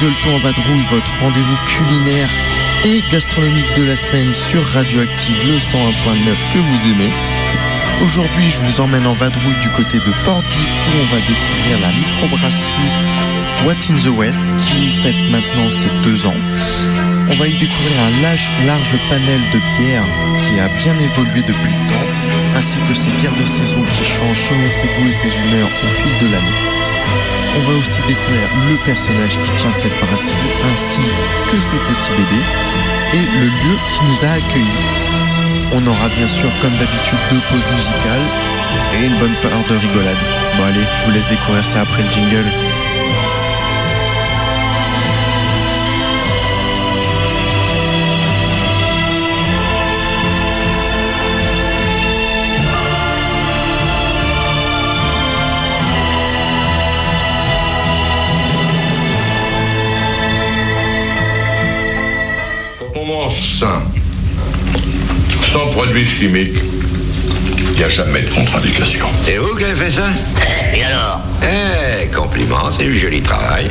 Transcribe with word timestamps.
gueuleton 0.00 0.36
en 0.36 0.38
vadrouille, 0.38 0.84
votre 0.90 1.10
rendez-vous 1.20 1.56
culinaire 1.66 2.28
et 2.84 3.02
gastronomique 3.10 3.74
de 3.76 3.84
la 3.84 3.96
semaine 3.96 4.32
sur 4.32 4.64
Radioactive 4.64 5.36
le 5.46 5.58
101.9 5.58 6.54
que 6.54 6.58
vous 6.58 6.90
aimez. 6.92 7.12
Aujourd'hui, 8.04 8.48
je 8.48 8.60
vous 8.60 8.80
emmène 8.80 9.06
en 9.06 9.14
vadrouille 9.14 9.60
du 9.60 9.68
côté 9.70 9.98
de 9.98 10.12
Pordy 10.24 10.46
où 10.46 11.02
on 11.02 11.14
va 11.14 11.20
découvrir 11.20 11.80
la 11.80 11.88
microbrasserie 11.98 12.92
What 13.64 13.82
in 13.90 13.98
the 14.04 14.16
West 14.16 14.44
qui 14.58 14.90
fête 15.02 15.30
maintenant 15.32 15.70
ses 15.72 15.90
deux 16.08 16.26
ans. 16.26 16.40
On 17.30 17.34
va 17.34 17.48
y 17.48 17.58
découvrir 17.58 18.00
un 18.00 18.22
large, 18.22 18.50
large 18.66 18.94
panel 19.10 19.40
de 19.52 19.58
bières 19.78 20.04
qui 20.46 20.60
a 20.60 20.68
bien 20.80 20.96
évolué 20.98 21.42
depuis 21.42 21.72
le 21.72 21.88
temps, 21.88 22.08
ainsi 22.56 22.78
que 22.88 22.94
ses 22.94 23.10
bières 23.18 23.36
de 23.36 23.46
saison 23.46 23.82
qui 23.82 24.04
changent 24.04 24.48
selon 24.48 24.70
ses 24.70 24.86
goûts 24.86 25.08
et 25.08 25.28
ses 25.28 25.38
humeurs 25.38 25.68
au 25.82 25.88
fil 25.88 26.28
de 26.28 26.32
l'année. 26.32 26.67
On 27.58 27.62
va 27.62 27.76
aussi 27.76 28.00
découvrir 28.06 28.46
le 28.68 28.76
personnage 28.86 29.36
qui 29.42 29.50
tient 29.56 29.72
cette 29.72 29.98
brasserie 29.98 30.52
ainsi 30.72 31.00
que 31.50 31.56
ses 31.56 31.78
petits 31.78 32.12
bébés 32.12 32.46
et 33.14 33.40
le 33.40 33.46
lieu 33.46 33.76
qui 33.90 34.04
nous 34.04 34.28
a 34.28 34.32
accueillis. 34.34 34.86
On 35.72 35.84
aura 35.86 36.08
bien 36.10 36.28
sûr 36.28 36.50
comme 36.62 36.76
d'habitude 36.76 37.18
deux 37.30 37.40
pauses 37.50 37.70
musicales 37.74 38.28
et 38.94 39.06
une 39.06 39.18
bonne 39.18 39.34
part 39.42 39.64
de 39.68 39.74
rigolade. 39.74 40.22
Bon 40.56 40.64
allez, 40.64 40.86
je 41.00 41.04
vous 41.06 41.10
laisse 41.10 41.28
découvrir 41.28 41.64
ça 41.64 41.80
après 41.80 42.04
le 42.04 42.10
jingle. 42.10 42.67
Sans 63.58 63.82
produits 65.72 66.06
chimiques, 66.06 66.58
il 67.58 67.70
n'y 67.76 67.82
a 67.82 67.88
jamais 67.88 68.20
de 68.20 68.30
contre-indication. 68.30 69.06
C'est 69.24 69.38
vous 69.38 69.56
qui 69.56 69.64
avez 69.64 69.74
fait 69.74 69.90
ça? 69.90 70.10
Et 70.72 70.84
alors? 70.84 71.20
Eh, 71.42 72.06
compliment, 72.08 72.70
c'est 72.70 72.84
du 72.84 72.96
joli 72.96 73.20
travail. 73.20 73.68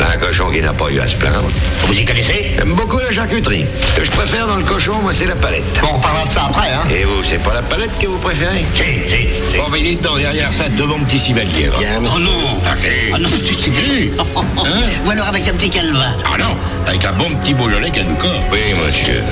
Un 0.00 0.16
cochon 0.18 0.50
qui 0.50 0.60
n'a 0.60 0.72
pas 0.72 0.90
eu 0.90 0.98
à 1.00 1.06
se 1.08 1.14
plaindre. 1.14 1.48
Vous 1.86 1.94
y 1.98 2.04
connaissez? 2.04 2.52
J'aime 2.56 2.74
beaucoup 2.74 2.98
la 2.98 3.12
charcuterie. 3.12 3.64
Ce 3.94 4.00
que 4.00 4.04
je 4.06 4.10
préfère 4.10 4.46
dans 4.46 4.56
le 4.56 4.64
cochon, 4.64 4.94
moi, 5.02 5.12
c'est 5.12 5.26
la 5.26 5.36
palette. 5.36 5.62
Bon, 5.80 5.88
on 5.94 5.98
parlera 6.00 6.26
de 6.26 6.32
ça 6.32 6.42
après, 6.48 6.68
hein 6.68 6.82
Et 6.90 7.04
vous, 7.04 7.22
c'est 7.22 7.42
pas 7.42 7.54
la 7.54 7.62
palette 7.62 7.96
que 8.00 8.06
vous 8.08 8.18
préférez? 8.18 8.64
Si, 8.74 8.82
si, 8.82 9.16
si. 9.52 9.56
Bon, 9.56 9.64
mais 9.70 9.80
dites 9.80 10.02
donc, 10.02 10.18
derrière 10.18 10.52
ça, 10.52 10.68
deux 10.68 10.86
bons 10.86 10.98
petits 11.00 11.18
cibaliers. 11.18 11.68
va. 11.68 11.78
Oh 12.14 12.18
non 12.18 12.30
Ah, 12.66 12.76
si. 12.76 12.88
Ah 13.14 13.18
non, 13.18 13.28
tu 13.28 13.54
sais 13.54 13.70
Si. 13.70 14.10
Ou 15.06 15.10
alors 15.10 15.28
avec 15.28 15.46
un 15.48 15.52
petit 15.52 15.70
calva. 15.70 16.06
Ah 16.24 16.38
non, 16.38 16.56
avec 16.86 17.04
un 17.04 17.12
bon 17.12 17.30
petit 17.36 17.54
Beaujolais 17.54 17.90
qui 17.90 18.00
a 18.00 18.02
du 18.04 18.14
corps. 18.14 18.42
Oui, 18.52 18.58
monsieur. 18.86 19.22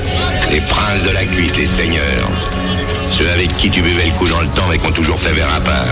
Les 0.50 0.60
princes 0.60 1.02
de 1.02 1.10
la 1.10 1.24
cuite, 1.24 1.56
les 1.56 1.66
seigneurs. 1.66 2.30
Ceux 3.10 3.28
avec 3.30 3.54
qui 3.56 3.68
tu 3.68 3.82
buvais 3.82 4.06
le 4.06 4.12
coup 4.12 4.26
dans 4.28 4.40
le 4.40 4.46
temps 4.48 4.64
mais 4.70 4.78
qui 4.78 4.86
ont 4.86 4.92
toujours 4.92 5.20
fait 5.20 5.32
verre 5.32 5.52
à 5.54 5.60
part. 5.60 5.84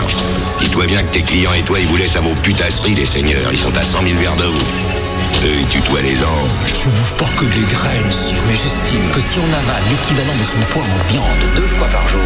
Dis-toi 0.61 0.87
bien 0.87 1.03
que 1.03 1.13
tes 1.13 1.23
clients 1.23 1.55
et 1.55 1.63
toi, 1.63 1.79
ils 1.81 1.89
vous 1.89 1.97
laissent 1.97 2.17
à 2.17 2.21
vos 2.21 2.35
putasseries, 2.43 2.95
les 2.95 3.05
seigneurs. 3.05 3.51
Ils 3.53 3.59
sont 3.59 3.77
à 3.77 3.83
100 3.83 4.03
000 4.03 4.19
verres 4.21 4.37
de 4.37 4.45
vous. 4.45 4.59
Eux, 5.45 5.61
ils 5.61 5.67
tutoient 5.69 6.03
les 6.03 6.23
anges. 6.23 6.51
Je 6.67 6.89
bouffe 6.89 7.17
pas 7.17 7.31
que 7.39 7.45
des 7.47 7.63
graines, 7.63 8.11
sire, 8.13 8.37
mais 8.47 8.53
j'estime 8.53 9.11
que 9.13 9.21
si 9.21 9.39
on 9.39 9.53
avale 9.53 9.83
l'équivalent 9.89 10.37
de 10.37 10.43
son 10.43 10.59
poids 10.71 10.83
en 10.83 11.13
viande 11.13 11.25
deux 11.57 11.63
fois 11.63 11.87
par 11.89 12.07
jour, 12.09 12.21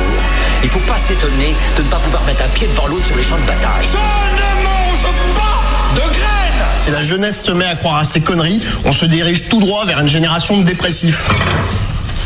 il 0.63 0.69
faut 0.69 0.81
pas 0.81 0.97
s'étonner 0.97 1.55
de 1.77 1.83
ne 1.83 1.89
pas 1.89 1.99
pouvoir 1.99 2.25
mettre 2.25 2.43
un 2.43 2.49
pied 2.49 2.67
devant 2.67 2.87
l'autre 2.89 3.07
sur 3.07 3.17
les 3.17 3.23
champs 3.23 3.39
de 3.39 3.47
bataille. 3.47 3.87
Je 3.93 3.97
ne 3.97 4.65
mange 4.65 5.15
pas 5.37 5.95
de 5.95 6.01
graines 6.01 6.67
Si 6.77 6.91
la 6.91 7.03
jeunesse 7.03 7.41
se 7.41 7.53
met 7.53 7.67
à 7.67 7.77
croire 7.77 7.97
à 7.97 8.05
ces 8.05 8.21
conneries, 8.21 8.61
on 8.85 8.93
se 8.93 9.07
dirige 9.07 9.49
tout 9.49 9.61
droit 9.61 9.85
vers 9.85 10.01
une 10.01 10.09
génération 10.09 10.59
de 10.59 10.65
dépressifs. 10.65 11.29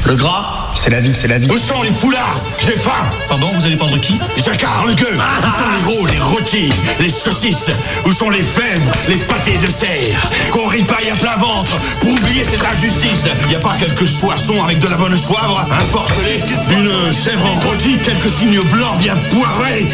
Le 0.06 0.14
gras, 0.14 0.57
c'est 0.75 0.91
la 0.91 1.01
vie, 1.01 1.12
c'est 1.15 1.29
la 1.29 1.39
vie. 1.39 1.51
Où 1.51 1.59
sont 1.59 1.83
les 1.83 1.91
poulards? 1.91 2.41
J'ai 2.59 2.77
faim. 2.77 3.11
Pardon, 3.29 3.51
vous 3.55 3.67
allez 3.67 3.77
prendre 3.77 3.99
qui? 4.01 4.19
Jacquard, 4.37 4.84
le 4.87 4.95
gueux 4.95 5.17
Où 5.17 5.51
sont 5.51 5.71
les 5.75 5.83
gros, 5.83 6.06
les 6.06 6.19
rôtis, 6.19 6.73
les 7.01 7.11
saucisses? 7.11 7.71
Où 8.05 8.12
sont 8.12 8.31
les 8.31 8.43
fèves, 8.43 8.83
les 9.09 9.17
pâtés 9.17 9.59
de 9.59 9.71
serre? 9.71 10.31
Qu'on 10.51 10.67
ripaille 10.67 11.11
à 11.11 11.17
plein 11.17 11.37
ventre. 11.37 11.79
Pour 12.01 12.12
oublier 12.12 12.45
cette 12.45 12.65
injustice 12.65 13.29
Y 13.51 13.55
a 13.56 13.61
pas 13.61 13.77
quelques 13.79 14.06
soissons 14.06 14.62
avec 14.62 14.79
de 14.79 14.89
la 14.89 14.97
bonne 14.97 15.17
soivre? 15.17 15.67
Un 15.71 15.84
porcelet, 15.93 16.41
une 16.71 17.12
chèvre 17.12 17.47
en 17.47 17.69
rôti, 17.69 17.99
quelques 17.99 18.31
signes 18.31 18.61
blancs 18.73 18.99
bien 18.99 19.15
poivrés 19.31 19.87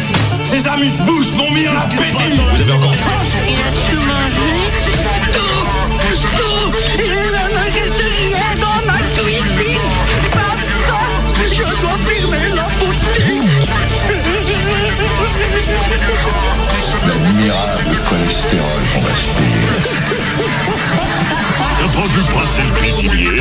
Ces 0.43 0.67
amuse-bouches 0.67 1.33
m'ont 1.37 1.51
mis 1.51 1.67
en 1.67 1.77
appétit. 1.77 2.39
Vous 2.53 2.61
avez 2.61 2.73
encore 2.73 2.95
faim? 2.95 3.11
L'admirable 17.07 17.95
cholestérol 18.09 18.83
qu'on 18.93 19.01
va 19.01 19.15
se 19.15 19.27
payer. 19.37 19.65
T'as 21.79 21.87
pas 21.87 22.07
vu 22.07 22.21
passer 22.33 22.63
le 22.63 22.71
cuisinier 22.75 23.39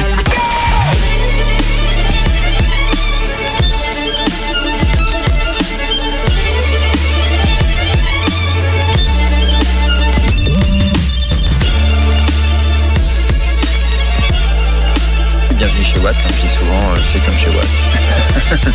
Bienvenue 15.64 15.84
chez 15.86 15.98
Watt, 16.00 16.14
dit 16.14 16.46
souvent 16.46 16.92
euh, 16.92 16.96
fait 16.96 17.20
comme 17.20 17.38
chez 17.38 17.48
Watt. 17.48 17.66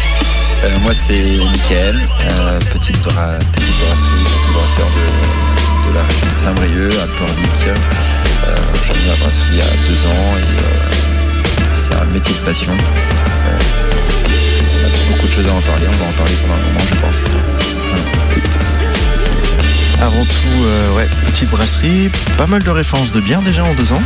Euh, 0.61 0.77
moi 0.81 0.93
c'est 0.93 1.13
Mickaël, 1.13 1.97
euh, 2.27 2.59
petite, 2.73 2.99
bra- 3.01 3.39
petite 3.53 3.77
brasserie, 3.79 4.25
petit 4.25 4.51
brasseur 4.51 4.87
de, 5.87 5.93
la 5.95 6.03
région 6.03 6.27
de 6.27 6.33
Saint-Brieuc 6.35 6.91
à 6.91 7.07
Pornic. 7.17 7.55
J'ai 7.63 7.71
mis 8.99 9.07
la 9.07 9.15
brasserie 9.15 9.53
il 9.53 9.57
y 9.57 9.61
a 9.61 9.71
deux 9.87 10.01
ans 10.05 10.35
et 10.37 10.43
c'est 11.73 11.93
un 11.93 12.03
métier 12.05 12.33
de 12.33 12.39
passion. 12.39 12.73
On 12.73 12.77
a 14.85 14.89
beaucoup 15.13 15.27
de 15.27 15.31
choses 15.31 15.47
à 15.47 15.53
en 15.53 15.61
parler, 15.61 15.87
on 15.87 15.95
va 16.03 16.09
en 16.09 16.13
parler 16.17 16.35
pendant 16.41 16.55
un 16.55 16.57
moment 16.57 16.83
je 16.89 16.95
pense. 16.95 17.23
Avant 20.01 20.25
tout, 20.25 20.65
ouais, 20.97 21.07
petite 21.31 21.49
brasserie, 21.51 22.11
pas 22.37 22.47
mal 22.47 22.63
de 22.63 22.69
références 22.69 23.13
de 23.13 23.21
bière 23.21 23.41
déjà 23.43 23.63
en 23.63 23.73
deux 23.75 23.93
ans. 23.93 24.03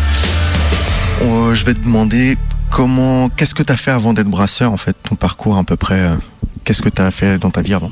Je 1.21 1.63
vais 1.65 1.73
te 1.73 1.79
demander 1.83 2.37
comment, 2.73 3.29
qu'est-ce 3.29 3.53
que 3.53 3.63
tu 3.63 3.71
as 3.71 3.77
fait 3.77 3.91
avant 3.91 4.13
d'être 4.13 4.27
brasseur 4.27 4.71
en 4.71 4.77
fait, 4.77 4.95
ton 5.03 5.15
parcours 5.15 5.57
à 5.57 5.63
peu 5.63 5.77
près. 5.77 6.01
euh, 6.01 6.15
qu'est-ce 6.65 6.81
que 6.81 6.89
tu 6.89 7.01
as 7.01 7.11
fait 7.11 7.37
dans 7.37 7.51
ta 7.51 7.61
vie 7.61 7.75
avant? 7.75 7.91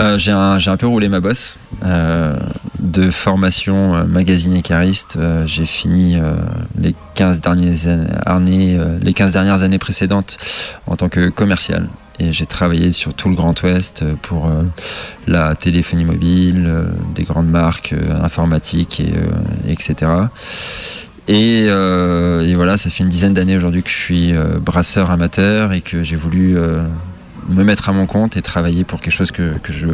Euh, 0.00 0.18
j'ai 0.18 0.30
un, 0.30 0.76
peu 0.76 0.86
roulé 0.86 1.08
ma 1.08 1.20
bosse. 1.20 1.58
Euh, 1.84 2.36
de 2.78 3.10
formation 3.10 4.04
magazine 4.06 4.54
et 4.54 4.62
cariste, 4.62 5.18
j'ai 5.46 5.66
fini 5.66 6.16
les 6.78 6.94
15 7.14 7.40
dernières 7.40 7.88
années, 8.26 8.78
les 9.02 9.12
15 9.12 9.32
dernières 9.32 9.62
années 9.62 9.78
précédentes 9.78 10.38
en 10.86 10.96
tant 10.96 11.08
que 11.08 11.28
commercial. 11.28 11.88
Et 12.20 12.32
j'ai 12.32 12.46
travaillé 12.46 12.90
sur 12.92 13.14
tout 13.14 13.28
le 13.28 13.34
Grand 13.34 13.60
Ouest 13.62 14.04
pour 14.22 14.50
la 15.26 15.54
téléphonie 15.56 16.04
mobile, 16.04 16.72
des 17.14 17.24
grandes 17.24 17.50
marques 17.50 17.94
informatiques, 18.22 19.00
et, 19.00 19.12
etc. 19.70 20.06
Et, 21.28 21.66
euh, 21.68 22.46
et 22.46 22.54
voilà, 22.54 22.76
ça 22.76 22.88
fait 22.90 23.04
une 23.04 23.10
dizaine 23.10 23.34
d'années 23.34 23.56
aujourd'hui 23.56 23.82
que 23.82 23.90
je 23.90 23.96
suis 23.96 24.34
euh, 24.34 24.58
brasseur 24.58 25.10
amateur 25.10 25.72
et 25.74 25.82
que 25.82 26.02
j'ai 26.02 26.16
voulu 26.16 26.56
euh, 26.56 26.82
me 27.50 27.62
mettre 27.64 27.90
à 27.90 27.92
mon 27.92 28.06
compte 28.06 28.36
et 28.38 28.42
travailler 28.42 28.84
pour 28.84 29.00
quelque 29.00 29.14
chose 29.14 29.30
que, 29.30 29.52
que 29.62 29.72
je 29.72 29.88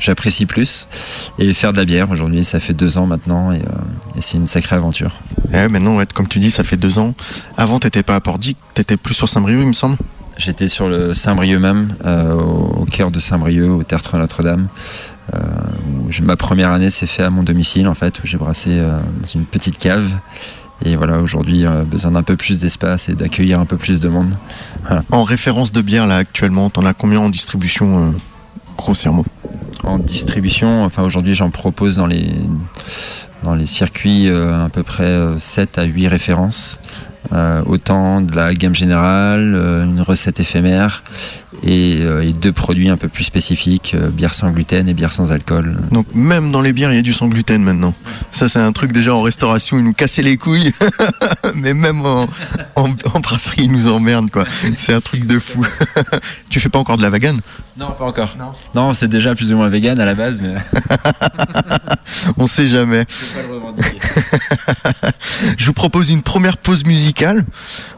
j'apprécie 0.00 0.44
plus 0.44 0.88
et 1.38 1.54
faire 1.54 1.72
de 1.72 1.78
la 1.78 1.84
bière 1.84 2.10
aujourd'hui 2.10 2.44
ça 2.44 2.58
fait 2.58 2.74
deux 2.74 2.98
ans 2.98 3.06
maintenant 3.06 3.52
et, 3.52 3.58
et 4.16 4.20
c'est 4.20 4.36
une 4.36 4.46
sacrée 4.46 4.74
aventure 4.74 5.12
Ouais, 5.52 5.68
maintenant, 5.68 5.96
ouais, 5.96 6.06
comme 6.12 6.26
tu 6.26 6.40
dis, 6.40 6.50
ça 6.50 6.64
fait 6.64 6.76
deux 6.76 6.98
ans. 6.98 7.14
Avant, 7.56 7.78
t'étais 7.78 8.02
pas 8.02 8.16
à 8.16 8.20
Pordy, 8.20 8.56
t'étais 8.74 8.96
plus 8.96 9.14
sur 9.14 9.28
Saint-Brieuc, 9.28 9.60
il 9.62 9.68
me 9.68 9.72
semble. 9.72 9.96
j'étais 10.36 10.66
sur 10.66 10.88
le 10.88 11.14
Saint-Brieuc 11.14 11.60
même 11.60 11.94
au, 12.04 12.80
au 12.82 12.84
cœur 12.86 13.12
de 13.12 13.20
Saint-Brieuc 13.20 13.68
au 13.70 13.84
Tertre 13.84 14.18
Notre-Dame 14.18 14.66
euh, 15.32 15.38
où 15.88 16.10
ma 16.22 16.36
première 16.36 16.72
année 16.72 16.90
s'est 16.90 17.06
fait 17.06 17.22
à 17.22 17.30
mon 17.30 17.42
domicile 17.42 17.88
en 17.88 17.94
fait 17.94 18.18
où 18.22 18.26
j'ai 18.26 18.36
brassé 18.36 18.70
euh, 18.72 18.98
dans 19.22 19.26
une 19.28 19.44
petite 19.44 19.78
cave 19.78 20.10
et 20.84 20.96
voilà 20.96 21.18
aujourd'hui 21.18 21.66
euh, 21.66 21.82
besoin 21.82 22.12
d'un 22.12 22.22
peu 22.22 22.36
plus 22.36 22.58
d'espace 22.58 23.08
et 23.08 23.14
d'accueillir 23.14 23.58
un 23.60 23.64
peu 23.64 23.76
plus 23.76 24.00
de 24.00 24.08
monde 24.08 24.34
En 25.10 25.24
référence 25.24 25.72
de 25.72 25.80
bière, 25.80 26.06
là, 26.06 26.16
actuellement, 26.16 26.70
t'en 26.70 26.84
as 26.84 26.94
combien 26.94 27.20
en 27.20 27.30
distribution, 27.30 28.08
euh, 28.08 28.10
grossièrement? 28.76 29.24
En 29.82 29.98
distribution. 29.98 30.84
Enfin, 30.84 31.02
aujourd'hui, 31.02 31.34
j'en 31.34 31.50
propose 31.50 31.96
dans 31.96 32.06
les, 32.06 32.34
dans 33.44 33.54
les 33.54 33.66
circuits 33.66 34.28
euh, 34.28 34.64
à 34.64 34.68
peu 34.68 34.82
près 34.82 35.04
euh, 35.04 35.38
7 35.38 35.78
à 35.78 35.84
8 35.84 36.08
références. 36.08 36.78
Euh, 37.32 37.62
autant 37.66 38.20
de 38.20 38.34
la 38.34 38.54
gamme 38.54 38.74
générale, 38.74 39.54
euh, 39.56 39.84
une 39.84 40.00
recette 40.02 40.40
éphémère 40.40 41.02
et, 41.62 42.00
euh, 42.02 42.22
et 42.22 42.32
deux 42.32 42.52
produits 42.52 42.90
un 42.90 42.96
peu 42.96 43.08
plus 43.08 43.24
spécifiques, 43.24 43.96
bière 44.12 44.34
sans 44.34 44.50
gluten 44.50 44.88
et 44.88 44.94
bière 44.94 45.12
sans 45.12 45.32
alcool. 45.32 45.78
Donc 45.90 46.06
même 46.14 46.52
dans 46.52 46.60
les 46.60 46.72
bières, 46.72 46.92
il 46.92 46.96
y 46.96 46.98
a 46.98 47.02
du 47.02 47.12
sans 47.12 47.28
gluten 47.28 47.62
maintenant. 47.62 47.94
Ça, 48.30 48.48
c'est 48.48 48.58
un 48.58 48.72
truc 48.72 48.92
déjà 48.92 49.14
en 49.14 49.22
restauration, 49.22 49.78
ils 49.78 49.84
nous 49.84 49.94
cassaient 49.94 50.22
les 50.22 50.36
couilles. 50.36 50.72
Mais 51.54 51.72
même 51.72 52.04
en, 52.04 52.28
en, 52.76 52.90
en 53.14 53.20
brasserie, 53.20 53.64
ils 53.64 53.72
nous 53.72 53.88
emmerdent, 53.88 54.30
quoi. 54.30 54.44
C'est 54.76 54.92
un 54.92 55.00
truc 55.00 55.26
de 55.26 55.38
fou. 55.38 55.64
tu 56.50 56.60
fais 56.60 56.68
pas 56.68 56.78
encore 56.78 56.98
de 56.98 57.02
la 57.02 57.10
vegan 57.10 57.40
Non, 57.76 57.90
pas 57.90 58.04
encore. 58.04 58.36
Non, 58.74 58.92
c'est 58.92 59.08
déjà 59.08 59.34
plus 59.34 59.52
ou 59.52 59.56
moins 59.56 59.68
vegan 59.68 59.98
à 59.98 60.04
la 60.04 60.14
base, 60.14 60.40
mais 60.40 60.54
On 62.36 62.46
sait 62.46 62.68
jamais. 62.68 63.04
je 63.08 63.40
pas 63.40 63.48
le 63.48 63.54
revendiquer. 63.54 63.98
Je 65.58 65.66
vous 65.66 65.72
propose 65.72 66.10
une 66.10 66.22
première 66.22 66.56
pause 66.56 66.84
musicale. 66.84 67.44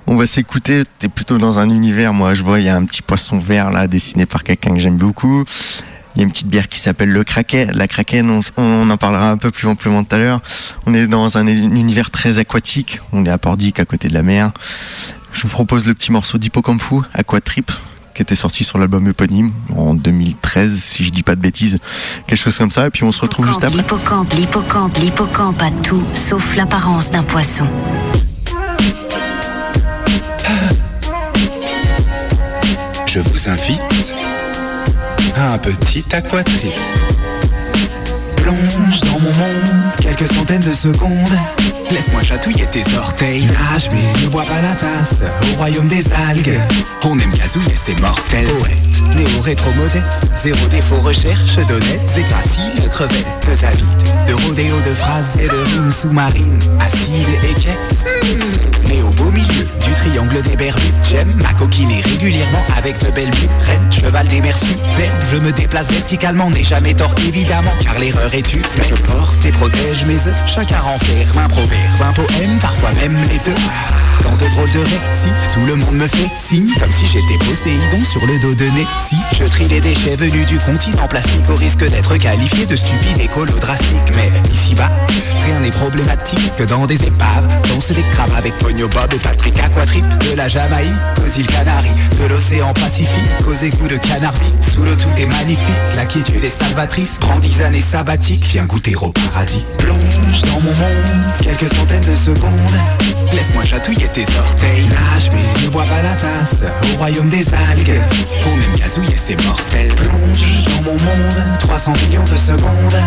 On 0.06 0.16
va 0.16 0.26
s'écouter. 0.26 0.84
T'es 0.98 1.08
plutôt 1.08 1.36
dans 1.38 1.58
un 1.58 1.68
univers. 1.68 2.14
Moi, 2.14 2.34
je 2.34 2.42
vois, 2.42 2.58
il 2.60 2.66
y 2.66 2.68
a 2.68 2.76
un 2.76 2.84
petit 2.86 3.02
poisson 3.02 3.38
vert 3.38 3.70
là, 3.70 3.86
dessiné 3.86 4.24
par 4.24 4.44
quelqu'un 4.44 4.72
que 4.72 4.78
j'aime 4.80 4.96
beaucoup. 4.96 5.44
Il 6.14 6.20
y 6.20 6.22
a 6.22 6.24
une 6.24 6.32
petite 6.32 6.48
bière 6.48 6.68
qui 6.68 6.80
s'appelle 6.80 7.10
le 7.10 7.24
Kraken. 7.24 7.72
La 7.72 7.86
Kraken, 7.86 8.30
on, 8.30 8.40
on 8.56 8.88
en 8.88 8.96
parlera 8.96 9.30
un 9.30 9.36
peu 9.36 9.50
plus 9.50 9.68
amplement 9.68 10.02
tout 10.02 10.14
à 10.16 10.18
l'heure. 10.18 10.40
On 10.86 10.94
est 10.94 11.06
dans 11.06 11.36
un 11.36 11.46
univers 11.46 12.10
très 12.10 12.38
aquatique. 12.38 13.00
On 13.12 13.26
est 13.26 13.30
à 13.30 13.36
Pordic, 13.36 13.78
à 13.78 13.84
côté 13.84 14.08
de 14.08 14.14
la 14.14 14.22
mer. 14.22 14.52
Je 15.32 15.42
vous 15.42 15.48
propose 15.48 15.86
le 15.86 15.92
petit 15.92 16.12
morceau 16.12 16.38
d'Hippocampu, 16.38 16.94
Aquatrip, 17.12 17.70
qui 18.16 18.22
était 18.22 18.34
sorti 18.34 18.64
sur 18.64 18.78
l'album 18.78 19.06
éponyme 19.06 19.52
en 19.76 19.94
2013, 19.94 20.82
si 20.82 21.04
je 21.04 21.10
dis 21.10 21.22
pas 21.22 21.36
de 21.36 21.40
bêtises. 21.40 21.78
Quelque 22.26 22.38
chose 22.38 22.56
comme 22.56 22.70
ça. 22.70 22.86
Et 22.86 22.90
puis 22.90 23.04
on 23.04 23.12
se 23.12 23.20
retrouve 23.20 23.46
juste 23.46 23.62
après. 23.62 23.76
L'hippocampe, 23.76 24.32
l'hippocampe, 24.32 24.96
l'hippocampe 24.96 25.62
a 25.62 25.70
tout, 25.82 26.02
sauf 26.28 26.56
l'apparence 26.56 27.10
d'un 27.10 27.22
poisson. 27.22 27.66
Je 33.06 33.20
vous 33.20 33.48
invite 33.48 33.82
à 35.36 35.52
un 35.52 35.58
petit 35.58 36.04
aquatrip. 36.12 36.72
Dans 38.86 39.18
mon 39.18 39.32
monde 39.32 39.92
quelques 40.00 40.32
centaines 40.32 40.62
de 40.62 40.72
secondes. 40.72 41.10
Laisse-moi 41.90 42.22
chatouiller 42.22 42.66
tes 42.66 42.84
orteils. 42.96 43.44
Nage 43.46 43.90
mais 43.90 44.22
ne 44.22 44.28
bois 44.28 44.44
pas 44.44 44.62
la 44.62 44.74
tasse. 44.76 45.22
Au 45.42 45.56
royaume 45.56 45.88
des 45.88 46.04
algues, 46.28 46.58
on 47.02 47.18
aime 47.18 47.32
gazouiller, 47.32 47.74
c'est 47.74 47.98
mortel. 48.00 48.46
Ouais, 48.62 48.76
néo 49.16 49.40
rétro 49.42 49.70
modeste, 49.72 50.24
zéro 50.42 50.66
défaut 50.68 51.00
recherche 51.02 51.56
d'honnêtes 51.66 52.12
et 52.16 52.22
faciles 52.22 52.88
crevettes, 52.90 53.26
de 53.46 53.66
avides, 53.66 54.28
de 54.28 54.32
rodéo 54.34 54.76
de 54.76 54.94
phrases 54.94 55.36
et 55.40 55.48
de 55.48 55.74
rimes 55.74 55.92
sous-marines, 55.92 56.58
acides 56.80 57.28
et 57.50 57.54
caisses. 57.60 58.04
Mais 58.88 59.02
au 59.02 59.10
beau 59.10 59.30
milieu 59.30 59.66
du 59.84 59.92
triangle 59.96 60.42
des 60.42 60.56
Bermudes, 60.56 60.94
j'aime 61.10 61.32
ma 61.42 61.52
coquiner 61.54 62.00
régulièrement 62.02 62.62
avec 62.76 62.98
de 63.04 63.10
belles 63.10 63.32
reine 63.64 63.92
cheval 63.92 64.26
des 64.28 64.40
mers. 64.40 64.58
Je 65.30 65.36
me 65.36 65.52
déplace 65.52 65.90
verticalement, 65.90 66.50
n'ai 66.50 66.64
jamais 66.64 66.94
tort 66.94 67.14
évidemment, 67.26 67.72
car 67.82 67.98
l'erreur 67.98 68.32
est 68.34 68.54
Je 68.82 68.94
porte 68.94 69.44
et 69.44 69.52
protège 69.52 70.04
mes 70.06 70.14
œufs, 70.14 70.36
chacun 70.46 70.80
renferme 70.80 71.38
un 71.38 71.48
proverbe, 71.48 72.02
un 72.02 72.12
poème, 72.12 72.58
parfois 72.60 72.92
même 73.00 73.16
les 73.28 73.38
deux. 73.38 73.58
Dans 74.22 74.36
de 74.36 74.48
drôles 74.50 74.70
de 74.70 74.78
rectifs, 74.78 75.50
tout 75.54 75.64
le 75.66 75.76
monde 75.76 75.94
me 75.94 76.08
fait 76.08 76.30
signe, 76.34 76.70
comme 76.80 76.92
si 76.92 77.06
j'étais 77.06 77.44
Poséidon 77.44 78.04
sur 78.10 78.26
le 78.26 78.38
dos 78.40 78.54
de 78.54 78.64
Nessie. 78.64 79.16
Je 79.38 79.44
trie 79.44 79.68
les 79.68 79.80
déchets 79.80 80.16
venus 80.16 80.46
du 80.46 80.58
continent 80.58 81.06
plastique 81.06 81.48
au 81.50 81.56
risque 81.56 81.88
d'être 81.88 82.16
qualifié 82.16 82.66
de 82.66 82.76
stupide 82.76 83.20
écolo 83.20 83.52
drastique. 83.60 84.12
Mais 84.14 84.30
ici-bas, 84.50 84.90
rien 85.44 85.60
n'est 85.60 85.70
problématique 85.70 86.56
que 86.56 86.64
dans 86.64 86.86
des 86.86 87.02
épaves. 87.02 87.46
Danse 87.68 87.90
les 87.90 88.02
crabes 88.14 88.34
avec 88.36 88.54
Pogno 88.58 88.88
Bob 88.88 89.12
et 89.12 89.18
Patrick 89.18 89.58
Aquatrip. 89.60 90.06
De 90.18 90.34
la 90.34 90.48
Jamaïque 90.48 90.90
aux 91.18 91.38
îles 91.38 91.46
Canaries, 91.46 91.94
de 92.20 92.26
l'océan 92.26 92.72
Pacifique 92.72 93.46
aux 93.46 93.64
égouts 93.64 93.88
de 93.88 93.96
Canarvie. 93.96 94.52
Sous 94.60 94.82
le 94.82 94.96
tout 94.96 95.10
est 95.18 95.26
magnifique, 95.26 95.60
la 95.96 96.06
quiétude 96.06 96.42
est 96.42 96.48
salvatrice. 96.48 97.18
Prends 97.20 97.38
dix 97.38 97.62
années 97.62 97.80
sabbatiques, 97.80 98.46
viens 98.46 98.65
goûter 98.66 98.94
au 98.96 99.12
paradis. 99.12 99.64
Plonge 99.78 100.42
dans 100.42 100.60
mon 100.60 100.70
monde, 100.70 101.32
quelques 101.40 101.72
centaines 101.72 102.04
de 102.04 102.14
secondes. 102.14 102.52
Laisse-moi 103.32 103.64
chatouiller 103.64 104.08
tes 104.08 104.26
orteils. 104.38 104.86
Nage 104.86 105.30
mais 105.32 105.64
ne 105.64 105.68
bois 105.68 105.84
pas 105.84 106.02
la 106.02 106.14
tasse. 106.16 106.62
Au 106.82 106.98
royaume 106.98 107.28
des 107.28 107.46
algues, 107.54 108.00
on 108.46 108.54
aime 108.54 108.78
gazouiller, 108.78 109.16
c'est 109.16 109.40
mortel. 109.44 109.88
Plonge 109.94 110.64
dans 110.64 110.82
mon 110.82 110.98
monde, 110.98 111.58
300 111.60 111.92
millions 111.92 112.24
de 112.24 112.36
secondes. 112.36 113.00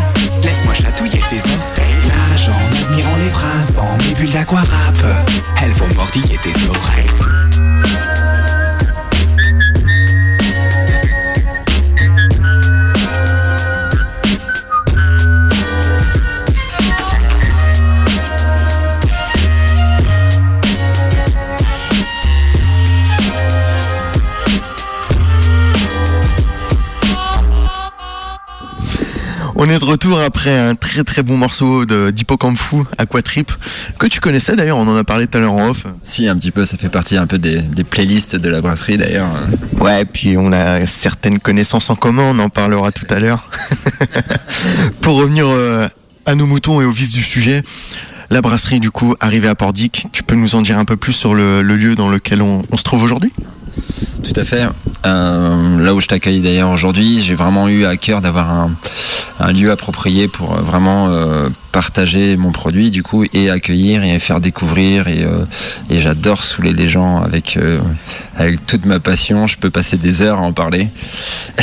Laisse-moi 0.44 0.74
chatouiller 0.74 1.22
tes 1.30 1.40
orteils. 1.40 2.00
Nage 2.08 2.50
en 2.50 2.92
admirant 2.92 3.18
les 3.24 3.30
phrases 3.30 3.72
dans 3.76 3.98
mes 3.98 4.14
bulles 4.16 4.32
d'aquarap. 4.32 4.98
Elles 5.62 5.72
vont 5.72 5.94
mordiller 5.96 6.38
tes 6.42 6.54
oreilles. 6.68 7.49
On 29.62 29.70
est 29.70 29.78
de 29.78 29.84
retour 29.84 30.18
après 30.22 30.58
un 30.58 30.74
très 30.76 31.04
très 31.04 31.22
bon 31.22 31.36
morceau 31.38 31.86
de- 31.86 32.12
d'Hippocampu, 32.12 32.78
Aquatrip, 32.98 33.52
que 33.98 34.08
tu 34.08 34.22
connaissais 34.22 34.56
d'ailleurs, 34.56 34.78
on 34.78 34.88
en 34.88 34.96
a 34.96 35.04
parlé 35.04 35.28
tout 35.28 35.38
à 35.38 35.42
l'heure 35.42 35.52
en 35.52 35.68
off. 35.72 35.84
Si, 36.02 36.30
un 36.30 36.38
petit 36.38 36.52
peu, 36.52 36.64
ça 36.64 36.78
fait 36.78 36.88
partie 36.88 37.18
un 37.18 37.28
peu 37.28 37.38
des, 37.38 37.58
des 37.62 37.84
playlists 37.84 38.38
de 38.38 38.50
la 38.50 38.62
brasserie 38.62 38.98
d'ailleurs. 38.98 39.28
Ouais, 39.82 40.06
puis 40.06 40.36
on 40.38 40.54
a 40.54 40.88
certaines 40.88 41.40
connaissances 41.40 41.90
en 41.90 41.96
commun, 41.96 42.24
on 42.34 42.40
en 42.40 42.48
parlera 42.48 42.94
tout 42.94 43.06
à 43.10 43.20
l'heure. 43.20 43.50
Pour 45.02 45.18
revenir 45.18 45.46
euh, 45.50 45.90
à 46.26 46.36
nos 46.36 46.46
moutons 46.46 46.80
et 46.80 46.86
au 46.86 46.92
vif 46.92 47.12
du 47.12 47.22
sujet, 47.22 47.62
la 48.30 48.42
brasserie 48.42 48.80
du 48.80 48.92
coup 48.92 49.16
arrivée 49.20 49.50
à 49.50 49.56
Pordic, 49.56 50.06
tu 50.14 50.24
peux 50.24 50.36
nous 50.36 50.56
en 50.56 50.62
dire 50.62 50.78
un 50.78 50.86
peu 50.86 50.96
plus 50.96 51.12
sur 51.14 51.34
le, 51.36 51.62
le 51.64 51.76
lieu 51.76 51.96
dans 51.96 52.08
lequel 52.10 52.42
on, 52.42 52.64
on 52.72 52.78
se 52.78 52.84
trouve 52.84 53.04
aujourd'hui? 53.04 53.34
Tout 54.24 54.34
à 54.40 54.44
fait. 54.46 54.64
Euh, 55.06 55.80
là 55.80 55.94
où 55.94 56.00
je 56.02 56.08
t'accueille 56.08 56.42
d'ailleurs 56.42 56.70
aujourd'hui, 56.70 57.22
j'ai 57.22 57.36
vraiment 57.36 57.68
eu 57.70 57.86
à 57.86 57.96
cœur 57.98 58.22
d'avoir 58.22 58.68
un, 59.40 59.52
lieu 59.54 59.72
approprié 59.72 60.28
pour 60.28 60.58
euh, 60.58 60.62
vraiment 60.62 61.08
euh, 61.10 61.50
partager 61.72 62.38
mon 62.38 62.52
produit 62.52 62.92
du 62.92 63.04
coup 63.04 63.26
et 63.34 63.50
accueillir 63.50 64.04
et 64.04 64.18
faire 64.20 64.40
découvrir 64.40 65.08
et, 65.08 65.24
euh, 65.24 65.46
j'adore 65.90 66.44
saouler 66.44 66.74
les 66.74 66.90
gens 66.90 67.22
avec, 67.22 67.58
euh, 67.58 67.80
avec 68.38 68.66
toute 68.66 68.86
ma 68.86 69.00
passion. 69.00 69.48
Je 69.48 69.58
peux 69.58 69.70
passer 69.70 69.98
des 69.98 70.22
heures 70.22 70.40
à 70.40 70.42
en 70.42 70.54
parler. 70.54 70.88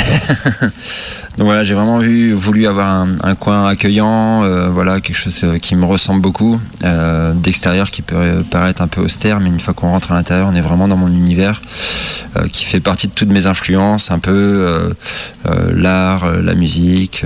Donc 1.37 1.45
voilà, 1.45 1.63
j'ai 1.63 1.75
vraiment 1.75 1.99
voulu 2.35 2.65
avoir 2.65 3.05
un, 3.21 3.35
coin 3.35 3.67
accueillant, 3.67 4.43
euh, 4.43 4.69
voilà, 4.69 4.99
quelque 4.99 5.17
chose 5.17 5.45
qui 5.61 5.75
me 5.75 5.85
ressemble 5.85 6.19
beaucoup, 6.19 6.59
d'extérieur 7.35 7.91
qui 7.91 8.01
peut 8.01 8.43
paraître 8.49 8.81
un 8.81 8.87
peu 8.87 9.01
austère, 9.01 9.39
mais 9.39 9.49
une 9.49 9.59
fois 9.59 9.75
qu'on 9.75 9.89
rentre 9.89 10.11
à 10.11 10.15
l'intérieur, 10.15 10.47
on 10.51 10.55
est 10.55 10.61
vraiment 10.61 10.87
dans 10.87 10.97
mon 10.97 11.09
univers, 11.09 11.61
qui 12.51 12.65
fait 12.65 12.79
partie 12.79 13.07
de 13.07 13.11
toutes 13.13 13.29
mes 13.29 13.45
influences, 13.45 14.09
un 14.09 14.17
peu 14.17 14.95
l'art, 15.71 16.31
la 16.31 16.55
musique, 16.55 17.23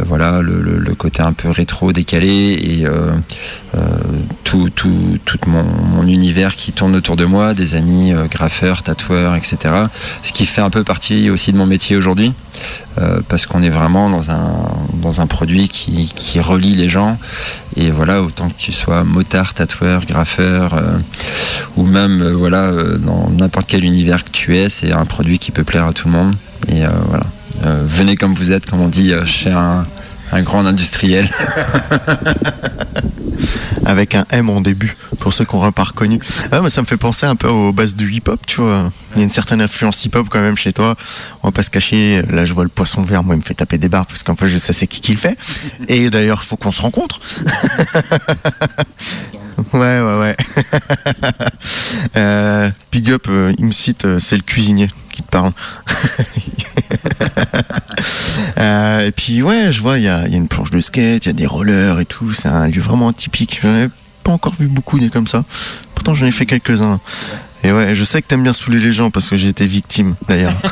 voilà, 0.00 0.40
le 0.42 0.94
côté 0.96 1.22
un 1.22 1.32
peu 1.32 1.48
rétro, 1.48 1.81
décalé, 1.90 2.58
et 2.62 2.86
euh, 2.86 3.10
euh, 3.74 3.80
tout, 4.44 4.70
tout, 4.70 5.18
tout 5.24 5.38
mon, 5.48 6.06
univers 6.06 6.54
qui 6.54 6.72
tourne 6.72 6.94
autour 6.94 7.16
de 7.16 7.24
moi, 7.24 7.54
des 7.54 7.74
amis 7.74 8.12
euh, 8.12 8.26
graffeurs, 8.26 8.84
tatoueurs, 8.84 9.34
etc. 9.34 9.56
Ce 10.22 10.32
qui 10.32 10.46
fait 10.46 10.60
un 10.60 10.70
peu 10.70 10.84
partie 10.84 11.30
aussi 11.30 11.52
de 11.52 11.56
mon 11.56 11.66
métier 11.66 11.96
aujourd'hui. 11.96 12.32
Parce 13.28 13.46
qu'on 13.46 13.62
est 13.62 13.70
vraiment 13.70 14.08
dans 14.10 15.20
un, 15.20 15.26
produit 15.26 15.68
qui, 15.68 16.40
relie 16.40 16.76
les 16.76 16.88
gens. 16.88 17.18
Et 17.74 17.90
voilà, 17.90 18.22
autant 18.22 18.48
que 18.48 18.54
tu 18.56 18.70
sois 18.70 19.02
motard, 19.02 19.54
tatoueur, 19.54 20.04
graffeur, 20.04 20.80
ou 21.76 21.84
même 21.84 22.22
voilà, 22.28 22.70
dans 22.98 23.30
n'importe 23.30 23.66
quel 23.66 23.84
univers 23.84 24.24
que 24.24 24.30
tu 24.30 24.56
es, 24.56 24.68
c'est 24.68 24.92
un 24.92 25.06
produit 25.06 25.40
qui 25.40 25.50
peut 25.50 25.64
plaire 25.64 25.86
à 25.86 25.92
tout 25.92 26.06
le 26.06 26.12
monde. 26.12 26.34
Et 26.68 26.82
voilà, 27.08 27.26
venez 27.84 28.14
comme 28.14 28.34
vous 28.34 28.52
êtes, 28.52 28.66
comme 28.66 28.82
on 28.82 28.88
dit 28.88 29.12
chez 29.26 29.50
un 30.32 30.42
grand 30.42 30.66
industriel. 30.66 31.28
Avec 33.84 34.14
un 34.14 34.24
M 34.30 34.48
en 34.48 34.60
début, 34.60 34.96
pour 35.18 35.34
ceux 35.34 35.44
qui 35.44 35.56
n'auraient 35.56 35.72
pas 35.72 35.84
reconnu. 35.84 36.20
Ah, 36.50 36.60
moi, 36.60 36.70
ça 36.70 36.80
me 36.80 36.86
fait 36.86 36.96
penser 36.96 37.26
un 37.26 37.34
peu 37.34 37.48
aux 37.48 37.72
bases 37.72 37.96
du 37.96 38.10
hip-hop, 38.12 38.40
tu 38.46 38.60
vois. 38.60 38.92
Il 39.14 39.18
y 39.18 39.20
a 39.22 39.24
une 39.24 39.30
certaine 39.30 39.60
influence 39.60 40.04
hip-hop 40.04 40.28
quand 40.30 40.40
même 40.40 40.56
chez 40.56 40.72
toi. 40.72 40.94
On 41.42 41.48
va 41.48 41.52
pas 41.52 41.64
se 41.64 41.70
cacher. 41.70 42.22
Là, 42.30 42.44
je 42.44 42.52
vois 42.52 42.62
le 42.62 42.70
poisson 42.70 43.02
vert, 43.02 43.24
moi, 43.24 43.34
il 43.34 43.38
me 43.38 43.42
fait 43.42 43.54
taper 43.54 43.78
des 43.78 43.88
barres 43.88 44.06
parce 44.06 44.22
qu'en 44.22 44.36
fait, 44.36 44.46
je 44.46 44.56
sais 44.56 44.72
c'est 44.72 44.86
qui 44.86 45.00
qui 45.00 45.12
le 45.12 45.18
fait. 45.18 45.36
Et 45.88 46.10
d'ailleurs, 46.10 46.40
il 46.42 46.46
faut 46.46 46.56
qu'on 46.56 46.72
se 46.72 46.80
rencontre. 46.80 47.20
ouais, 49.72 50.00
ouais, 50.00 50.18
ouais. 50.20 50.36
euh, 52.16 52.70
Up, 53.08 53.26
euh, 53.28 53.52
il 53.58 53.66
me 53.66 53.72
cite, 53.72 54.04
euh, 54.04 54.20
c'est 54.20 54.36
le 54.36 54.42
cuisinier 54.42 54.88
qui 55.10 55.22
te 55.22 55.28
parle. 55.28 55.52
Euh, 58.62 59.06
et 59.06 59.12
puis 59.12 59.42
ouais, 59.42 59.72
je 59.72 59.82
vois, 59.82 59.98
il 59.98 60.04
y 60.04 60.08
a, 60.08 60.26
une 60.28 60.48
planche 60.48 60.70
de 60.70 60.80
skate, 60.80 61.26
il 61.26 61.28
y 61.28 61.30
a 61.30 61.34
des 61.34 61.46
rollers 61.46 62.00
et 62.00 62.04
tout. 62.04 62.32
C'est 62.32 62.48
un 62.48 62.66
lieu 62.66 62.80
vraiment 62.80 63.08
atypique. 63.08 63.60
J'en 63.62 63.74
ai 63.74 63.88
pas 64.22 64.32
encore 64.32 64.54
vu 64.54 64.68
beaucoup 64.68 64.98
des 64.98 65.10
comme 65.10 65.26
ça. 65.26 65.44
pourtant 65.94 66.14
j'en 66.14 66.26
ai 66.26 66.30
fait 66.30 66.46
quelques-uns. 66.46 67.00
Et 67.64 67.72
ouais, 67.72 67.94
je 67.94 68.04
sais 68.04 68.20
que 68.22 68.26
t'aimes 68.26 68.42
bien 68.42 68.52
saouler 68.52 68.80
les 68.80 68.92
gens 68.92 69.10
parce 69.10 69.28
que 69.28 69.36
j'ai 69.36 69.48
été 69.48 69.66
victime 69.66 70.14
d'ailleurs. 70.28 70.54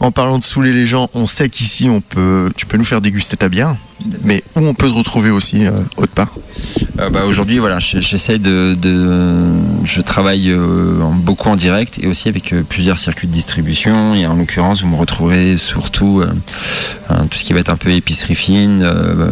en 0.00 0.10
parlant 0.12 0.38
de 0.38 0.44
saouler 0.44 0.72
les 0.72 0.86
gens, 0.86 1.08
on 1.14 1.26
sait 1.26 1.48
qu'ici 1.48 1.88
on 1.88 2.00
peut, 2.00 2.50
tu 2.56 2.66
peux 2.66 2.76
nous 2.76 2.84
faire 2.84 3.00
déguster 3.00 3.36
ta 3.36 3.48
bière, 3.48 3.76
mais 4.22 4.42
où 4.54 4.60
on 4.60 4.74
peut 4.74 4.88
te 4.88 4.94
retrouver 4.94 5.30
aussi 5.30 5.66
euh, 5.66 5.72
autre 5.96 6.12
part? 6.12 6.32
Euh, 6.98 7.10
bah, 7.10 7.24
Aujourd'hui, 7.26 7.58
voilà, 7.58 7.78
j'essaie 7.80 8.38
de, 8.38 8.74
de- 8.80 9.52
Je 9.84 10.00
travaille 10.00 10.50
euh, 10.50 10.98
beaucoup 11.12 11.48
en 11.48 11.56
direct 11.56 11.98
et 12.02 12.06
aussi 12.06 12.28
avec 12.28 12.52
euh, 12.52 12.62
plusieurs 12.62 12.98
circuits 12.98 13.28
de 13.28 13.32
distribution. 13.32 14.14
Et 14.14 14.26
en 14.26 14.34
l'occurrence, 14.36 14.82
vous 14.82 14.88
me 14.88 14.96
retrouverez 14.96 15.56
surtout 15.58 16.20
euh, 16.20 16.30
euh, 17.10 17.14
tout 17.30 17.38
ce 17.38 17.44
qui 17.44 17.52
va 17.52 17.60
être 17.60 17.70
un 17.70 17.76
peu 17.76 17.90
épicerie 17.90 18.34
fine, 18.34 18.82
euh, 18.82 19.30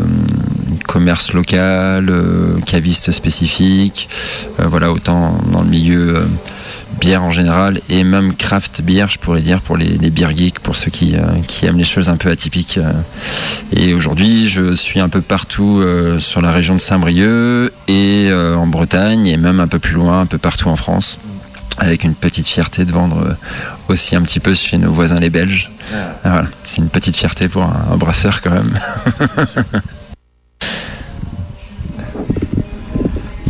commerce 0.87 1.33
local, 1.33 2.09
euh, 2.09 2.59
caviste 2.67 3.11
spécifique. 3.13 4.09
euh, 4.61 4.67
voilà, 4.67 4.93
autant 4.93 5.39
dans 5.53 5.63
le 5.63 5.69
milieu. 5.69 6.17
euh, 6.17 6.25
bière 7.01 7.25
en 7.25 7.33
général 7.33 7.81
et 7.91 8.05
même 8.05 8.35
craft 8.37 8.81
beer 8.81 9.07
je 9.11 9.19
pourrais 9.19 9.43
dire 9.43 9.61
pour 9.63 9.77
les, 9.77 9.99
les 9.99 10.11
beer 10.11 10.31
geeks 10.35 10.61
pour 10.61 10.77
ceux 10.77 10.93
qui, 10.93 11.17
euh, 11.17 11.23
qui 11.49 11.67
aiment 11.67 11.77
les 11.77 11.83
choses 11.83 12.09
un 12.09 12.17
peu 12.17 12.31
atypiques 12.31 12.79
et 13.73 13.93
aujourd'hui 13.95 14.49
je 14.49 14.75
suis 14.75 15.01
un 15.01 15.09
peu 15.09 15.21
partout 15.21 15.81
euh, 15.83 16.21
sur 16.21 16.41
la 16.41 16.53
région 16.53 16.77
de 16.77 16.81
Saint-Brieuc 16.81 17.73
et 17.89 18.29
euh, 18.31 18.55
en 18.55 18.69
Bretagne 18.69 19.27
et 19.27 19.37
même 19.37 19.59
un 19.59 19.67
peu 19.67 19.81
plus 19.81 19.95
loin 19.95 20.21
un 20.21 20.27
peu 20.27 20.39
partout 20.39 20.69
en 20.69 20.77
France 20.77 21.19
avec 21.79 22.05
une 22.05 22.15
petite 22.15 22.47
fierté 22.47 22.85
de 22.85 22.93
vendre 22.93 23.37
aussi 23.89 24.15
un 24.15 24.23
petit 24.23 24.39
peu 24.39 24.55
chez 24.55 24.79
nos 24.79 24.93
voisins 24.93 25.19
les 25.19 25.31
Belges 25.31 25.73
Voilà, 26.23 26.47
c'est 26.63 26.79
une 26.81 26.91
petite 26.91 27.17
fierté 27.17 27.49
pour 27.49 27.65
un, 27.65 27.89
un 27.93 27.97
brasseur 27.97 28.41
quand 28.41 28.51
même 28.53 28.73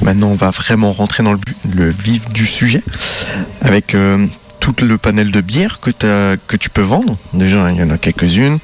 Maintenant, 0.05 0.29
on 0.29 0.35
va 0.35 0.51
vraiment 0.51 0.93
rentrer 0.93 1.23
dans 1.23 1.33
le, 1.33 1.91
vif 1.91 2.29
du 2.29 2.45
sujet 2.47 2.83
avec 3.63 3.95
euh, 3.95 4.27
tout 4.61 4.75
le 4.83 4.99
panel 4.99 5.31
de 5.31 5.41
bières 5.41 5.81
que, 5.81 6.57
tu 6.57 6.69
peux 6.69 6.83
vendre. 6.83 7.17
Déjà, 7.33 7.71
il 7.71 7.79
y 7.79 7.83
en 7.83 7.89
a 7.89 7.97
quelques-unes 7.97 8.59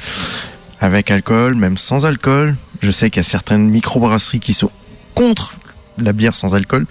avec 0.80 1.11
alcool, 1.11 1.54
même 1.54 1.78
sans 1.78 2.04
alcool. 2.04 2.56
Je 2.82 2.90
sais 2.90 3.09
qu'il 3.09 3.23
y 3.23 3.26
a 3.26 3.28
certaines 3.28 3.70
microbrasseries 3.70 4.40
qui 4.40 4.52
sont 4.52 4.70
contre 5.14 5.54
la 5.97 6.12
bière 6.12 6.35
sans 6.35 6.54
alcool. 6.54 6.85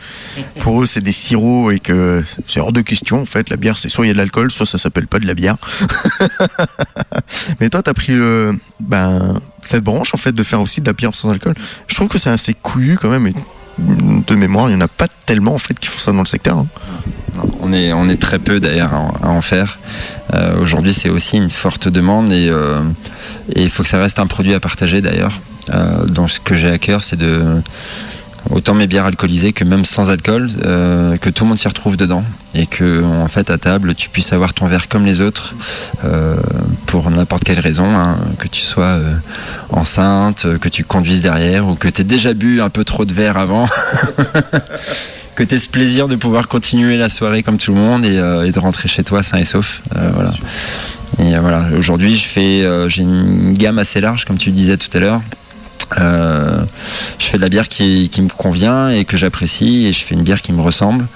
Pour 0.61 0.81
eux, 0.81 0.87
c'est 0.87 1.01
des 1.01 1.11
sirops 1.11 1.71
et 1.71 1.79
que 1.79 2.23
c'est 2.47 2.59
hors 2.59 2.73
de 2.73 2.81
question. 2.81 3.21
En 3.21 3.27
fait, 3.27 3.51
la 3.51 3.57
bière, 3.57 3.77
c'est 3.77 3.89
soit 3.89 4.05
il 4.05 4.07
y 4.07 4.11
a 4.11 4.13
de 4.13 4.17
l'alcool, 4.17 4.49
soit 4.49 4.65
ça 4.65 4.79
s'appelle 4.79 5.05
pas 5.05 5.19
de 5.19 5.27
la 5.27 5.35
bière. 5.35 5.57
Mais 7.59 7.69
toi, 7.69 7.83
t'as 7.83 7.93
pris 7.93 8.13
le, 8.13 8.57
ben, 8.79 9.39
cette 9.61 9.83
branche 9.83 10.15
en 10.15 10.17
fait 10.17 10.31
de 10.31 10.43
faire 10.43 10.59
aussi 10.59 10.81
de 10.81 10.87
la 10.87 10.93
bière 10.93 11.13
sans 11.13 11.29
alcool. 11.29 11.53
Je 11.85 11.93
trouve 11.93 12.07
que 12.07 12.17
c'est 12.17 12.31
assez 12.31 12.55
couillu 12.55 12.97
quand 12.99 13.11
même. 13.11 13.31
De 14.27 14.35
mémoire, 14.35 14.69
il 14.69 14.75
n'y 14.75 14.81
en 14.81 14.85
a 14.85 14.87
pas 14.87 15.07
tellement 15.25 15.53
en 15.53 15.57
fait 15.59 15.77
qui 15.79 15.87
font 15.87 15.99
ça 15.99 16.11
dans 16.11 16.19
le 16.21 16.25
secteur. 16.27 16.57
hein. 16.57 16.67
On 17.61 17.71
est, 18.09 18.17
très 18.19 18.39
peu 18.39 18.59
d'ailleurs 18.59 18.91
à, 19.23 19.29
en- 19.29 19.41
faire. 19.41 19.79
Euh, 20.33 20.59
Aujourd'hui, 20.61 20.93
c'est 20.93 21.09
aussi 21.09 21.37
une 21.37 21.49
forte 21.49 21.87
demande 21.87 22.33
et 22.33 22.49
euh, 22.49 22.81
et 23.53 23.63
il 23.63 23.69
faut 23.69 23.83
que 23.83 23.89
ça 23.89 23.99
reste 23.99 24.19
un 24.19 24.27
produit 24.27 24.53
à 24.53 24.59
partager 24.59 25.01
d'ailleurs. 25.01 25.39
Euh, 25.69 26.05
donc, 26.05 26.31
ce 26.31 26.39
que 26.39 26.55
j'ai 26.55 26.69
à 26.69 26.77
cœur, 26.79 27.01
c'est 27.03 27.15
de 27.15 27.61
autant 28.51 28.73
mes 28.73 28.87
bières 28.87 29.05
alcoolisées 29.05 29.53
que 29.53 29.63
même 29.63 29.85
sans 29.85 30.09
alcool, 30.09 30.49
euh, 30.65 31.17
que 31.17 31.29
tout 31.29 31.43
le 31.43 31.49
monde 31.49 31.57
s'y 31.57 31.67
retrouve 31.67 31.97
dedans 31.97 32.23
et 32.55 32.65
que 32.65 33.03
en 33.03 33.27
fait 33.27 33.51
à 33.51 33.57
table 33.57 33.93
tu 33.93 34.09
puisses 34.09 34.33
avoir 34.33 34.53
ton 34.53 34.67
verre 34.67 34.87
comme 34.87 35.05
les 35.05 35.21
autres 35.21 35.53
euh, 36.03 36.35
pour 36.87 37.09
n'importe 37.11 37.43
quelle 37.43 37.59
raison, 37.59 37.85
hein, 37.85 38.17
que 38.39 38.47
tu 38.47 38.61
sois 38.61 38.85
euh, 38.85 39.13
enceinte, 39.69 40.47
que 40.59 40.69
tu 40.69 40.83
conduises 40.83 41.21
derrière 41.21 41.67
ou 41.67 41.75
que 41.75 41.87
tu 41.87 42.01
aies 42.01 42.05
déjà 42.05 42.33
bu 42.33 42.61
un 42.61 42.69
peu 42.69 42.83
trop 42.83 43.05
de 43.05 43.13
verre 43.13 43.37
avant. 43.37 43.65
que 45.35 45.43
tu 45.43 45.55
aies 45.55 45.59
ce 45.59 45.69
plaisir 45.69 46.07
de 46.07 46.15
pouvoir 46.15 46.47
continuer 46.47 46.97
la 46.97 47.07
soirée 47.07 47.43
comme 47.43 47.57
tout 47.57 47.71
le 47.71 47.79
monde 47.79 48.03
et, 48.03 48.15
et 48.15 48.51
de 48.51 48.59
rentrer 48.59 48.89
chez 48.89 49.03
toi 49.03 49.23
sain 49.23 49.37
et 49.37 49.45
sauf. 49.45 49.81
Voilà. 49.93 50.31
Et 51.17 51.37
voilà, 51.37 51.65
aujourd'hui, 51.77 52.17
je 52.17 52.25
fais, 52.25 52.89
j'ai 52.89 53.03
une 53.03 53.53
gamme 53.53 53.79
assez 53.79 54.01
large, 54.01 54.25
comme 54.25 54.37
tu 54.37 54.49
le 54.49 54.55
disais 54.55 54.75
tout 54.75 54.89
à 54.97 54.99
l'heure. 54.99 55.21
Euh, 55.97 56.61
je 57.17 57.25
fais 57.25 57.37
de 57.37 57.41
la 57.41 57.49
bière 57.49 57.67
qui, 57.67 58.09
qui 58.09 58.21
me 58.21 58.29
convient 58.29 58.89
et 58.89 59.05
que 59.05 59.17
j'apprécie 59.17 59.87
et 59.87 59.93
je 59.93 60.03
fais 60.03 60.13
une 60.13 60.21
bière 60.21 60.41
qui 60.43 60.53
me 60.53 60.61
ressemble 60.61 61.07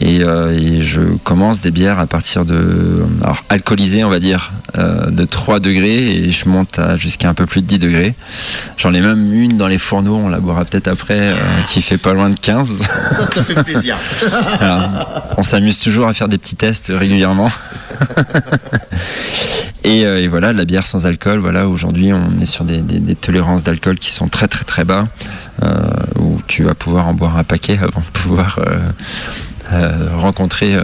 et, 0.00 0.20
euh, 0.22 0.50
et 0.58 0.80
je 0.82 1.00
commence 1.24 1.60
des 1.60 1.70
bières 1.70 1.98
à 1.98 2.06
partir 2.06 2.46
de 2.46 3.04
alors 3.22 3.44
alcoolisées 3.50 4.02
on 4.02 4.08
va 4.08 4.20
dire 4.20 4.52
euh, 4.78 5.10
de 5.10 5.24
3 5.24 5.60
degrés 5.60 6.16
et 6.16 6.30
je 6.30 6.48
monte 6.48 6.78
à 6.78 6.96
jusqu'à 6.96 7.28
un 7.28 7.34
peu 7.34 7.44
plus 7.44 7.60
de 7.60 7.66
10 7.66 7.78
degrés 7.78 8.14
j'en 8.78 8.94
ai 8.94 9.02
même 9.02 9.30
une 9.34 9.58
dans 9.58 9.68
les 9.68 9.76
fourneaux 9.78 10.16
on 10.16 10.28
la 10.30 10.38
boira 10.40 10.64
peut-être 10.64 10.88
après 10.88 11.18
euh, 11.18 11.34
qui 11.68 11.82
fait 11.82 11.98
pas 11.98 12.14
loin 12.14 12.30
de 12.30 12.38
15 12.38 12.78
Ça, 12.78 13.26
ça 13.26 13.44
fait 13.44 13.62
plaisir. 13.62 13.98
On 15.36 15.42
s'amuse 15.42 15.78
toujours 15.80 16.06
à 16.08 16.12
faire 16.14 16.28
des 16.28 16.38
petits 16.38 16.56
tests 16.56 16.90
régulièrement. 16.94 17.48
et, 19.84 20.04
euh, 20.06 20.20
et 20.22 20.28
voilà, 20.28 20.52
la 20.52 20.64
bière 20.64 20.86
sans 20.86 21.06
alcool, 21.06 21.38
voilà, 21.40 21.68
aujourd'hui 21.68 22.12
on 22.12 22.38
est 22.40 22.44
sur 22.46 22.64
des, 22.64 22.80
des- 22.82 23.00
des 23.00 23.14
tolérances 23.14 23.62
d'alcool 23.64 23.98
qui 23.98 24.10
sont 24.14 24.28
très 24.28 24.48
très 24.48 24.64
très 24.64 24.84
bas, 24.84 25.08
euh, 25.62 25.82
où 26.18 26.40
tu 26.46 26.62
vas 26.62 26.74
pouvoir 26.74 27.08
en 27.08 27.14
boire 27.14 27.36
un 27.36 27.44
paquet 27.44 27.78
avant 27.82 28.00
de 28.00 28.06
pouvoir 28.12 28.58
euh, 28.58 28.78
euh, 29.72 30.08
rencontrer 30.16 30.76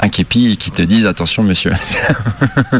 un 0.00 0.08
képi 0.08 0.56
qui 0.56 0.70
te 0.70 0.82
dise 0.82 1.06
attention 1.06 1.42
monsieur. 1.42 1.72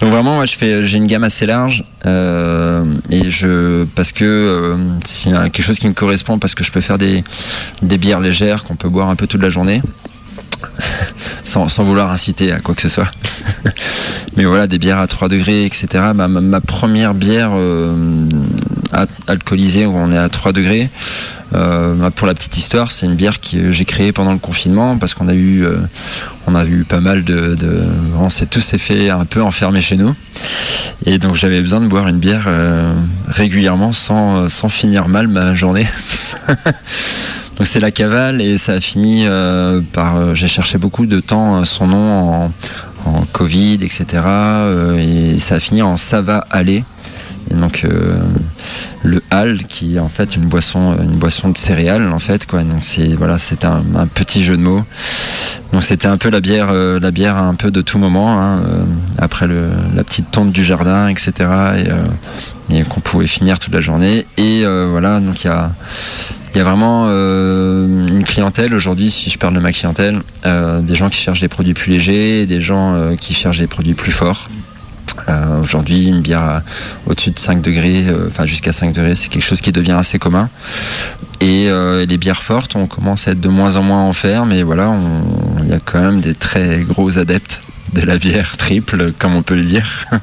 Donc 0.00 0.10
vraiment, 0.10 0.34
moi, 0.34 0.46
je 0.46 0.56
fais, 0.56 0.84
j'ai 0.84 0.98
une 0.98 1.06
gamme 1.06 1.22
assez 1.22 1.46
large 1.46 1.84
et 2.04 3.30
je 3.30 3.84
parce 3.94 4.10
que 4.10 4.24
euh, 4.24 4.76
c'est 5.04 5.30
quelque 5.30 5.62
chose 5.62 5.78
qui 5.78 5.86
me 5.86 5.92
correspond 5.92 6.38
parce 6.38 6.54
que 6.54 6.64
je 6.64 6.72
peux 6.72 6.80
faire 6.80 6.98
des, 6.98 7.22
des 7.82 7.98
bières 7.98 8.20
légères 8.20 8.64
qu'on 8.64 8.74
peut 8.74 8.88
boire 8.88 9.10
un 9.10 9.16
peu 9.16 9.26
toute 9.28 9.42
la 9.42 9.50
journée 9.50 9.80
sans, 11.44 11.68
sans 11.68 11.84
vouloir 11.84 12.10
inciter 12.10 12.52
à 12.52 12.58
quoi 12.58 12.74
que 12.74 12.82
ce 12.82 12.88
soit. 12.88 13.10
Mais 14.36 14.44
voilà, 14.44 14.66
des 14.66 14.78
bières 14.78 14.98
à 14.98 15.06
3 15.06 15.28
degrés, 15.28 15.66
etc. 15.66 15.86
Ma, 16.14 16.60
première 16.60 17.14
bière 17.14 17.52
alcoolisée 19.26 19.86
où 19.86 19.94
on 19.96 20.12
est 20.12 20.18
à 20.18 20.28
3 20.28 20.52
degrés, 20.52 20.88
euh, 21.54 21.94
bah, 21.94 22.10
pour 22.10 22.26
la 22.26 22.34
petite 22.34 22.56
histoire, 22.56 22.90
c'est 22.90 23.06
une 23.06 23.14
bière 23.14 23.40
que 23.40 23.70
j'ai 23.72 23.84
créée 23.84 24.12
pendant 24.12 24.32
le 24.32 24.38
confinement 24.38 24.96
parce 24.98 25.14
qu'on 25.14 25.28
a 25.28 25.34
eu, 25.34 25.64
euh, 25.64 25.76
on 26.46 26.54
a 26.54 26.64
eu 26.64 26.84
pas 26.84 27.00
mal 27.00 27.24
de, 27.24 27.54
de 27.54 27.82
on 28.18 28.28
s'est 28.28 28.46
tous 28.46 28.74
fait 28.76 29.10
un 29.10 29.24
peu 29.24 29.42
enfermer 29.42 29.80
chez 29.80 29.96
nous. 29.96 30.14
Et 31.06 31.18
donc 31.18 31.34
j'avais 31.36 31.60
besoin 31.60 31.80
de 31.80 31.86
boire 31.88 32.08
une 32.08 32.18
bière 32.18 32.44
euh, 32.46 32.92
régulièrement 33.28 33.92
sans, 33.92 34.48
sans 34.48 34.68
finir 34.68 35.08
mal 35.08 35.28
ma 35.28 35.54
journée. 35.54 35.86
donc 37.58 37.66
c'est 37.66 37.80
la 37.80 37.90
cavale 37.90 38.40
et 38.40 38.56
ça 38.58 38.72
a 38.74 38.80
fini 38.80 39.24
euh, 39.26 39.80
par. 39.92 40.16
euh, 40.16 40.34
J'ai 40.34 40.48
cherché 40.48 40.78
beaucoup 40.78 41.06
de 41.06 41.20
temps 41.20 41.60
euh, 41.60 41.64
son 41.64 41.86
nom 41.88 42.44
en, 42.44 42.52
en 43.04 43.22
Covid, 43.32 43.74
etc. 43.74 44.04
euh, 44.24 45.34
et 45.34 45.38
ça 45.38 45.56
a 45.56 45.60
fini 45.60 45.82
en 45.82 45.96
ça 45.96 46.22
va 46.22 46.46
aller. 46.50 46.84
Donc 47.52 47.84
euh, 47.84 48.18
le 49.02 49.22
hal 49.30 49.64
qui 49.64 49.96
est 49.96 49.98
en 49.98 50.08
fait 50.08 50.36
une 50.36 50.46
boisson, 50.46 50.96
une 51.02 51.16
boisson 51.18 51.50
de 51.50 51.58
céréales 51.58 52.08
en 52.12 52.18
fait 52.18 52.46
quoi. 52.46 52.62
Donc 52.62 52.82
c'est 52.82 53.14
voilà, 53.14 53.38
c'est 53.38 53.64
un, 53.64 53.82
petit 54.14 54.42
jeu 54.42 54.56
de 54.56 54.62
mots. 54.62 54.82
Donc 55.72 55.82
c'était 55.82 56.08
un 56.08 56.16
peu 56.16 56.30
la 56.30 56.40
bière, 56.40 56.68
euh, 56.70 56.98
la 57.00 57.10
bière 57.10 57.36
un 57.36 57.54
peu 57.54 57.70
de 57.70 57.80
tout 57.80 57.98
moment, 57.98 58.40
hein, 58.40 58.60
euh, 58.66 58.84
après 59.18 59.46
la 59.46 60.04
petite 60.04 60.30
tonte 60.30 60.52
du 60.52 60.64
jardin, 60.64 61.08
etc. 61.08 61.32
Et, 62.70 62.84
qu'on 62.84 63.00
pouvait 63.00 63.26
finir 63.26 63.58
toute 63.58 63.74
la 63.74 63.80
journée. 63.80 64.26
Et 64.38 64.64
voilà, 64.64 65.20
donc 65.20 65.44
il 65.44 65.48
y 65.48 65.50
a, 65.50 65.72
il 66.54 66.58
y 66.58 66.60
a 66.60 66.64
vraiment 66.64 67.06
une 67.08 68.24
clientèle 68.24 68.74
aujourd'hui, 68.74 69.10
si 69.10 69.28
je 69.28 69.38
parle 69.38 69.54
de 69.54 69.60
ma 69.60 69.72
clientèle, 69.72 70.22
des 70.44 70.94
gens 70.94 71.10
qui 71.10 71.20
cherchent 71.20 71.40
des 71.40 71.48
produits 71.48 71.74
plus 71.74 71.92
légers, 71.92 72.46
des 72.46 72.62
gens 72.62 73.14
qui 73.18 73.34
cherchent 73.34 73.58
des 73.58 73.66
produits 73.66 73.92
plus 73.92 74.12
forts. 74.12 74.48
Euh, 75.28 75.60
Aujourd'hui, 75.60 76.08
une 76.08 76.20
bière 76.20 76.62
au-dessus 77.06 77.30
de 77.30 77.38
5 77.38 77.60
degrés, 77.62 78.04
euh, 78.08 78.26
enfin 78.28 78.46
jusqu'à 78.46 78.72
5 78.72 78.92
degrés, 78.92 79.14
c'est 79.14 79.28
quelque 79.28 79.44
chose 79.44 79.60
qui 79.60 79.72
devient 79.72 79.92
assez 79.92 80.18
commun. 80.18 80.48
Et 81.40 81.68
euh, 81.68 82.06
les 82.06 82.18
bières 82.18 82.42
fortes, 82.42 82.76
on 82.76 82.86
commence 82.86 83.28
à 83.28 83.32
être 83.32 83.40
de 83.40 83.48
moins 83.48 83.76
en 83.76 83.82
moins 83.82 84.02
en 84.02 84.12
faire, 84.12 84.46
mais 84.46 84.62
voilà, 84.62 84.94
il 85.62 85.68
y 85.68 85.72
a 85.72 85.80
quand 85.84 86.00
même 86.00 86.20
des 86.20 86.34
très 86.34 86.78
gros 86.80 87.18
adeptes 87.18 87.62
de 87.92 88.00
la 88.00 88.16
bière 88.16 88.56
triple, 88.56 89.12
comme 89.18 89.34
on 89.34 89.42
peut 89.42 89.56
le 89.56 89.64
dire. 89.64 90.06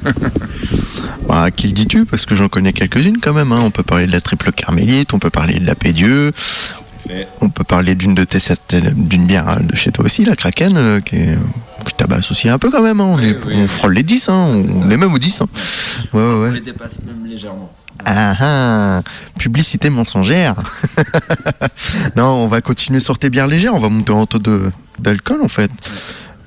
Bah, 1.28 1.52
qui 1.52 1.68
le 1.68 1.74
dis-tu? 1.74 2.06
Parce 2.06 2.26
que 2.26 2.34
j'en 2.36 2.48
connais 2.50 2.74
quelques-unes 2.74 3.18
quand 3.22 3.34
même. 3.34 3.52
hein. 3.52 3.62
On 3.64 3.70
peut 3.70 3.84
parler 3.84 4.08
de 4.08 4.12
la 4.12 4.20
triple 4.22 4.52
carmélite, 4.52 5.14
on 5.14 5.20
peut 5.20 5.30
parler 5.30 5.60
de 5.60 5.66
la 5.66 5.76
Pédieu, 5.76 6.32
on 7.42 7.50
peut 7.50 7.64
parler 7.64 7.96
d'une 7.96 8.16
de 8.16 8.24
tes 8.24 8.40
d'une 8.96 9.26
bière 9.26 9.60
de 9.62 9.76
chez 9.76 9.92
toi 9.92 10.06
aussi, 10.06 10.26
la 10.26 10.36
Kraken, 10.36 10.78
euh, 10.78 11.00
qui 11.02 11.16
est 11.16 11.36
que 11.84 11.90
je 11.92 11.96
tabasse 11.96 12.30
aussi 12.32 12.50
un 12.50 12.58
peu 12.60 12.70
quand 12.72 12.82
même. 12.84 13.00
hein. 13.02 13.16
On, 13.16 13.20
est- 13.20 13.38
on 13.54 13.68
frôle 13.68 13.94
les 13.94 14.04
10, 14.04 14.30
hein. 14.30 14.34
on, 14.34 14.82
on 14.86 14.90
est 14.90 14.98
même 14.98 15.14
aux 15.14 15.20
10. 15.20 15.42
hein. 15.42 15.48
Ouais, 16.14 16.22
ouais, 16.22 16.40
ouais. 16.42 16.52
les 16.52 16.62
dépasse 16.62 17.00
même 17.06 17.26
légèrement. 17.30 17.72
Ah 18.06 18.36
ah, 18.40 19.02
publicité 19.38 19.90
mensongère. 19.90 20.56
non, 22.16 22.26
on 22.28 22.48
va 22.48 22.62
continuer 22.62 23.00
sur 23.00 23.18
tes 23.18 23.30
bières 23.30 23.48
légères, 23.48 23.74
on 23.76 23.80
va 23.80 23.90
monter 23.90 24.12
en 24.14 24.26
taux 24.26 24.40
d'alcool 25.00 25.42
en 25.44 25.50
fait. 25.50 25.70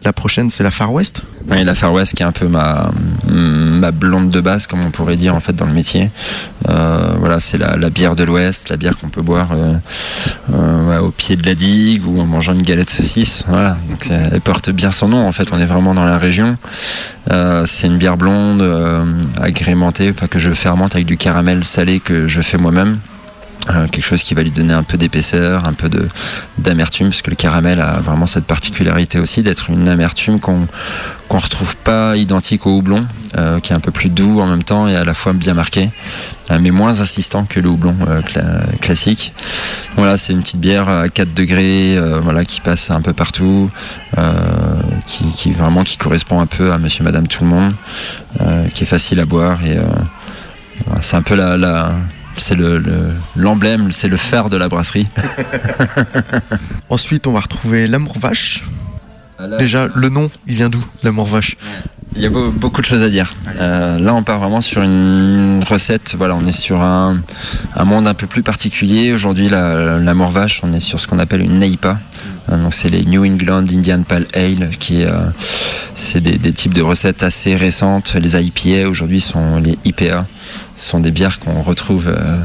La 0.04 0.12
prochaine, 0.12 0.50
c'est 0.50 0.64
la 0.64 0.72
Far 0.72 0.92
West. 0.92 1.22
Oui, 1.48 1.62
la 1.64 1.74
Far 1.74 1.92
West 1.92 2.14
qui 2.14 2.22
est 2.22 2.26
un 2.26 2.32
peu 2.32 2.48
ma, 2.48 2.90
ma 3.82 3.92
blonde 3.92 4.30
de 4.30 4.40
base, 4.40 4.66
comme 4.66 4.84
on 4.84 4.90
pourrait 4.90 5.16
dire 5.16 5.34
en 5.34 5.40
fait 5.40 5.54
dans 5.54 5.66
le 5.66 5.72
métier. 5.72 6.10
Euh, 6.68 7.14
voilà, 7.18 7.38
c'est 7.38 7.58
la, 7.58 7.76
bière 7.90 8.16
de 8.16 8.24
l'Ouest, 8.24 8.68
la 8.68 8.76
bière 8.76 8.96
qu'on 8.96 9.08
peut 9.08 9.22
boire 9.22 9.50
euh, 9.52 9.74
euh, 10.52 10.98
au 11.00 11.10
pied 11.10 11.36
de 11.36 11.46
la 11.46 11.54
digue 11.54 12.06
ou 12.06 12.20
en 12.20 12.26
mangeant 12.26 12.52
une 12.52 12.62
galette 12.62 12.90
saucisse. 12.90 13.44
Voilà, 13.46 13.76
elle 14.10 14.40
porte 14.40 14.70
bien 14.70 14.90
son 14.90 15.08
nom. 15.08 15.26
En 15.26 15.32
fait, 15.32 15.52
on 15.52 15.58
est 15.58 15.66
vraiment 15.66 15.94
dans 15.94 16.04
la 16.04 16.18
région. 16.18 16.56
c'est 17.28 17.86
une 17.86 17.98
bière 17.98 18.16
blonde 18.16 18.64
agrémentée, 19.40 20.10
enfin 20.10 20.26
que 20.26 20.38
je 20.38 20.50
fermente 20.50 20.94
avec 20.94 21.06
du 21.06 21.16
caramel 21.16 21.62
salé 21.62 22.00
que 22.00 22.26
je 22.26 22.40
fais 22.40 22.58
moi-même. 22.58 22.98
Euh, 23.70 23.86
quelque 23.86 24.04
chose 24.04 24.22
qui 24.22 24.34
va 24.34 24.42
lui 24.42 24.50
donner 24.50 24.74
un 24.74 24.82
peu 24.82 24.98
d'épaisseur, 24.98 25.66
un 25.66 25.72
peu 25.72 25.88
de 25.88 26.08
d'amertume, 26.58 27.10
parce 27.10 27.22
que 27.22 27.30
le 27.30 27.36
caramel 27.36 27.80
a 27.80 28.00
vraiment 28.00 28.26
cette 28.26 28.44
particularité 28.44 29.20
aussi 29.20 29.44
d'être 29.44 29.70
une 29.70 29.88
amertume 29.88 30.40
qu'on 30.40 30.66
qu'on 31.28 31.38
retrouve 31.38 31.76
pas 31.76 32.16
identique 32.16 32.66
au 32.66 32.76
houblon, 32.76 33.06
euh, 33.38 33.60
qui 33.60 33.72
est 33.72 33.76
un 33.76 33.80
peu 33.80 33.92
plus 33.92 34.08
doux 34.08 34.40
en 34.40 34.46
même 34.46 34.64
temps 34.64 34.88
et 34.88 34.96
à 34.96 35.04
la 35.04 35.14
fois 35.14 35.32
bien 35.32 35.54
marqué, 35.54 35.90
euh, 36.50 36.58
mais 36.60 36.72
moins 36.72 37.00
insistant 37.00 37.44
que 37.44 37.60
le 37.60 37.68
houblon 37.68 37.94
classique. 38.80 39.32
Voilà, 39.96 40.16
c'est 40.16 40.32
une 40.32 40.42
petite 40.42 40.60
bière 40.60 40.88
à 40.88 41.08
4 41.08 41.32
degrés, 41.32 41.98
voilà, 42.22 42.44
qui 42.44 42.60
passe 42.60 42.90
un 42.90 43.00
peu 43.00 43.12
partout, 43.12 43.70
qui, 45.06 45.52
vraiment 45.52 45.84
qui 45.84 45.98
correspond 45.98 46.40
un 46.40 46.46
peu 46.46 46.72
à 46.72 46.78
Monsieur, 46.78 47.04
Madame, 47.04 47.28
tout 47.28 47.44
le 47.44 47.50
monde, 47.50 47.72
qui 48.74 48.82
est 48.82 48.86
facile 48.86 49.20
à 49.20 49.24
boire 49.24 49.64
et 49.64 49.78
c'est 51.00 51.16
un 51.16 51.22
peu 51.22 51.34
la, 51.34 51.56
la 51.56 51.94
c'est 52.42 52.56
l'emblème, 53.36 53.92
c'est 53.92 54.08
le 54.08 54.16
fer 54.16 54.50
de 54.50 54.56
la 54.56 54.68
brasserie. 54.68 55.06
Ensuite, 56.90 57.26
on 57.26 57.32
va 57.32 57.40
retrouver 57.40 57.86
l'amour 57.86 58.18
vache. 58.18 58.64
Ah, 59.38 59.46
Déjà, 59.58 59.88
le 59.94 60.08
nom, 60.08 60.30
il 60.46 60.54
vient 60.54 60.68
d'où, 60.68 60.84
l'amour 61.02 61.26
vache? 61.26 61.56
Il 62.14 62.20
y 62.20 62.26
a 62.26 62.30
beaucoup 62.30 62.82
de 62.82 62.86
choses 62.86 63.02
à 63.02 63.08
dire. 63.08 63.34
Euh, 63.58 63.98
là, 63.98 64.12
on 64.12 64.22
part 64.22 64.38
vraiment 64.38 64.60
sur 64.60 64.82
une 64.82 65.64
recette. 65.66 66.14
Voilà, 66.18 66.34
on 66.34 66.46
est 66.46 66.52
sur 66.52 66.82
un, 66.82 67.22
monde 67.84 68.06
un 68.06 68.14
peu 68.14 68.26
plus 68.26 68.42
particulier. 68.42 69.12
Aujourd'hui, 69.14 69.48
l'amour 69.48 70.28
vache, 70.28 70.60
on 70.62 70.72
est 70.74 70.80
sur 70.80 71.00
ce 71.00 71.06
qu'on 71.06 71.18
appelle 71.18 71.40
une 71.40 71.58
NEIPA. 71.58 71.98
Euh, 72.50 72.58
donc, 72.58 72.74
c'est 72.74 72.90
les 72.90 73.04
New 73.04 73.24
England 73.24 73.64
Indian 73.72 74.02
Pale 74.02 74.26
Ale, 74.34 74.70
qui 74.78 75.04
euh, 75.04 75.12
c'est 75.94 76.20
des, 76.20 76.36
des, 76.36 76.52
types 76.52 76.74
de 76.74 76.82
recettes 76.82 77.22
assez 77.22 77.56
récentes. 77.56 78.14
Les 78.14 78.36
IPA 78.36 78.88
aujourd'hui 78.88 79.20
sont 79.20 79.58
les 79.58 79.78
IPA 79.86 80.26
sont 80.76 81.00
des 81.00 81.10
bières 81.10 81.38
qu'on 81.38 81.62
retrouve 81.62 82.08
euh, 82.08 82.38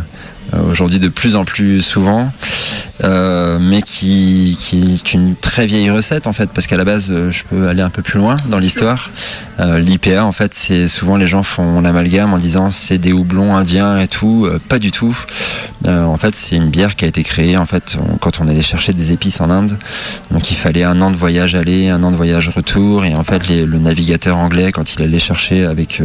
aujourd'hui 0.69 0.99
de 0.99 1.07
plus 1.07 1.35
en 1.35 1.45
plus 1.45 1.81
souvent, 1.81 2.31
euh, 3.03 3.59
mais 3.61 3.83
qui, 3.83 4.57
qui, 4.59 4.93
est 4.93 5.13
une 5.13 5.35
très 5.35 5.67
vieille 5.67 5.91
recette 5.91 6.25
en 6.25 6.33
fait, 6.33 6.49
parce 6.49 6.65
qu'à 6.65 6.77
la 6.77 6.83
base, 6.83 7.11
euh, 7.11 7.31
je 7.31 7.43
peux 7.43 7.67
aller 7.67 7.83
un 7.83 7.91
peu 7.91 8.01
plus 8.01 8.17
loin 8.17 8.37
dans 8.49 8.57
l'histoire. 8.57 9.11
Euh, 9.59 9.79
L'IPA, 9.79 10.23
en 10.23 10.31
fait, 10.31 10.55
c'est 10.55 10.87
souvent 10.87 11.15
les 11.15 11.27
gens 11.27 11.43
font 11.43 11.81
l'amalgame 11.81 12.33
en 12.33 12.39
disant 12.39 12.71
c'est 12.71 12.97
des 12.97 13.13
houblons 13.13 13.55
indiens 13.55 13.99
et 13.99 14.07
tout, 14.07 14.47
pas 14.67 14.79
du 14.79 14.91
tout. 14.91 15.15
en 15.85 16.17
fait, 16.17 16.35
c'est 16.35 16.55
une 16.55 16.69
bière 16.69 16.95
qui 16.95 17.05
a 17.05 17.07
été 17.07 17.23
créée 17.23 17.57
en 17.57 17.65
fait 17.65 17.97
quand 18.19 18.39
on 18.39 18.47
allait 18.47 18.61
chercher 18.61 18.93
des 18.93 19.13
épices 19.13 19.41
en 19.41 19.49
Inde. 19.49 19.77
Donc 20.31 20.51
il 20.51 20.55
fallait 20.55 20.83
un 20.83 21.01
an 21.01 21.11
de 21.11 21.15
voyage 21.15 21.55
aller, 21.55 21.89
un 21.89 22.03
an 22.03 22.11
de 22.11 22.15
voyage 22.15 22.49
retour, 22.49 23.05
et 23.05 23.15
en 23.15 23.23
fait 23.23 23.47
le 23.47 23.77
navigateur 23.77 24.37
anglais 24.37 24.71
quand 24.71 24.95
il 24.95 25.03
allait 25.03 25.19
chercher 25.19 25.65
avec 25.65 26.01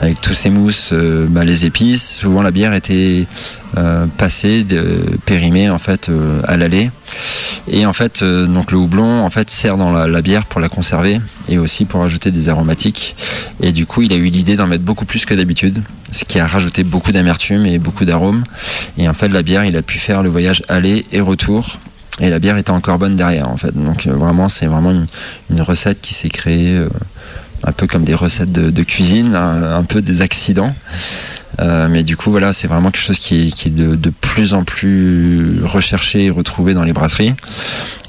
avec 0.00 0.20
tous 0.20 0.34
ses 0.34 0.50
mousses 0.50 0.92
bah, 0.92 1.44
les 1.44 1.64
épices, 1.64 2.18
souvent 2.18 2.42
la 2.42 2.50
bière 2.50 2.74
était 2.74 3.26
euh, 3.76 4.06
passer, 4.16 4.64
de, 4.64 5.02
périmé 5.26 5.68
en 5.68 5.78
fait 5.78 6.08
euh, 6.08 6.40
à 6.48 6.56
l'aller. 6.56 6.90
Et 7.68 7.84
en 7.84 7.92
fait, 7.92 8.22
euh, 8.22 8.46
donc 8.46 8.72
le 8.72 8.78
houblon 8.78 9.22
en 9.22 9.28
fait 9.28 9.50
sert 9.50 9.76
dans 9.76 9.92
la, 9.92 10.22
bière 10.22 10.46
pour 10.46 10.60
la 10.60 10.70
conserver 10.70 11.20
et 11.50 11.58
aussi 11.58 11.84
pour 11.84 12.02
ajouter 12.02 12.30
des 12.30 12.48
aromatiques. 12.48 13.14
Et 13.60 13.72
du 13.72 13.84
coup, 13.84 14.00
il 14.00 14.12
a 14.14 14.16
eu 14.16 14.24
l'idée 14.24 14.56
d'en 14.56 14.66
mettre 14.66 14.84
beaucoup 14.84 15.04
plus 15.04 15.26
que 15.26 15.34
d'habitude, 15.34 15.82
ce 16.10 16.24
qui 16.24 16.40
a 16.40 16.46
rajouté 16.46 16.82
beaucoup 16.82 17.12
d'amertume 17.12 17.66
et 17.66 17.78
beaucoup 17.78 18.06
d'arômes. 18.06 18.42
Et 18.96 19.06
en 19.06 19.12
fait, 19.12 19.28
la 19.28 19.42
bière, 19.42 19.64
il 19.66 19.76
a 19.76 19.82
pu 19.82 19.98
faire 19.98 20.22
le 20.22 20.30
voyage 20.30 20.64
aller 20.68 21.04
et 21.12 21.20
retour. 21.20 21.78
Et 22.20 22.30
la 22.30 22.38
bière 22.38 22.56
était 22.56 22.70
encore 22.70 22.98
bonne 22.98 23.16
derrière, 23.16 23.50
en 23.50 23.58
fait. 23.58 23.76
Donc 23.76 24.06
vraiment, 24.06 24.48
c'est 24.48 24.66
vraiment 24.66 24.92
une, 25.50 25.60
recette 25.60 26.00
qui 26.00 26.14
s'est 26.14 26.30
créée 26.30 26.82
un 27.64 27.72
peu 27.72 27.86
comme 27.86 28.04
des 28.04 28.14
recettes 28.14 28.50
de, 28.50 28.82
cuisine, 28.82 29.34
un, 29.36 29.84
peu 29.84 30.00
des 30.00 30.22
accidents. 30.22 30.74
Euh, 31.60 31.88
mais 31.88 32.02
du 32.02 32.16
coup, 32.16 32.30
voilà, 32.30 32.52
c'est 32.52 32.68
vraiment 32.68 32.90
quelque 32.90 33.04
chose 33.04 33.18
qui 33.18 33.48
est, 33.48 33.68
de, 33.68 34.10
plus 34.10 34.54
en 34.54 34.64
plus 34.64 35.60
recherché 35.64 36.26
et 36.26 36.30
retrouvé 36.30 36.74
dans 36.74 36.84
les 36.84 36.92
brasseries. 36.92 37.34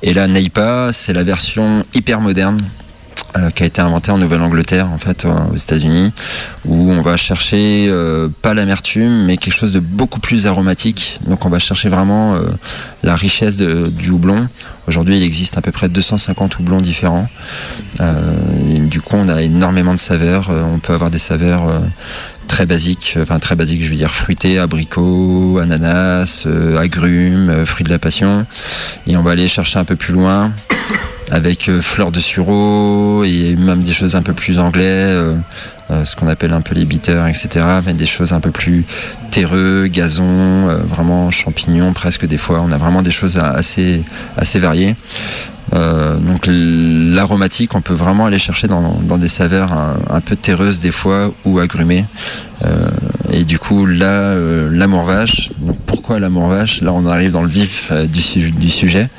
Et 0.03 0.13
la 0.13 0.27
Neipa, 0.27 0.91
c'est 0.91 1.13
la 1.13 1.23
version 1.23 1.83
hyper 1.93 2.21
moderne 2.21 2.59
euh, 3.37 3.49
qui 3.51 3.63
a 3.63 3.65
été 3.65 3.81
inventée 3.81 4.11
en 4.11 4.17
Nouvelle-Angleterre, 4.17 4.87
en 4.91 4.97
fait, 4.97 5.25
euh, 5.25 5.33
aux 5.51 5.55
États-Unis, 5.55 6.11
où 6.65 6.91
on 6.91 7.01
va 7.01 7.17
chercher 7.17 7.91
pas 8.41 8.53
l'amertume, 8.53 9.25
mais 9.25 9.37
quelque 9.37 9.57
chose 9.57 9.73
de 9.73 9.79
beaucoup 9.79 10.19
plus 10.19 10.47
aromatique. 10.47 11.19
Donc, 11.27 11.45
on 11.45 11.49
va 11.49 11.59
chercher 11.59 11.89
vraiment 11.89 12.37
la 13.03 13.15
richesse 13.15 13.57
du 13.57 14.09
houblon. 14.11 14.47
Aujourd'hui, 14.87 15.17
il 15.17 15.23
existe 15.23 15.57
à 15.57 15.61
peu 15.61 15.71
près 15.71 15.89
250 15.89 16.59
houblons 16.59 16.81
différents. 16.81 17.27
du 17.99 19.01
coup, 19.01 19.15
on 19.15 19.29
a 19.29 19.41
énormément 19.41 19.93
de 19.93 19.99
saveurs. 19.99 20.49
on 20.49 20.79
peut 20.79 20.93
avoir 20.93 21.09
des 21.09 21.17
saveurs 21.17 21.63
très 22.49 22.65
basique, 22.65 23.17
enfin 23.21 23.39
très 23.39 23.55
basique, 23.55 23.81
je 23.83 23.89
veux 23.89 23.95
dire 23.95 24.11
fruité, 24.11 24.57
abricot, 24.59 25.59
ananas, 25.61 26.43
euh, 26.47 26.77
agrumes, 26.77 27.49
euh, 27.49 27.65
fruits 27.65 27.85
de 27.85 27.89
la 27.89 27.99
passion. 27.99 28.45
Et 29.07 29.15
on 29.15 29.21
va 29.21 29.31
aller 29.31 29.47
chercher 29.47 29.79
un 29.79 29.85
peu 29.85 29.95
plus 29.95 30.13
loin 30.13 30.51
avec 31.31 31.69
euh, 31.69 31.81
fleurs 31.81 32.11
de 32.11 32.19
sureau 32.19 33.23
et 33.23 33.55
même 33.55 33.83
des 33.83 33.93
choses 33.93 34.15
un 34.15 34.21
peu 34.21 34.33
plus 34.33 34.59
anglais, 34.59 35.15
ce 36.05 36.15
qu'on 36.15 36.27
appelle 36.27 36.53
un 36.53 36.61
peu 36.61 36.75
les 36.75 36.85
bitters, 36.85 37.27
etc. 37.27 37.65
Mais 37.85 37.93
des 37.93 38.05
choses 38.05 38.31
un 38.31 38.39
peu 38.39 38.51
plus 38.51 38.85
terreux, 39.31 39.87
gazon, 39.87 40.67
vraiment 40.87 41.31
champignons 41.31 41.93
presque 41.93 42.27
des 42.27 42.37
fois. 42.37 42.61
On 42.61 42.71
a 42.71 42.77
vraiment 42.77 43.01
des 43.01 43.11
choses 43.11 43.37
assez, 43.37 44.03
variées. 44.55 44.95
Euh, 45.73 46.17
donc 46.17 46.47
l'aromatique, 46.47 47.75
on 47.75 47.81
peut 47.81 47.93
vraiment 47.93 48.25
aller 48.25 48.39
chercher 48.39 48.67
dans, 48.67 49.17
des 49.17 49.27
saveurs 49.27 49.73
un, 49.73 50.21
peu 50.21 50.35
terreuses 50.35 50.79
des 50.79 50.91
fois 50.91 51.31
ou 51.45 51.59
agrumées. 51.59 52.05
Euh, 52.65 52.89
et 53.31 53.43
du 53.43 53.59
coup, 53.59 53.85
là, 53.85 54.05
euh, 54.11 54.69
l'amour 54.71 55.03
vache. 55.03 55.51
Pourquoi 55.85 56.19
l'amour 56.19 56.47
vache 56.47 56.81
Là, 56.81 56.93
on 56.93 57.05
arrive 57.05 57.31
dans 57.31 57.41
le 57.41 57.49
vif 57.49 57.91
du, 57.91 58.51
du, 58.51 58.69
sujet. 58.69 59.09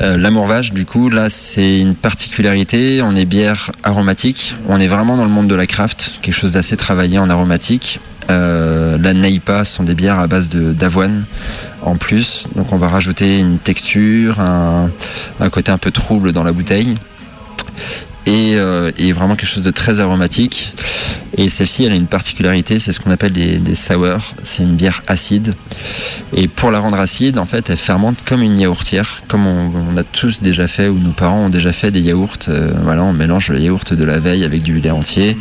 L'amour 0.00 0.46
vache, 0.46 0.72
du 0.72 0.84
coup, 0.84 1.08
là, 1.08 1.28
c'est 1.30 1.78
une 1.78 1.94
particularité. 1.94 3.00
On 3.02 3.14
est 3.16 3.24
bière 3.24 3.70
aromatique. 3.82 4.56
On 4.68 4.80
est 4.80 4.86
vraiment 4.86 5.16
dans 5.16 5.24
le 5.24 5.30
monde 5.30 5.48
de 5.48 5.54
la 5.54 5.66
craft, 5.66 6.18
quelque 6.20 6.34
chose 6.34 6.52
d'assez 6.52 6.76
travaillé 6.76 7.18
en 7.18 7.30
aromatique. 7.30 8.00
Euh, 8.30 8.96
la 8.98 9.12
Neipa 9.12 9.64
sont 9.64 9.82
des 9.82 9.94
bières 9.94 10.18
à 10.18 10.26
base 10.26 10.48
d'avoine 10.48 11.24
en 11.82 11.96
plus. 11.96 12.46
Donc 12.56 12.72
on 12.72 12.76
va 12.76 12.88
rajouter 12.88 13.38
une 13.38 13.58
texture, 13.58 14.40
un, 14.40 14.90
côté 15.50 15.70
un 15.70 15.78
peu 15.78 15.90
trouble 15.90 16.32
dans 16.32 16.44
la 16.44 16.52
bouteille. 16.52 16.96
Euh, 18.26 18.90
et, 18.98 19.12
vraiment 19.12 19.36
quelque 19.36 19.48
chose 19.48 19.62
de 19.62 19.70
très 19.70 20.00
aromatique. 20.00 20.74
Et 21.36 21.48
celle-ci, 21.48 21.84
elle 21.84 21.92
a 21.92 21.96
une 21.96 22.06
particularité, 22.06 22.78
c'est 22.78 22.92
ce 22.92 23.00
qu'on 23.00 23.10
appelle 23.10 23.32
des, 23.32 23.58
des 23.58 23.74
sours. 23.74 24.34
C'est 24.42 24.62
une 24.62 24.76
bière 24.76 25.02
acide. 25.06 25.54
Et 26.34 26.48
pour 26.48 26.70
la 26.70 26.78
rendre 26.78 26.98
acide, 26.98 27.38
en 27.38 27.46
fait, 27.46 27.70
elle 27.70 27.76
fermente 27.76 28.16
comme 28.24 28.42
une 28.42 28.58
yaourtière, 28.58 29.22
comme 29.28 29.46
on, 29.46 29.96
a 29.96 30.04
tous 30.04 30.42
déjà 30.42 30.68
fait 30.68 30.88
ou 30.88 30.98
nos 30.98 31.10
parents 31.10 31.46
ont 31.46 31.50
déjà 31.50 31.72
fait 31.72 31.90
des 31.90 32.00
yaourts. 32.00 32.38
Euh, 32.48 32.72
voilà, 32.82 33.02
on 33.02 33.12
mélange 33.12 33.50
le 33.50 33.60
yaourt 33.60 33.92
de 33.92 34.04
la 34.04 34.18
veille 34.18 34.44
avec 34.44 34.62
du 34.62 34.78
lait 34.78 34.90
entier. 34.90 35.36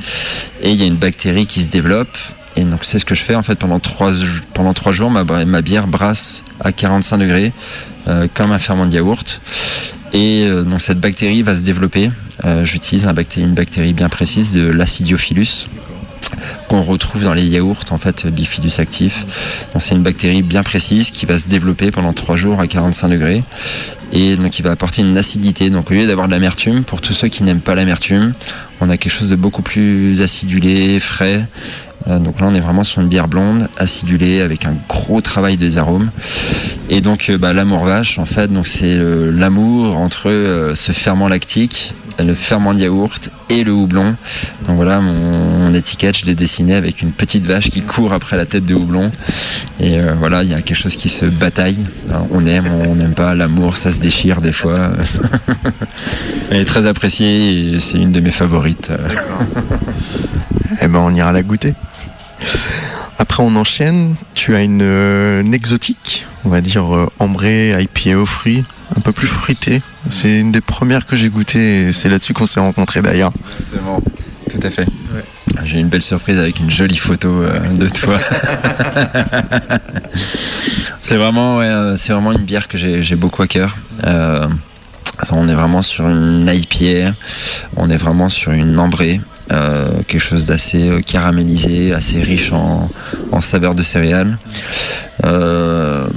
Et 0.62 0.72
il 0.72 0.76
y 0.76 0.84
a 0.84 0.86
une 0.86 0.96
bactérie 0.96 1.46
qui 1.46 1.64
se 1.64 1.72
développe 1.72 2.18
et 2.56 2.64
donc 2.64 2.84
c'est 2.84 3.00
ce 3.00 3.06
que 3.06 3.16
je 3.16 3.24
fais 3.24 3.36
en 3.36 3.42
fait 3.44 3.56
pendant 3.56 3.80
trois, 3.80 4.12
pendant 4.54 4.74
trois 4.74 4.92
jours. 4.92 5.10
Ma, 5.10 5.24
ma 5.24 5.62
bière 5.62 5.88
brasse 5.88 6.44
à 6.60 6.72
45 6.72 7.18
degrés 7.18 7.52
euh, 8.08 8.28
comme 8.34 8.52
un 8.52 8.60
ferment 8.60 8.86
de 8.86 8.94
yaourt. 8.94 9.42
Et 10.14 10.46
euh, 10.46 10.64
donc 10.64 10.82
cette 10.82 11.00
bactérie 11.00 11.42
va 11.42 11.56
se 11.56 11.62
développer. 11.62 12.10
Euh, 12.46 12.64
j'utilise 12.64 13.08
une 13.38 13.54
bactérie 13.54 13.94
bien 13.94 14.10
précise 14.10 14.54
de 14.54 14.68
l'acidiophilus 14.68 15.68
qu'on 16.68 16.82
retrouve 16.82 17.24
dans 17.24 17.34
les 17.34 17.46
yaourts 17.46 17.86
en 17.92 17.98
fait 17.98 18.28
bifidus 18.28 18.80
actif. 18.80 19.26
Donc 19.74 19.82
c'est 19.82 19.96
une 19.96 20.04
bactérie 20.04 20.42
bien 20.42 20.64
précise 20.64 21.12
qui 21.12 21.26
va 21.26 21.38
se 21.38 21.48
développer 21.48 21.92
pendant 21.92 22.14
trois 22.14 22.38
jours 22.38 22.60
à 22.60 22.68
45 22.68 23.10
degrés 23.10 23.44
et 24.12 24.36
donc 24.36 24.60
il 24.60 24.62
va 24.64 24.72
apporter 24.72 25.02
une 25.02 25.18
acidité. 25.18 25.70
Donc 25.70 25.92
au 25.92 25.94
lieu 25.94 26.08
d'avoir 26.08 26.28
de 26.28 26.32
l'amertume, 26.32 26.84
pour 26.84 27.02
tous 27.02 27.14
ceux 27.14 27.28
qui 27.28 27.44
n'aiment 27.44 27.62
pas 27.62 27.76
l'amertume, 27.76 28.34
on 28.82 28.90
a 28.90 28.98
quelque 28.98 29.12
chose 29.12 29.30
de 29.30 29.36
beaucoup 29.36 29.62
plus 29.62 30.22
acidulé, 30.22 31.00
frais 31.00 31.46
donc 32.08 32.42
là, 32.42 32.48
on 32.50 32.56
est 32.56 32.60
vraiment 32.60 32.84
sur 32.84 33.02
une 33.02 33.08
bière 33.08 33.28
blonde, 33.28 33.70
acidulée, 33.78 34.42
avec 34.42 34.66
un 34.66 34.76
gros 34.90 35.22
travail 35.22 35.56
des 35.58 35.78
arômes. 35.78 36.10
Et 36.90 37.00
donc, 37.00 37.28
euh, 37.30 37.38
bah, 37.38 37.54
l'amour 37.54 37.86
vache, 37.86 38.20
en 38.20 38.26
fait, 38.26 38.52
donc 38.52 38.68
c'est 38.68 38.98
euh, 38.98 39.32
l'amour 39.32 39.98
entre 39.98 40.74
ce 40.76 40.92
ferment 40.92 41.30
lactique, 41.30 41.94
le 42.20 42.36
ferment 42.36 42.74
de 42.74 42.80
yaourt 42.80 43.30
et 43.50 43.64
le 43.64 43.72
houblon. 43.72 44.16
Donc 44.68 44.76
voilà, 44.76 45.00
mon, 45.00 45.74
étiquette, 45.74 46.18
je 46.18 46.26
l'ai 46.26 46.36
dessinée 46.36 46.76
avec 46.76 47.02
une 47.02 47.12
petite 47.12 47.46
vache 47.46 47.70
qui 47.70 47.82
court 47.82 48.14
après 48.14 48.36
la 48.38 48.46
tête 48.46 48.66
de 48.66 48.76
houblon. 48.76 49.10
Et 49.80 49.98
voilà, 50.20 50.44
il 50.44 50.50
y 50.50 50.54
a 50.54 50.62
quelque 50.62 50.78
chose 50.78 50.96
qui 50.96 51.10
se 51.10 51.26
bataille. 51.26 51.80
on 52.30 52.46
aime, 52.46 52.70
on 52.88 52.96
n'aime 52.96 53.14
pas, 53.14 53.34
l'amour, 53.34 53.76
ça 53.76 53.92
se 53.92 54.00
déchire 54.00 54.42
des 54.42 54.52
fois. 54.52 54.92
Elle 56.52 56.62
est 56.62 56.66
très 56.66 56.86
appréciée 56.86 57.74
et 57.74 57.80
c'est 57.80 57.98
une 57.98 58.12
de 58.12 58.20
mes 58.20 58.32
favorites. 58.32 58.92
eh 60.82 60.88
ben, 60.88 61.00
on 61.00 61.14
ira 61.16 61.32
la 61.32 61.42
goûter. 61.42 61.74
Après, 63.20 63.44
on 63.44 63.56
enchaîne. 63.56 64.16
Tu 64.34 64.56
as 64.56 64.64
une, 64.64 64.82
euh, 64.82 65.42
une 65.42 65.54
exotique, 65.54 66.26
on 66.46 66.50
va 66.50 66.62
dire 66.62 66.94
euh, 66.96 67.10
ambrée, 67.20 67.74
IPA 67.82 68.18
aux 68.18 68.26
fruits, 68.26 68.64
un 68.96 69.02
peu 69.02 69.12
plus 69.12 69.28
fruitée. 69.28 69.82
C'est 70.10 70.40
une 70.40 70.52
des 70.52 70.62
premières 70.62 71.06
que 71.06 71.16
j'ai 71.16 71.30
goûtées 71.30 71.84
et 71.84 71.94
c'est 71.94 72.10
là-dessus 72.10 72.34
qu'on 72.34 72.48
s'est 72.48 72.60
rencontrés 72.60 73.02
d'ailleurs. 73.02 73.32
Exactement. 73.60 74.02
Tout 74.50 74.60
à 74.62 74.70
fait. 74.70 74.88
J'ai 75.64 75.80
une 75.80 75.88
belle 75.88 76.02
surprise 76.02 76.38
avec 76.38 76.60
une 76.60 76.70
jolie 76.70 76.98
photo 76.98 77.30
euh, 77.30 77.60
de 77.70 77.88
toi. 77.88 78.20
c'est 81.02 81.16
vraiment, 81.16 81.58
ouais, 81.58 81.94
c'est 81.96 82.12
vraiment 82.12 82.34
une 82.34 82.44
bière 82.44 82.68
que 82.68 82.78
j'ai 82.78 83.02
j'ai 83.02 83.16
beaucoup 83.16 83.42
à 83.42 83.48
cœur. 83.48 83.78
Euh, 84.06 84.48
on 85.32 85.48
est 85.48 85.54
vraiment 85.54 85.82
sur 85.82 86.08
une 86.10 86.52
IPA, 86.52 87.14
on 87.78 87.90
est 87.90 87.98
vraiment 87.98 88.30
sur 88.30 88.52
une 88.52 88.78
ambrée, 88.80 89.22
euh, 89.52 90.02
quelque 90.08 90.22
chose 90.22 90.46
d'assez 90.46 90.88
euh, 90.88 91.02
caramélisé, 91.02 91.94
assez 91.94 92.22
riche 92.22 92.52
en, 92.52 92.90
saveurs 93.42 93.76
de 93.76 93.84
céréales. 93.84 94.38
Euh, 95.26 96.08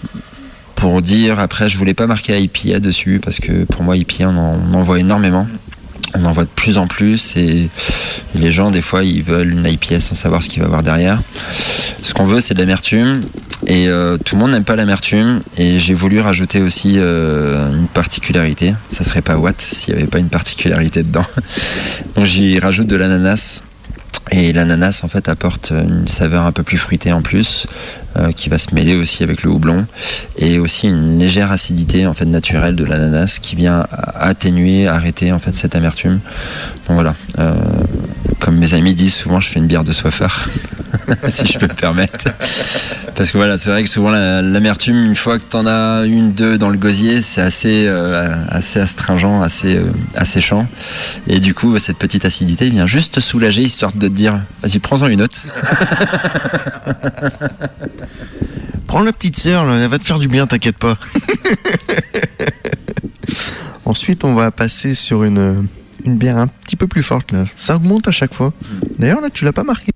pour 0.75 1.03
dire, 1.03 1.41
après, 1.41 1.69
je 1.69 1.77
voulais 1.79 1.95
pas 1.95 2.07
marquer 2.07 2.39
IPA 2.39 2.81
dessus 2.81 3.21
parce 3.23 3.39
que 3.39 3.65
pour 3.65 3.83
moi, 3.83 3.97
IPA, 3.97 4.29
on 4.29 4.75
en 4.75 4.83
voit 4.83 5.01
énormément. 5.01 5.47
On 6.14 6.25
en 6.25 6.33
voit 6.33 6.45
de 6.45 6.51
plus 6.55 6.79
en 6.79 6.87
plus 6.87 7.37
et, 7.37 7.69
les 8.35 8.51
gens, 8.51 8.71
des 8.71 8.81
fois, 8.81 9.03
ils 9.03 9.23
veulent 9.23 9.53
une 9.53 9.66
IPA 9.66 10.01
sans 10.01 10.14
savoir 10.14 10.42
ce 10.42 10.49
qu'il 10.49 10.61
va 10.61 10.64
y 10.64 10.66
avoir 10.66 10.83
derrière. 10.83 11.21
Ce 12.03 12.14
qu'on 12.14 12.25
veut, 12.25 12.40
c'est 12.40 12.55
de 12.55 12.59
l'amertume 12.59 13.25
et 13.66 13.88
euh, 13.88 14.19
tout 14.19 14.37
le 14.37 14.40
monde 14.40 14.51
n'aime 14.51 14.64
pas 14.64 14.77
l'amertume 14.77 15.40
et 15.57 15.79
j'ai 15.79 15.95
voulu 15.95 16.21
rajouter 16.21 16.61
aussi 16.61 16.95
euh, 16.97 17.73
une 17.73 17.88
particularité. 17.88 18.75
Ça 18.90 19.05
serait 19.05 19.23
pas 19.23 19.37
Watt 19.37 19.61
s'il 19.61 19.95
n'y 19.95 20.01
avait 20.01 20.11
pas 20.11 20.19
une 20.19 20.29
particularité 20.29 21.03
dedans. 21.03 21.27
J'y 22.23 22.59
rajoute 22.59 22.87
de 22.87 22.97
l'ananas. 22.97 23.62
Et 24.33 24.53
l'ananas 24.53 25.01
en 25.05 25.09
fait 25.09 25.29
apporte 25.29 25.71
une 25.71 26.09
saveur 26.09 26.45
un 26.45 26.53
peu 26.53 26.62
plus 26.62 26.79
fruitée 26.79 27.12
en 27.12 27.23
plus, 27.23 27.67
euh, 28.17 28.33
qui 28.33 28.49
va 28.49 28.59
se 28.59 28.75
mêler 28.75 28.97
aussi 28.97 29.23
avec 29.23 29.43
le 29.43 29.51
houblon, 29.51 29.87
et 30.37 30.59
aussi 30.59 30.89
une 30.89 31.19
légère 31.19 31.53
acidité 31.53 32.07
en 32.07 32.15
fait 32.15 32.25
naturelle 32.25 32.75
de 32.75 32.85
l'ananas 32.85 33.39
qui 33.41 33.55
vient 33.55 33.87
atténuer, 34.15 34.89
arrêter 34.89 35.33
en 35.33 35.39
fait 35.39 35.53
cette 35.53 35.77
amertume. 35.77 36.21
Voilà, 36.89 37.15
euh, 37.39 37.55
comme 38.41 38.59
mes 38.59 38.75
amis 38.75 38.95
disent 38.95 39.15
souvent, 39.15 39.39
je 39.39 39.49
fais 39.49 39.61
une 39.61 39.67
bière 39.67 39.85
de 39.85 39.93
soifard, 39.93 40.49
si 41.29 41.46
je 41.46 41.59
peux 41.59 41.66
me 41.66 41.75
permettre. 41.75 42.29
Parce 43.14 43.31
que 43.31 43.38
voilà, 43.38 43.57
c'est 43.57 43.70
vrai 43.70 43.83
que 43.83 43.88
souvent 43.90 44.11
la- 44.11 44.42
l'amertume, 44.42 45.05
une 45.05 45.14
fois 45.14 45.38
que 45.38 45.44
t'en 45.49 45.66
as 45.66 46.05
une, 46.05 46.33
deux 46.33 46.59
dans 46.59 46.68
le 46.68 46.79
gosier, 46.79 47.20
c'est 47.22 47.40
assez, 47.40 47.85
euh, 47.87 48.35
assez 48.49 48.81
astringent, 48.81 49.42
assez, 49.42 49.77
euh, 49.77 49.85
asséchant. 50.14 50.66
Et 51.27 51.40
du 51.40 51.55
coup, 51.55 51.77
cette 51.79 51.99
petite 51.99 52.25
acidité 52.25 52.68
vient 52.70 52.87
juste 52.87 53.20
soulager, 53.20 53.62
histoire 53.62 53.92
de 53.92 54.09
te 54.09 54.12
dire, 54.12 54.38
vas-y, 54.62 54.79
prends-en 54.79 55.07
une 55.09 55.22
autre. 55.22 55.40
Prends 58.87 59.03
la 59.03 59.12
petite 59.12 59.38
sœur, 59.38 59.68
elle 59.70 59.88
va 59.88 59.99
te 59.99 60.05
faire 60.05 60.18
du 60.20 60.29
bien, 60.29 60.46
t'inquiète 60.46 60.79
pas. 60.79 60.96
Ensuite, 63.85 64.25
on 64.25 64.35
va 64.35 64.51
passer 64.51 64.94
sur 64.94 65.25
une, 65.25 65.66
une 66.05 66.16
bière 66.16 66.38
un 66.38 66.46
petit 66.46 66.77
peu 66.77 66.87
plus 66.87 67.03
forte 67.03 67.33
là. 67.33 67.44
Ça 67.57 67.77
augmente 67.77 68.09
à 68.09 68.12
chaque 68.12 68.35
fois. 68.35 68.53
D'ailleurs, 68.99 69.20
là, 69.20 69.29
tu 69.33 69.44
l'as 69.44 69.53
pas 69.53 69.64
marqué. 69.64 69.92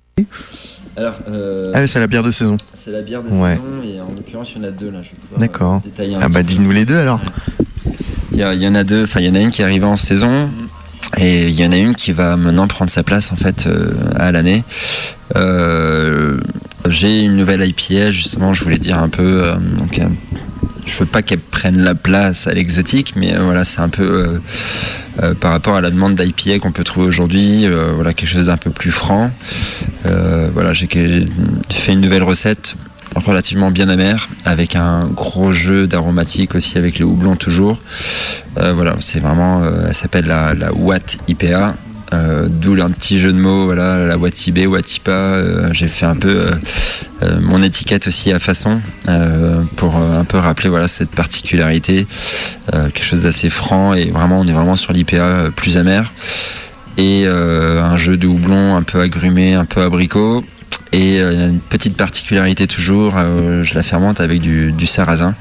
Alors, 1.01 1.15
euh, 1.31 1.71
Ah, 1.75 1.79
ouais, 1.81 1.87
c'est 1.87 1.99
la 1.99 2.07
bière 2.07 2.23
de 2.23 2.31
saison. 2.31 2.59
c'est 2.75 2.91
la 2.91 3.01
bière 3.01 3.23
de 3.23 3.29
Ouais. 3.31 3.53
saison, 3.53 3.63
et 3.85 4.01
en 4.03 4.13
l'occurrence, 4.15 4.53
il 4.55 4.61
y 4.63 4.65
en 4.67 4.69
a 4.69 4.71
deux 4.71 4.91
là. 4.91 4.99
Je 5.03 5.09
vais 5.09 5.17
pouvoir, 5.23 5.41
D'accord. 5.41 5.75
euh, 5.77 5.89
détailler 5.89 6.15
un 6.17 6.21
Ah, 6.21 6.29
bah, 6.29 6.43
dis-nous 6.43 6.71
les 6.73 6.85
deux 6.85 6.99
alors. 6.99 7.21
Il 8.33 8.39
y, 8.39 8.43
a- 8.43 8.53
il 8.53 8.61
y 8.63 8.69
en 8.69 8.75
a 8.75 8.85
deux, 8.85 9.05
enfin 9.05 9.21
il 9.21 9.27
y 9.27 9.31
en 9.31 9.35
a 9.35 9.41
une 9.41 9.51
qui 9.51 9.63
arrive 9.63 9.85
en 9.87 9.97
saison 9.97 10.51
et 11.19 11.45
il 11.49 11.59
y 11.59 11.65
en 11.67 11.73
a 11.73 11.77
une 11.77 11.95
qui 11.95 12.13
va 12.13 12.37
maintenant 12.37 12.69
prendre 12.69 12.91
sa 12.91 13.03
place 13.03 13.33
en 13.33 13.37
fait 13.37 13.67
euh, 13.67 13.93
à 14.17 14.31
l'année. 14.31 14.63
Euh, 15.37 16.39
J'ai 16.89 17.23
une 17.23 17.37
nouvelle 17.37 17.63
IPA 17.67 18.11
justement, 18.11 18.55
je 18.55 18.63
voulais 18.65 18.79
dire 18.79 18.99
un 18.99 19.09
peu, 19.11 19.43
donc 19.79 20.01
je 20.91 20.99
veux 20.99 21.07
pas 21.07 21.23
qu'elle 21.23 21.39
prenne 21.39 21.81
la 21.81 21.95
place 21.95 22.47
à 22.47 22.53
l'exotique, 22.53 23.15
mais 23.17 23.35
euh, 23.35 23.43
voilà 23.43 23.65
c'est 23.65 23.81
un 23.81 23.89
peu 23.89 24.03
euh, 24.03 24.39
euh, 25.23 25.35
par 25.35 25.53
rapport 25.53 25.77
à 25.77 25.81
la 25.81 25.91
demande 25.91 26.17
d'IPA 26.17 26.59
qu'on 26.59 26.73
peut 26.73 26.85
trouver 26.85 27.07
aujourd'hui, 27.07 27.67
voilà 27.95 28.13
quelque 28.13 28.29
chose 28.29 28.47
d'un 28.47 28.57
peu 28.57 28.71
plus 28.71 28.91
franc. 28.91 29.31
Voilà 30.05 30.75
j'ai 30.75 30.89
fait 30.89 31.93
une 31.93 32.01
nouvelle 32.01 32.25
recette 32.25 32.75
relativement 33.15 33.71
bien 33.71 33.89
amère 33.89 34.29
avec 34.45 34.77
un 34.77 35.07
gros 35.07 35.53
jeu 35.53 35.87
d'aromatique 35.87 36.55
aussi 36.55 36.79
avec 36.79 36.99
le 36.99 37.05
houblon 37.05 37.35
toujours 37.35 37.81
voilà 38.55 38.95
c'est 39.01 39.19
vraiment 39.19 39.63
elle 39.87 39.95
s'appelle 39.95 40.27
la, 40.27 40.55
la 40.55 40.73
Watt 40.73 41.19
IPA 41.29 41.75
euh, 42.13 42.49
d'où 42.49 42.75
un 42.81 42.91
petit 42.91 43.21
jeu 43.21 43.33
de 43.33 43.39
mots 43.39 43.67
voilà 43.67 44.07
la 44.07 44.17
Wattibé 44.17 44.67
Wattipa 44.67 45.11
euh, 45.13 45.69
j'ai 45.73 45.89
fait 45.89 46.07
un 46.07 46.17
peu 46.17 46.29
euh, 46.29 46.51
euh, 47.23 47.41
mon 47.41 47.63
étiquette 47.63 48.09
aussi 48.09 48.33
à 48.33 48.39
façon 48.39 48.81
euh, 49.09 49.63
pour 49.77 49.97
un 49.97 50.25
peu 50.25 50.39
rappeler 50.39 50.71
voilà 50.71 50.89
cette 50.89 51.11
particularité 51.11 52.07
quelque 52.73 53.03
chose 53.03 53.23
d'assez 53.23 53.51
franc 53.51 53.95
et 53.95 54.07
vraiment 54.11 54.41
on 54.41 54.47
est 54.47 54.53
vraiment 54.53 54.77
sur 54.77 54.93
l'IPA 54.93 55.51
plus 55.57 55.77
amer. 55.77 56.13
Et 56.97 57.27
un 57.27 57.97
jeu 57.97 58.17
de 58.17 58.27
houblon 58.27 58.77
un 58.77 58.83
peu 58.83 59.01
agrumé 59.01 59.55
un 59.55 59.65
peu 59.65 59.83
abricot 59.83 60.45
et 60.93 61.21
euh, 61.21 61.51
une 61.51 61.61
petite 61.61 61.97
particularité 61.97 62.67
toujours, 62.67 63.15
euh, 63.17 63.63
je 63.63 63.75
la 63.75 63.83
fermente 63.83 64.21
avec 64.21 64.41
du, 64.41 64.87
sarrasin 64.87 65.35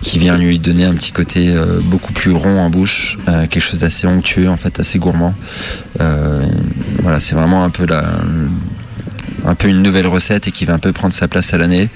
qui 0.00 0.18
vient 0.20 0.38
lui 0.38 0.60
donner 0.60 0.84
un 0.84 0.94
petit 0.94 1.10
côté 1.10 1.48
euh, 1.48 1.80
beaucoup 1.82 2.12
plus 2.12 2.30
rond 2.30 2.60
en 2.60 2.70
bouche, 2.70 3.18
quelque 3.26 3.60
chose 3.60 3.80
d'assez 3.80 4.06
onctueux 4.06 4.48
en 4.48 4.56
fait, 4.56 4.78
assez 4.78 4.98
gourmand. 4.98 5.34
Voilà, 5.98 7.20
c'est 7.20 7.34
vraiment 7.34 7.64
un 7.64 7.70
peu 7.70 7.86
la, 7.86 8.04
un 9.44 9.54
peu 9.54 9.68
une 9.68 9.82
nouvelle 9.82 10.06
recette 10.06 10.48
et 10.48 10.50
qui 10.50 10.64
va 10.64 10.74
un 10.74 10.78
peu 10.78 10.92
prendre 10.92 11.14
sa 11.14 11.28
place 11.28 11.52
à 11.54 11.58
l'année. 11.58 11.88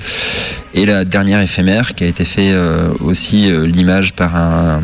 Et 0.75 0.87
la 0.87 1.05
dernière 1.05 1.41
éphémère 1.41 1.95
qui 1.95 2.05
a 2.05 2.07
été 2.07 2.25
fait 2.25 2.53
euh, 2.53 2.91
aussi 3.01 3.51
euh, 3.51 3.67
l'image 3.67 4.13
par 4.13 4.37
un, 4.37 4.81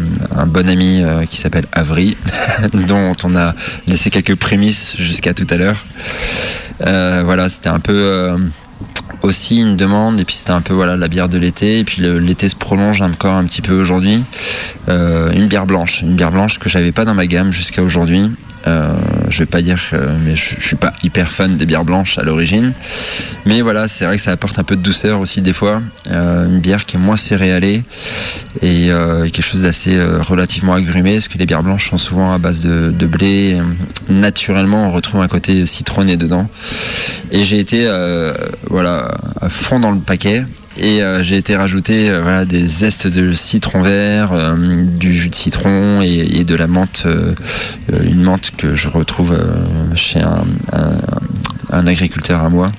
bon 0.47 0.69
ami 0.69 1.01
euh, 1.03 1.25
qui 1.25 1.37
s'appelle 1.37 1.67
Avry, 1.73 2.17
dont 2.89 3.13
on 3.25 3.37
a 3.37 3.55
laissé 3.87 4.11
quelques 4.11 4.35
prémices 4.35 4.97
jusqu'à 4.99 5.33
tout 5.35 5.47
à 5.51 5.57
l'heure. 5.57 5.85
Euh, 6.81 7.23
voilà, 7.25 7.49
c'était 7.49 7.69
un 7.69 7.79
peu 7.79 8.37
aussi 9.23 9.59
une 9.59 9.77
demande 9.77 10.21
et 10.21 10.25
puis 10.25 10.35
c'était 10.35 10.51
un 10.51 10.61
peu 10.61 10.75
voilà 10.75 10.97
la 10.97 11.09
bière 11.09 11.29
de 11.29 11.39
l'été 11.39 11.79
et 11.79 11.85
puis 11.85 12.03
l'été 12.03 12.49
se 12.49 12.55
prolonge 12.55 13.01
encore 13.01 13.35
un 13.35 13.45
petit 13.45 13.63
peu 13.63 13.81
aujourd'hui. 13.81 14.25
Une 14.89 15.47
bière 15.47 15.67
blanche, 15.67 16.03
une 16.03 16.15
bière 16.15 16.33
blanche 16.33 16.59
que 16.59 16.69
j'avais 16.69 16.93
pas 16.93 17.05
dans 17.05 17.15
ma 17.15 17.27
gamme 17.27 17.53
jusqu'à 17.53 17.83
aujourd'hui. 17.83 18.31
Euh, 18.67 18.95
je 19.29 19.39
vais 19.39 19.47
pas 19.47 19.63
dire, 19.63 19.81
euh, 19.93 20.17
mais 20.25 20.35
je, 20.35 20.57
je 20.59 20.67
suis 20.67 20.77
pas 20.77 20.93
hyper 21.03 21.31
fan 21.31 21.57
des 21.57 21.67
bières 21.67 21.85
blanches 21.85 22.19
à 22.19 22.23
l'origine. 22.23 22.73
Mais 23.45 23.61
voilà, 23.61 23.87
c'est 23.87 24.05
vrai 24.05 24.17
que 24.17 24.23
ça 24.23 24.33
apporte 24.33 24.59
un 24.59 24.65
peu 24.65 24.77
de 24.77 24.83
douceur 24.83 25.21
aussi 25.21 25.41
des 25.41 25.53
fois. 25.53 25.83
Euh, 26.11 26.47
une 26.47 26.59
bière 26.61 26.85
qui 26.85 26.97
est 26.97 26.99
moins 26.99 27.17
céréalée 27.17 27.85
et 28.63 28.91
euh, 28.91 29.25
quelque 29.25 29.43
chose 29.43 29.63
d'assez 29.63 29.97
euh, 29.97 30.21
relativement 30.21 30.75
agrumé, 30.75 31.15
parce 31.15 31.29
que 31.29 31.39
les 31.39 31.47
bières 31.47 31.63
blanches 31.63 31.91
sont 31.91 31.99
souvent 31.99 32.33
à 32.33 32.39
base 32.39 32.61
de, 32.61 32.91
de 32.91 33.07
blé. 33.07 33.61
Naturellement, 34.09 34.89
on 34.89 34.93
retrouve 34.93 35.21
un 35.21 35.29
côté 35.29 35.65
citronné 35.67 36.17
dedans. 36.17 36.49
Et 37.31 37.45
j'ai 37.45 37.59
été 37.59 37.89
voilà 38.69 39.17
à 39.41 39.49
fond 39.49 39.81
dans 39.81 39.91
le 39.91 40.01
paquet. 40.01 40.45
Et 40.79 41.03
euh, 41.03 41.23
j'ai 41.23 41.37
été 41.37 41.57
rajouter 41.57 42.11
euh, 42.11 42.45
des 42.45 42.67
zestes 42.67 43.07
de 43.07 43.33
citron 43.33 43.81
vert, 43.81 44.33
euh, 44.33 44.55
du 44.57 45.15
jus 45.15 45.31
de 45.31 45.35
citron 45.35 46.03
et, 46.03 46.45
de 46.45 46.55
la 46.55 46.67
menthe, 46.67 47.07
une 48.03 48.23
menthe 48.23 48.53
que 48.57 48.75
je 48.75 48.89
retrouve 48.89 49.37
chez 49.95 50.21
un, 50.21 51.87
agriculteur 51.87 52.43
à 52.43 52.49
moi, 52.51 52.71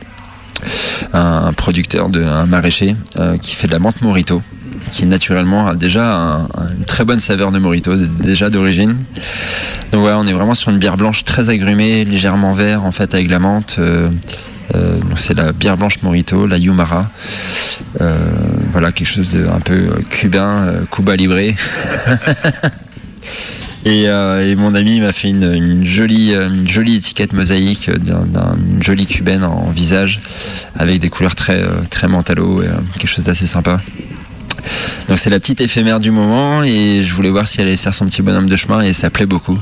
un 1.13 1.51
producteur, 1.53 2.07
un 2.15 2.45
maraîcher 2.45 2.95
qui 3.41 3.55
fait 3.55 3.67
de 3.67 3.73
la 3.73 3.79
menthe 3.79 4.01
morito, 4.01 4.41
qui 4.91 5.05
naturellement 5.05 5.67
a 5.67 5.75
déjà 5.75 6.13
un- 6.15 6.41
un- 6.43 6.69
une 6.77 6.85
très 6.85 7.03
bonne 7.03 7.19
saveur 7.19 7.51
de 7.51 7.59
morito, 7.59 7.95
déjà 7.95 8.49
d'origine. 8.49 8.95
Donc 9.91 10.01
voilà, 10.01 10.17
on 10.19 10.27
est 10.27 10.33
vraiment 10.33 10.55
sur 10.55 10.71
une 10.71 10.77
bière 10.79 10.97
blanche 10.97 11.25
très 11.25 11.49
agrumée, 11.49 12.05
légèrement 12.05 12.53
vert 12.53 12.83
en 12.85 12.91
fait 12.91 13.13
avec 13.13 13.29
la 13.29 13.39
menthe. 13.39 13.79
Euh, 14.75 14.99
c'est 15.15 15.35
la 15.35 15.51
bière 15.51 15.77
blanche 15.77 16.01
Morito, 16.03 16.45
la 16.47 16.57
Yumara. 16.57 17.09
Euh, 18.01 18.17
voilà, 18.71 18.91
quelque 18.91 19.07
chose 19.07 19.31
de 19.31 19.47
un 19.47 19.59
peu 19.59 19.73
euh, 19.73 20.01
cubain, 20.09 20.73
Cuba 20.91 21.15
Libre. 21.15 21.37
et, 23.85 24.07
mon 24.55 24.75
ami 24.75 24.99
m'a 24.99 25.13
fait 25.13 25.29
une, 25.29 25.85
jolie, 25.85 26.33
étiquette 26.95 27.33
mosaïque 27.33 27.89
d'un- 27.89 28.55
d'une 28.57 28.83
jolie 28.83 29.05
cubaine 29.05 29.43
en 29.43 29.69
visage, 29.69 30.21
avec 30.77 30.99
des 30.99 31.09
couleurs 31.09 31.35
très, 31.35 31.63
très 31.89 32.07
mentalo, 32.07 32.61
et, 32.63 32.67
quelque 32.99 33.09
chose 33.09 33.25
d'assez 33.25 33.47
sympa. 33.47 33.81
Donc 35.07 35.17
c'est 35.17 35.29
la 35.29 35.39
petite 35.39 35.61
éphémère 35.61 36.01
du 36.01 36.11
moment 36.11 36.61
et 36.61 37.01
je 37.01 37.13
voulais 37.13 37.29
voir 37.29 37.47
si 37.47 37.61
elle 37.61 37.67
allait 37.67 37.77
faire 37.77 37.93
son 37.93 38.05
petit 38.07 38.21
bonhomme 38.21 38.49
de 38.49 38.55
chemin 38.57 38.81
et 38.81 38.91
ça 38.91 39.09
plaît 39.09 39.25
beaucoup. 39.25 39.57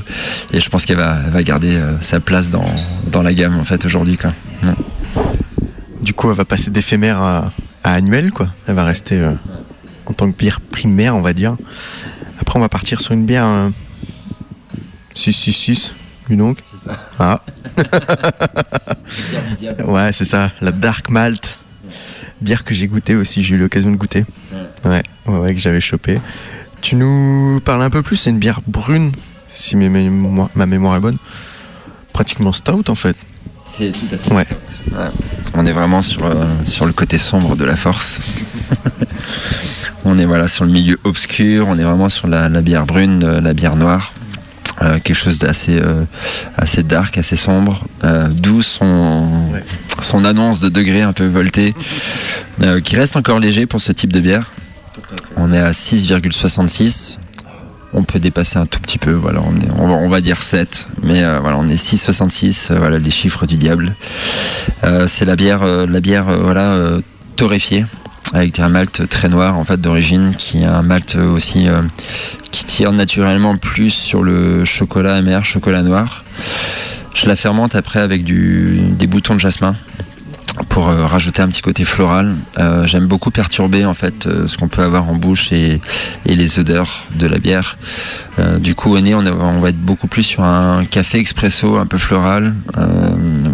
Et 0.52 0.58
je 0.58 0.68
pense 0.68 0.84
qu'elle 0.84 0.96
va, 0.96 1.20
garder 1.44 1.80
sa 2.00 2.18
place 2.18 2.50
dans, 2.50 3.22
la 3.22 3.32
gamme 3.32 3.56
en 3.56 3.62
fait 3.62 3.84
aujourd'hui. 3.84 4.18
Du 6.00 6.14
coup, 6.14 6.30
elle 6.30 6.36
va 6.36 6.44
passer 6.44 6.70
d'éphémère 6.70 7.20
à, 7.20 7.52
à 7.84 7.94
annuel, 7.94 8.32
quoi. 8.32 8.48
Elle 8.66 8.74
va 8.74 8.84
rester 8.84 9.20
euh, 9.20 9.32
en 10.06 10.12
tant 10.12 10.30
que 10.30 10.36
bière 10.36 10.60
primaire, 10.60 11.14
on 11.16 11.22
va 11.22 11.32
dire. 11.32 11.56
Après, 12.40 12.58
on 12.58 12.62
va 12.62 12.68
partir 12.68 13.00
sur 13.00 13.12
une 13.12 13.26
bière 13.26 13.46
euh, 13.46 13.70
666, 15.14 15.94
dis 16.28 16.36
donc. 16.36 16.58
C'est 16.72 16.88
ça. 16.88 16.98
Ah. 17.18 17.40
ouais, 19.86 20.12
c'est 20.12 20.24
ça, 20.24 20.52
la 20.60 20.72
Dark 20.72 21.08
Malt 21.08 21.58
bière 22.42 22.64
que 22.64 22.74
j'ai 22.74 22.86
goûté 22.86 23.14
aussi, 23.14 23.42
j'ai 23.42 23.54
eu 23.54 23.58
l'occasion 23.58 23.90
de 23.90 23.96
goûter. 23.96 24.24
Ouais, 24.84 25.02
ouais, 25.26 25.38
ouais, 25.38 25.54
que 25.54 25.60
j'avais 25.60 25.80
chopé. 25.80 26.20
Tu 26.82 26.94
nous 26.94 27.60
parles 27.64 27.82
un 27.82 27.90
peu 27.90 28.02
plus, 28.02 28.16
c'est 28.16 28.30
une 28.30 28.38
bière 28.38 28.60
brune, 28.66 29.12
si 29.48 29.74
mes 29.76 29.88
mémo- 29.88 30.48
ma 30.54 30.66
mémoire 30.66 30.96
est 30.96 31.00
bonne. 31.00 31.16
Pratiquement 32.12 32.52
stout 32.52 32.90
en 32.90 32.94
fait. 32.94 33.16
C'est 33.64 33.90
tout 33.90 34.14
à 34.14 34.18
fait. 34.18 34.34
Ouais. 34.34 34.46
On 35.54 35.66
est 35.66 35.72
vraiment 35.72 36.02
sur, 36.02 36.26
euh, 36.26 36.44
sur 36.64 36.86
le 36.86 36.92
côté 36.92 37.18
sombre 37.18 37.56
de 37.56 37.64
la 37.64 37.76
force. 37.76 38.18
on 40.04 40.18
est 40.18 40.24
voilà 40.24 40.48
sur 40.48 40.64
le 40.64 40.70
milieu 40.70 40.98
obscur, 41.04 41.66
on 41.68 41.78
est 41.78 41.82
vraiment 41.82 42.08
sur 42.08 42.28
la, 42.28 42.48
bière 42.60 42.86
brune, 42.86 43.24
euh, 43.24 43.40
la 43.40 43.54
bière 43.54 43.76
noire. 43.76 44.12
Euh, 44.82 44.98
quelque 45.02 45.16
chose 45.16 45.38
d'assez 45.38 45.80
assez 46.58 46.82
dark, 46.82 47.16
assez 47.16 47.36
sombre, 47.36 47.86
d'où 48.30 48.60
son, 48.60 49.26
son 50.02 50.24
annonce 50.26 50.60
de 50.60 50.68
degré 50.68 51.00
un 51.00 51.14
peu 51.14 51.24
volté, 51.24 51.74
qui 52.84 52.96
reste 52.96 53.16
encore 53.16 53.40
léger 53.40 53.64
pour 53.64 53.80
ce 53.80 53.92
type 53.92 54.12
de 54.12 54.20
bière. 54.20 54.52
On 55.38 55.50
est 55.50 55.58
à 55.58 55.70
6,66. 55.70 57.18
On 57.92 58.02
peut 58.02 58.18
dépasser 58.18 58.58
un 58.58 58.66
tout 58.66 58.80
petit 58.80 58.98
peu, 58.98 59.12
voilà, 59.12 59.40
on, 59.78 60.08
va, 60.08 60.20
dire 60.20 60.42
7, 60.42 60.86
mais 61.02 61.22
euh, 61.22 61.38
voilà, 61.40 61.56
on 61.56 61.68
est 61.68 61.74
6,66, 61.74 62.72
euh, 62.72 62.78
voilà 62.78 62.98
les 62.98 63.10
chiffres 63.10 63.46
du 63.46 63.56
diable. 63.56 63.94
Euh, 64.84 65.06
c'est 65.06 65.24
la 65.24 65.36
bière, 65.36 65.64
la 65.64 66.00
bière 66.00 66.24
voilà, 66.24 66.78
torréfiée, 67.36 67.86
avec 68.34 68.58
un 68.58 68.68
malt 68.68 69.08
très 69.08 69.28
noir 69.28 69.56
en 69.56 69.64
fait 69.64 69.80
d'origine, 69.80 70.34
qui 70.36 70.62
est 70.62 70.66
un 70.66 70.82
malt 70.82 71.16
aussi 71.16 71.68
qui 72.50 72.64
tire 72.64 72.92
naturellement 72.92 73.56
plus 73.56 73.90
sur 73.90 74.22
le 74.22 74.64
chocolat 74.64 75.14
amer, 75.14 75.44
chocolat 75.44 75.82
noir. 75.82 76.24
Je 77.14 77.26
la 77.26 77.36
fermente 77.36 77.74
après 77.74 78.00
avec 78.00 78.24
des 78.24 79.06
boutons 79.06 79.34
de 79.34 79.40
jasmin 79.40 79.74
pour 80.64 80.88
euh, 80.88 81.06
rajouter 81.06 81.42
un 81.42 81.48
petit 81.48 81.62
côté 81.62 81.84
floral. 81.84 82.34
Euh, 82.58 82.86
J'aime 82.86 83.06
beaucoup 83.06 83.30
perturber 83.30 83.84
en 83.84 83.94
fait 83.94 84.26
euh, 84.26 84.46
ce 84.46 84.56
qu'on 84.56 84.68
peut 84.68 84.82
avoir 84.82 85.08
en 85.08 85.14
bouche 85.14 85.52
et, 85.52 85.80
les 86.24 86.58
odeurs 86.58 87.04
de 87.14 87.26
la 87.26 87.38
bière. 87.38 87.76
Du 88.58 88.74
coup 88.74 88.94
au 88.94 89.00
nez 89.00 89.14
on, 89.14 89.60
va 89.60 89.70
être 89.70 89.80
beaucoup 89.80 90.08
plus 90.08 90.22
sur 90.22 90.42
un 90.42 90.84
café 90.84 91.18
expresso 91.18 91.78
un 91.78 91.86
peu 91.86 91.96
floral, 91.96 92.52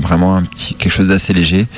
vraiment 0.00 0.34
un 0.34 0.42
petit 0.42 0.74
quelque 0.74 0.92
chose 0.92 1.08
d'assez 1.08 1.32
léger. 1.32 1.68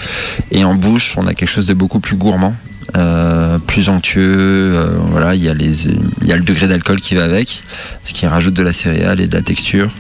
Et 0.50 0.64
en 0.64 0.74
bouche 0.74 1.16
on 1.18 1.26
a 1.26 1.34
quelque 1.34 1.50
chose 1.50 1.66
de 1.66 1.74
beaucoup 1.74 2.00
plus 2.00 2.16
gourmand. 2.16 2.54
Euh, 2.96 3.59
plus 3.59 3.88
onctueux, 3.88 4.22
euh, 4.76 4.88
voilà, 5.11 5.35
il 5.35 5.42
y 5.42 5.48
a 5.48 5.54
les, 5.54 5.87
il 5.87 6.26
y 6.26 6.33
a 6.33 6.37
le 6.37 6.42
degré 6.44 6.68
d'alcool 6.68 7.00
qui 7.00 7.14
va 7.14 7.24
avec, 7.24 7.64
ce 8.04 8.12
qui 8.12 8.26
rajoute 8.26 8.54
de 8.54 8.62
la 8.62 8.72
céréale 8.72 9.20
et 9.20 9.26
de 9.26 9.35
la 9.35 9.42
texture. 9.42 9.90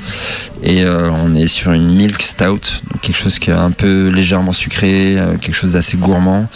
Et 0.62 0.84
euh, 0.84 1.10
on 1.10 1.34
est 1.34 1.46
sur 1.48 1.72
une 1.72 1.94
milk 1.94 2.22
stout, 2.22 2.60
donc 2.90 3.00
quelque 3.02 3.16
chose 3.16 3.38
qui 3.38 3.50
est 3.50 3.54
un 3.54 3.70
peu 3.72 4.08
légèrement 4.08 4.52
sucré, 4.52 5.16
quelque 5.40 5.54
chose 5.54 5.72
d'assez 5.72 5.96
gourmand. 5.96 6.48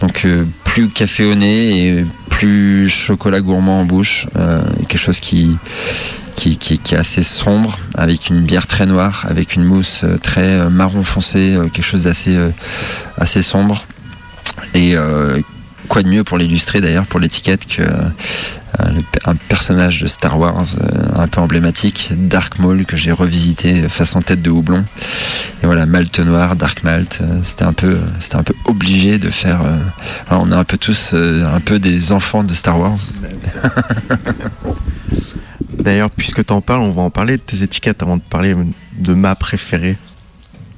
Donc 0.00 0.26
plus 0.64 0.88
café 0.88 1.24
au 1.24 1.34
nez 1.34 1.88
et 1.88 2.04
plus 2.28 2.88
chocolat 2.88 3.40
gourmand 3.40 3.80
en 3.80 3.84
bouche, 3.84 4.26
quelque 4.88 4.98
chose 4.98 5.18
qui, 5.18 5.56
qui, 6.36 6.56
qui- 6.56 6.74
est 6.74 6.92
assez 6.98 7.22
sombre, 7.22 7.78
avec 7.96 8.28
une 8.28 8.42
bière 8.42 8.66
très 8.66 8.86
noire, 8.86 9.24
avec 9.28 9.56
une 9.56 9.64
mousse 9.64 10.04
très 10.22 10.68
marron 10.70 11.02
foncé, 11.02 11.56
quelque 11.72 11.84
chose 11.84 12.04
d'assez 12.04 12.36
assez 13.16 13.42
sombre. 13.42 13.84
Et 14.74 14.94
quoi 15.88 16.02
de 16.02 16.08
mieux 16.08 16.24
pour 16.24 16.38
l'illustrer 16.38 16.80
d'ailleurs, 16.80 17.06
pour 17.06 17.18
l'étiquette, 17.18 17.66
que 17.66 17.82
euh, 17.82 19.00
un 19.24 19.34
personnage 19.34 20.02
de 20.02 20.06
Star 20.06 20.38
Wars 20.38 20.64
euh, 20.80 21.20
un 21.20 21.26
peu 21.26 21.40
emblématique, 21.40 22.10
Dark 22.12 22.58
Maul, 22.58 22.84
que 22.84 22.96
j'ai 22.96 23.10
revisité 23.10 23.88
façon 23.88 24.22
tête 24.22 24.42
de 24.42 24.50
houblon. 24.50 24.84
Et 25.62 25.66
voilà, 25.66 25.86
Malte 25.86 26.20
Noir, 26.20 26.54
Dark 26.54 26.84
Malt, 26.84 27.18
euh, 27.20 27.40
c'était 27.42 27.64
un 27.64 27.72
peu, 27.72 27.98
c'était 28.20 28.36
un 28.36 28.42
peu 28.42 28.54
obligé 28.66 29.18
de 29.18 29.30
faire. 29.30 29.60
on 30.30 30.52
est 30.52 30.54
un 30.54 30.64
peu 30.64 30.76
tous 30.76 31.14
un 31.14 31.60
peu 31.60 31.78
des 31.78 32.12
enfants 32.12 32.44
de 32.44 32.54
Star 32.54 32.78
Wars. 32.78 32.98
D'ailleurs, 35.78 36.10
puisque 36.10 36.44
tu 36.44 36.52
en 36.52 36.60
parles, 36.60 36.82
on 36.82 36.92
va 36.92 37.02
en 37.02 37.10
parler 37.10 37.36
de 37.36 37.42
tes 37.42 37.62
étiquettes 37.62 38.02
avant 38.02 38.16
de 38.16 38.22
parler 38.22 38.54
de 38.98 39.14
ma 39.14 39.34
préférée 39.34 39.96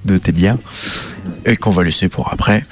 de 0.04 0.16
tes 0.16 0.32
bières 0.32 0.56
et 1.44 1.56
qu'on 1.56 1.70
va 1.70 1.84
laisser 1.84 2.08
pour 2.08 2.32
après. 2.32 2.64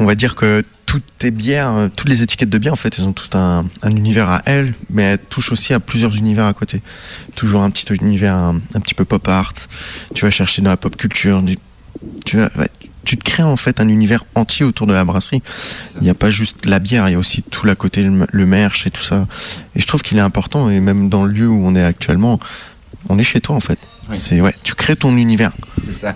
On 0.00 0.04
va 0.04 0.14
dire 0.14 0.34
que 0.34 0.62
toutes 0.94 1.18
tes 1.18 1.32
bières, 1.32 1.70
euh, 1.76 1.88
toutes 1.88 2.08
les 2.08 2.22
étiquettes 2.22 2.50
de 2.50 2.58
bières, 2.58 2.72
en 2.72 2.76
fait, 2.76 2.94
elles 2.98 3.06
ont 3.08 3.12
tout 3.12 3.36
un, 3.36 3.66
un 3.82 3.90
univers 3.90 4.28
à 4.30 4.42
elles, 4.46 4.74
mais 4.90 5.02
elles 5.02 5.18
touchent 5.18 5.50
aussi 5.50 5.74
à 5.74 5.80
plusieurs 5.80 6.14
univers 6.14 6.44
à 6.46 6.52
côté. 6.52 6.82
Toujours 7.34 7.62
un 7.62 7.70
petit 7.70 7.92
univers 7.94 8.34
un, 8.34 8.60
un 8.74 8.80
petit 8.80 8.94
peu 8.94 9.04
pop 9.04 9.26
art. 9.26 9.52
Tu 10.14 10.24
vas 10.24 10.30
chercher 10.30 10.62
dans 10.62 10.70
la 10.70 10.76
pop 10.76 10.96
culture. 10.96 11.42
du- 11.42 11.56
tu, 12.24 12.36
vas- 12.36 12.50
ouais, 12.56 12.68
tu 13.04 13.16
te 13.16 13.24
crées 13.24 13.42
en 13.42 13.56
fait 13.56 13.80
un 13.80 13.88
univers 13.88 14.24
entier 14.36 14.64
autour 14.64 14.86
de 14.86 14.92
la 14.94 15.04
brasserie. 15.04 15.42
Il 15.96 16.04
n'y 16.04 16.10
a 16.10 16.14
pas 16.14 16.30
juste 16.30 16.64
la 16.64 16.78
bière, 16.78 17.08
il 17.08 17.12
y 17.12 17.14
a 17.16 17.18
aussi 17.18 17.42
tout 17.42 17.66
la 17.66 17.74
côté, 17.74 18.04
le, 18.04 18.24
le 18.30 18.46
merch 18.46 18.86
et 18.86 18.90
tout 18.92 19.02
ça. 19.02 19.26
Et 19.74 19.80
je 19.80 19.86
trouve 19.88 20.02
qu'il 20.02 20.16
est 20.16 20.20
important, 20.20 20.70
et 20.70 20.78
même 20.78 21.08
dans 21.08 21.24
le 21.24 21.32
lieu 21.32 21.48
où 21.48 21.66
on 21.66 21.74
est 21.74 21.82
actuellement, 21.84 22.38
on 23.08 23.18
est 23.18 23.24
chez 23.24 23.40
toi 23.40 23.56
en 23.56 23.60
fait. 23.60 23.80
C'est 24.12 24.40
ouais, 24.40 24.54
tu 24.62 24.74
crées 24.76 24.94
ton 24.94 25.16
univers. 25.16 25.50
C'est 25.84 25.96
ça. 25.98 26.14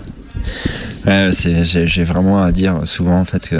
Ouais, 1.06 1.30
j'ai 1.62 2.04
vraiment 2.04 2.42
à 2.42 2.52
dire 2.52 2.80
souvent 2.84 3.18
en 3.18 3.24
fait 3.24 3.50
que 3.50 3.56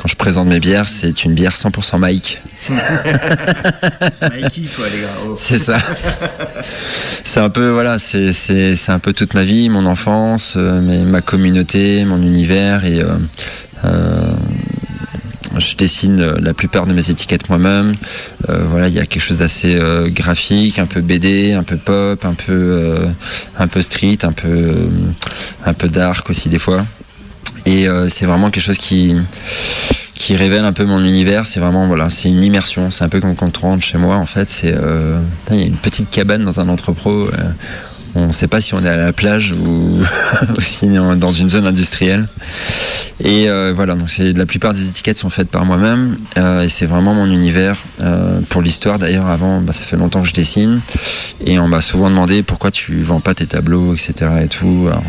quand 0.00 0.08
je 0.08 0.16
présente 0.16 0.48
mes 0.48 0.60
bières, 0.60 0.88
c'est 0.88 1.24
une 1.24 1.34
bière 1.34 1.54
100% 1.54 1.98
Mike. 1.98 2.40
C'est 2.56 2.72
Mikey, 2.72 4.62
quoi, 4.74 4.86
les 4.94 5.02
gars. 5.02 5.08
Oh. 5.26 5.34
C'est 5.36 5.58
ça. 5.58 5.76
C'est 7.22 7.40
un 7.40 7.50
peu 7.50 7.68
voilà, 7.68 7.98
c'est 7.98 8.88
un 8.88 8.98
peu 8.98 9.12
toute 9.12 9.34
ma 9.34 9.44
vie, 9.44 9.68
mon 9.68 9.86
enfance, 9.86 10.54
euh, 10.56 11.04
ma 11.04 11.20
communauté, 11.20 12.04
mon 12.04 12.20
univers 12.22 12.84
et 12.84 13.00
euh, 13.00 13.08
euh, 13.84 14.32
je 15.60 15.76
dessine 15.76 16.20
euh, 16.20 16.38
la 16.40 16.54
plupart 16.54 16.86
de 16.86 16.92
mes 16.92 17.10
étiquettes 17.10 17.48
moi-même. 17.48 17.94
Euh, 18.48 18.64
voilà, 18.68 18.88
il 18.88 18.94
y 18.94 18.98
a 18.98 19.06
quelque 19.06 19.22
chose 19.22 19.38
d'assez 19.38 19.76
euh, 19.76 20.08
graphique, 20.08 20.78
un 20.78 20.86
peu 20.86 21.00
BD, 21.00 21.52
un 21.52 21.62
peu 21.62 21.76
pop, 21.76 22.24
un 22.24 22.34
peu 22.34 22.96
un 23.58 23.68
peu 23.68 23.82
street, 23.82 24.18
un 24.24 24.32
peu 24.32 25.88
dark 25.88 26.28
aussi 26.30 26.48
des 26.48 26.58
fois. 26.58 26.84
Et 27.66 27.86
c'est 28.08 28.24
vraiment 28.24 28.50
quelque 28.50 28.64
chose 28.64 28.78
qui 28.78 29.14
révèle 30.34 30.64
un 30.64 30.72
peu 30.72 30.84
mon 30.84 31.04
univers. 31.04 31.46
C'est 31.46 31.60
vraiment 31.60 31.86
voilà, 31.86 32.08
c'est 32.10 32.28
une 32.28 32.42
immersion. 32.42 32.90
C'est 32.90 33.04
un 33.04 33.08
peu 33.08 33.20
comme 33.20 33.36
quand 33.36 33.62
on 33.62 33.68
rentre 33.68 33.84
chez 33.84 33.98
moi 33.98 34.16
en 34.16 34.26
fait. 34.26 34.48
C'est 34.48 34.74
il 35.50 35.56
y 35.58 35.62
a 35.62 35.66
une 35.66 35.76
petite 35.76 36.10
cabane 36.10 36.44
dans 36.44 36.60
un 36.60 36.68
entrepôt. 36.68 37.30
On 38.14 38.28
ne 38.28 38.32
sait 38.32 38.48
pas 38.48 38.60
si 38.60 38.74
on 38.74 38.84
est 38.84 38.88
à 38.88 38.96
la 38.96 39.12
plage 39.12 39.52
ou, 39.66 40.00
si 40.58 40.86
on 40.86 41.12
est 41.14 41.16
dans 41.16 41.30
une 41.30 41.48
zone 41.48 41.66
industrielle. 41.66 42.28
Et 43.22 43.50
euh, 43.50 43.72
voilà, 43.74 43.94
donc 43.94 44.08
la 44.18 44.46
plupart 44.46 44.72
des 44.72 44.88
étiquettes 44.88 45.18
sont 45.18 45.28
faites 45.28 45.50
par 45.50 45.66
moi-même 45.66 46.16
euh, 46.38 46.62
et 46.62 46.68
c'est 46.68 46.86
vraiment 46.86 47.14
mon 47.14 47.26
univers. 47.26 47.82
Euh, 48.00 48.40
pour 48.48 48.62
l'histoire 48.62 48.98
d'ailleurs, 48.98 49.26
avant, 49.26 49.60
bah, 49.60 49.72
ça 49.72 49.84
fait 49.84 49.96
longtemps 49.96 50.22
que 50.22 50.28
je 50.28 50.32
dessine 50.32 50.80
et 51.44 51.58
on 51.58 51.68
m'a 51.68 51.82
souvent 51.82 52.08
demandé 52.08 52.42
pourquoi 52.42 52.70
tu 52.70 53.02
vends 53.02 53.20
pas 53.20 53.34
tes 53.34 53.46
tableaux, 53.46 53.94
etc. 53.94 54.14
Et 54.44 54.48
tout. 54.48 54.86
Alors, 54.88 55.04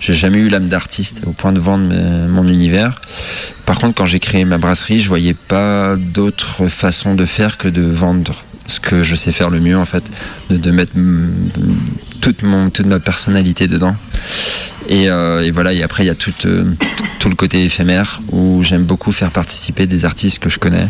j'ai 0.00 0.14
jamais 0.14 0.38
eu 0.38 0.48
l'âme 0.48 0.68
d'artiste 0.68 1.20
au 1.26 1.32
point 1.32 1.52
de 1.52 1.60
vendre 1.60 1.92
mon 2.28 2.48
univers. 2.48 3.00
Par 3.66 3.78
contre, 3.78 3.94
quand 3.94 4.06
j'ai 4.06 4.20
créé 4.20 4.44
ma 4.44 4.56
brasserie, 4.56 5.00
je 5.00 5.08
voyais 5.08 5.34
pas 5.34 5.96
d'autre 5.96 6.66
façon 6.68 7.14
de 7.14 7.26
faire 7.26 7.58
que 7.58 7.68
de 7.68 7.82
vendre 7.82 8.42
ce 8.70 8.80
que 8.80 9.02
je 9.02 9.14
sais 9.14 9.32
faire 9.32 9.50
le 9.50 9.60
mieux 9.60 9.76
en 9.76 9.84
fait, 9.84 10.04
de, 10.48 10.70
mettre 10.70 10.92
toute 12.20 12.42
ma 12.42 13.00
personnalité 13.00 13.66
dedans. 13.66 13.96
Et, 14.88 15.08
euh, 15.08 15.42
et 15.44 15.50
voilà, 15.50 15.72
et 15.72 15.82
après 15.82 16.04
il 16.04 16.06
y 16.06 16.10
a 16.10 16.14
tout, 16.14 16.32
euh, 16.46 16.64
tout 17.20 17.28
le 17.28 17.36
côté 17.36 17.64
éphémère 17.64 18.20
où 18.32 18.62
j'aime 18.62 18.84
beaucoup 18.84 19.12
faire 19.12 19.30
participer 19.30 19.86
des 19.86 20.04
artistes 20.04 20.38
que 20.38 20.48
je 20.50 20.58
connais, 20.58 20.88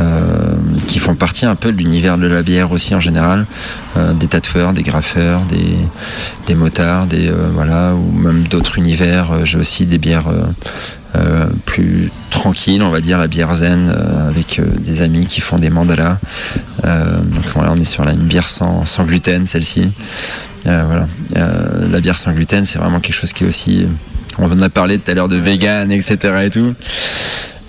euh, 0.00 0.54
qui 0.88 0.98
font 0.98 1.14
partie 1.14 1.46
un 1.46 1.54
peu 1.54 1.70
de 1.70 1.76
l'univers 1.76 2.18
de 2.18 2.26
la 2.26 2.42
bière 2.42 2.72
aussi 2.72 2.94
en 2.94 3.00
général, 3.00 3.46
des 4.14 4.26
tatoueurs, 4.26 4.72
des 4.72 4.82
graffeurs, 4.82 5.42
des, 6.46 6.54
motards, 6.54 7.06
des 7.06 7.30
voilà, 7.52 7.94
ou 7.94 8.12
même 8.12 8.42
d'autres 8.42 8.78
univers. 8.78 9.46
J'ai 9.46 9.58
aussi 9.58 9.86
des 9.86 9.96
bières 9.96 10.28
euh, 11.14 11.46
plus 11.64 12.10
tranquilles, 12.30 12.82
on 12.82 12.90
va 12.90 13.00
dire 13.00 13.18
la 13.18 13.28
bière 13.28 13.54
zen, 13.54 13.88
euh, 13.88 14.28
avec 14.28 14.58
euh, 14.58 14.64
des 14.80 15.02
amis 15.02 15.26
qui 15.26 15.40
font 15.40 15.56
des 15.56 15.70
mandalas. 15.70 16.18
Donc 16.82 17.44
voilà, 17.54 17.72
on 17.72 17.76
est 17.76 17.84
sur 17.84 18.06
une 18.06 18.16
bière 18.16 18.46
sans, 18.46 18.84
gluten, 19.00 19.46
celle-ci. 19.46 19.90
Voilà. 20.64 21.06
La 21.34 22.00
bière 22.00 22.16
sans 22.16 22.32
gluten, 22.32 22.64
c'est 22.64 22.78
vraiment 22.78 23.00
quelque 23.00 23.14
chose 23.14 23.32
qui 23.32 23.44
est 23.44 23.46
aussi. 23.46 23.86
On 24.38 24.50
en 24.50 24.62
a 24.62 24.68
parlé 24.68 24.98
tout 24.98 25.10
à 25.10 25.14
l'heure 25.14 25.28
de 25.28 25.36
vegan, 25.36 25.90
etc. 25.90 26.16
et 26.44 26.50
tout. 26.50 26.74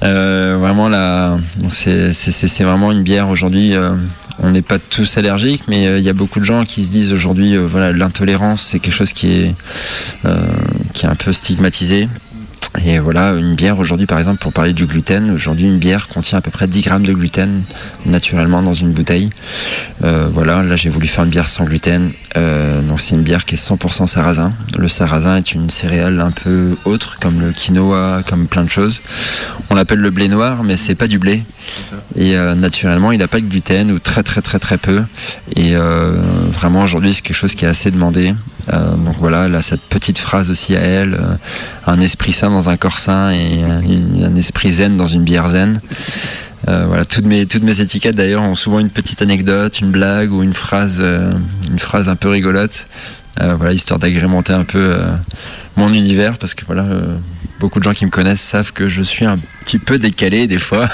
Vraiment, 0.02 0.90
là, 0.90 1.38
c'est 1.70 2.64
vraiment 2.64 2.92
une 2.92 3.02
bière 3.02 3.30
aujourd'hui. 3.30 3.74
on 4.40 4.52
n'est 4.52 4.62
pas 4.62 4.78
tous 4.78 5.18
allergiques, 5.18 5.64
mais 5.68 5.98
il 6.00 6.04
y 6.04 6.10
a 6.10 6.14
beaucoup 6.14 6.40
de 6.40 6.46
gens 6.46 6.64
qui 6.64 6.84
se 6.86 6.92
disent 6.92 7.14
aujourd'hui, 7.14 7.58
voilà, 7.58 7.92
l'intolérance, 7.92 8.62
c'est 8.62 8.80
quelque 8.80 8.96
chose 8.96 9.14
qui 9.14 9.32
est, 9.32 9.56
qui 10.94 11.06
est 11.08 11.10
un 11.10 11.16
peu 11.16 11.32
stigmatisé. 11.32 12.08
Et 12.84 13.00
voilà, 13.00 13.32
une 13.32 13.56
bière 13.56 13.80
aujourd'hui, 13.80 14.06
par 14.06 14.20
exemple, 14.20 14.40
pour 14.40 14.54
parler 14.54 14.74
du 14.74 14.86
gluten, 14.86 15.32
aujourd'hui, 15.32 15.66
une 15.66 15.80
bière 15.80 16.08
contient 16.08 16.38
à 16.38 16.42
peu 16.42 16.52
près 16.52 16.68
10 16.68 16.82
grammes 16.82 17.04
de 17.04 17.14
gluten 17.14 17.64
naturellement 18.06 18.62
dans 18.62 18.74
une 18.74 18.92
bouteille. 18.92 19.30
Euh, 20.04 20.28
voilà, 20.32 20.62
là, 20.62 20.76
j'ai 20.76 20.90
voulu 20.90 21.08
faire 21.08 21.24
une 21.24 21.30
bière 21.32 21.48
sans 21.48 21.66
gluten. 21.66 22.12
Euh, 22.36 22.82
donc, 22.82 23.00
c'est 23.00 23.16
une 23.16 23.24
bière 23.24 23.46
qui 23.46 23.56
est 23.56 23.58
100% 23.58 24.06
sarrasin. 24.06 24.54
Le 24.78 24.88
sarrasin 24.88 25.38
est 25.38 25.54
une 25.54 25.70
céréale 25.70 26.22
un 26.22 26.32
peu 26.32 26.76
autre, 26.86 27.18
comme 27.20 27.42
le 27.42 27.52
quinoa, 27.52 28.22
comme 28.28 28.48
plein 28.48 28.64
de 28.64 28.70
choses. 28.70 29.02
On 29.70 29.76
l'appelle 29.76 30.00
le 30.00 30.12
blé 30.12 30.28
noir, 30.28 30.64
mais 30.64 30.78
c'est 30.78 30.96
pas 30.96 31.08
du 31.08 31.20
blé. 31.20 31.44
Et 32.16 32.38
euh, 32.38 32.56
naturellement, 32.56 33.12
il 33.12 33.20
n'a 33.20 33.28
pas 33.28 33.40
de 33.40 33.46
gluten 33.48 33.92
ou 33.92 34.00
très 34.00 34.24
très 34.24 34.42
très 34.42 34.60
très 34.60 34.78
peu. 34.78 35.04
Et 35.56 35.76
euh, 35.76 36.16
vraiment, 36.52 36.84
aujourd'hui, 36.84 37.14
c'est 37.14 37.22
quelque 37.22 37.36
chose 37.36 37.56
qui 37.56 37.66
est 37.66 37.68
assez 37.68 37.92
demandé. 37.92 38.34
Euh, 38.74 38.96
donc 38.96 39.16
voilà, 39.20 39.46
elle 39.46 39.56
a 39.56 39.62
cette 39.62 39.82
petite 39.82 40.18
phrase 40.18 40.50
aussi 40.50 40.76
à 40.76 40.82
elle, 40.82 41.14
euh, 41.14 41.36
un 41.86 42.00
esprit 42.02 42.34
sain 42.34 42.50
dans 42.50 42.70
un 42.70 42.78
corps 42.78 43.00
sain 43.00 43.32
et 43.32 43.64
un, 43.64 44.36
esprit 44.36 44.72
zen 44.72 44.98
dans 44.98 45.06
une 45.06 45.24
bière 45.24 45.48
zen. 45.48 45.80
Euh, 46.68 46.86
voilà, 46.88 47.06
toutes 47.06 47.26
mes, 47.26 47.42
étiquettes 47.42 48.16
d'ailleurs 48.16 48.44
ont 48.44 48.56
souvent 48.56 48.80
une 48.80 48.90
petite 48.90 49.22
anecdote, 49.22 49.80
une 49.80 49.92
blague 49.92 50.34
ou 50.34 50.44
une 50.44 50.54
phrase, 50.54 51.02
un 51.02 52.16
peu 52.16 52.30
rigolote. 52.30 52.88
Voilà, 53.40 53.72
histoire 53.72 54.00
d'agrémenter 54.00 54.52
un 54.52 54.64
peu 54.64 54.98
mon 55.76 55.94
univers 55.94 56.40
parce 56.40 56.56
que 56.56 56.66
voilà, 56.66 56.86
beaucoup 57.60 57.78
de 57.78 57.84
gens 57.84 57.94
qui 57.94 58.04
me 58.04 58.10
connaissent 58.10 58.42
savent 58.42 58.74
que 58.74 58.90
je 58.90 59.04
suis 59.04 59.26
un 59.26 59.36
petit 59.64 59.78
peu 59.78 60.00
décalé 60.00 60.48
des 60.48 60.58
fois. 60.58 60.90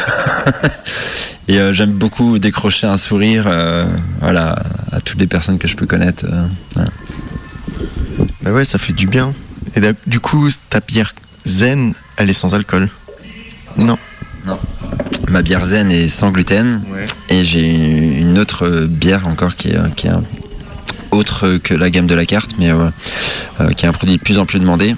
Et 1.48 1.58
j'aime 1.72 1.92
beaucoup 1.92 2.40
décrocher 2.40 2.86
un 2.86 2.98
sourire 2.98 3.48
à 3.48 5.02
toutes 5.06 5.20
les 5.20 5.28
personnes 5.28 5.58
que 5.58 5.70
je 5.70 5.78
peux 5.78 5.88
connaître. 5.88 6.26
Bah 8.44 8.52
ouais, 8.52 8.66
ça 8.66 8.78
fait 8.78 8.94
du 8.94 9.08
bien. 9.08 9.34
Et 9.76 9.82
du 10.08 10.20
coup, 10.20 10.50
ta 10.70 10.80
bière 10.80 11.14
zen, 11.46 11.94
elle 12.18 12.30
est 12.30 12.34
sans 12.34 12.54
alcool 12.54 12.90
Non. 13.78 13.98
Ma 15.30 15.42
bière 15.42 15.66
zen 15.66 15.92
est 15.92 16.08
sans 16.10 16.32
gluten. 16.32 16.82
Et 17.30 17.44
j'ai 17.46 17.70
une 18.20 18.38
autre 18.38 18.66
euh, 18.68 18.88
bière 18.88 19.28
encore 19.28 19.56
qui 19.56 19.70
est, 19.70 19.78
euh, 19.78 19.88
qui 19.96 20.08
est 20.08 20.12
un- 20.12 20.24
autre 21.12 21.58
que 21.64 21.74
la 21.76 21.90
gamme 21.92 22.08
de 22.08 22.16
la 22.16 22.26
carte, 22.26 22.52
mais 22.58 22.72
euh, 22.72 22.90
euh, 23.62 23.70
qui 23.70 23.86
est 23.86 23.90
un 23.90 23.94
produit 23.94 24.18
de 24.18 24.22
plus 24.22 24.40
en 24.40 24.46
plus 24.48 24.60
demandé 24.60 24.96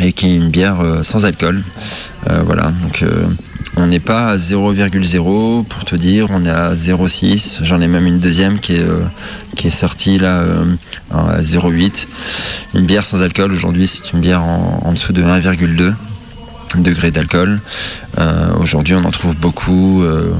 et 0.00 0.12
qui 0.12 0.26
est 0.26 0.34
une 0.36 0.50
bière 0.50 0.80
euh, 0.80 1.02
sans 1.02 1.24
alcool. 1.24 1.62
Voilà, 2.44 2.72
donc 2.82 3.02
on 3.76 3.86
n'est 3.86 4.00
pas 4.00 4.32
à 4.32 4.36
0,0 4.36 5.64
pour 5.64 5.84
te 5.86 5.96
dire, 5.96 6.26
on 6.30 6.44
est 6.44 6.50
à 6.50 6.74
0,6. 6.74 7.60
J'en 7.62 7.80
ai 7.80 7.86
même 7.88 8.06
une 8.06 8.18
deuxième 8.18 8.58
qui 8.58 8.74
est, 8.74 8.84
qui 9.58 9.66
est 9.66 9.70
sortie 9.70 10.18
là 10.18 10.38
euh, 10.38 10.64
à 11.12 11.42
0,8. 11.42 12.06
Une 12.74 12.86
bière 12.86 13.04
sans 13.04 13.20
alcool 13.20 13.52
aujourd'hui, 13.52 13.86
c'est 13.86 14.12
une 14.12 14.20
bière 14.20 14.42
en, 14.42 14.92
dessous 14.92 15.12
de 15.12 15.22
1,2 15.22 15.92
degrés 16.76 17.10
d'alcool. 17.10 17.60
Euh, 18.18 18.54
Aujourd'hui, 18.60 18.94
on 18.94 19.04
en 19.04 19.10
trouve 19.10 19.36
beaucoup. 19.36 20.02
euh, 20.02 20.32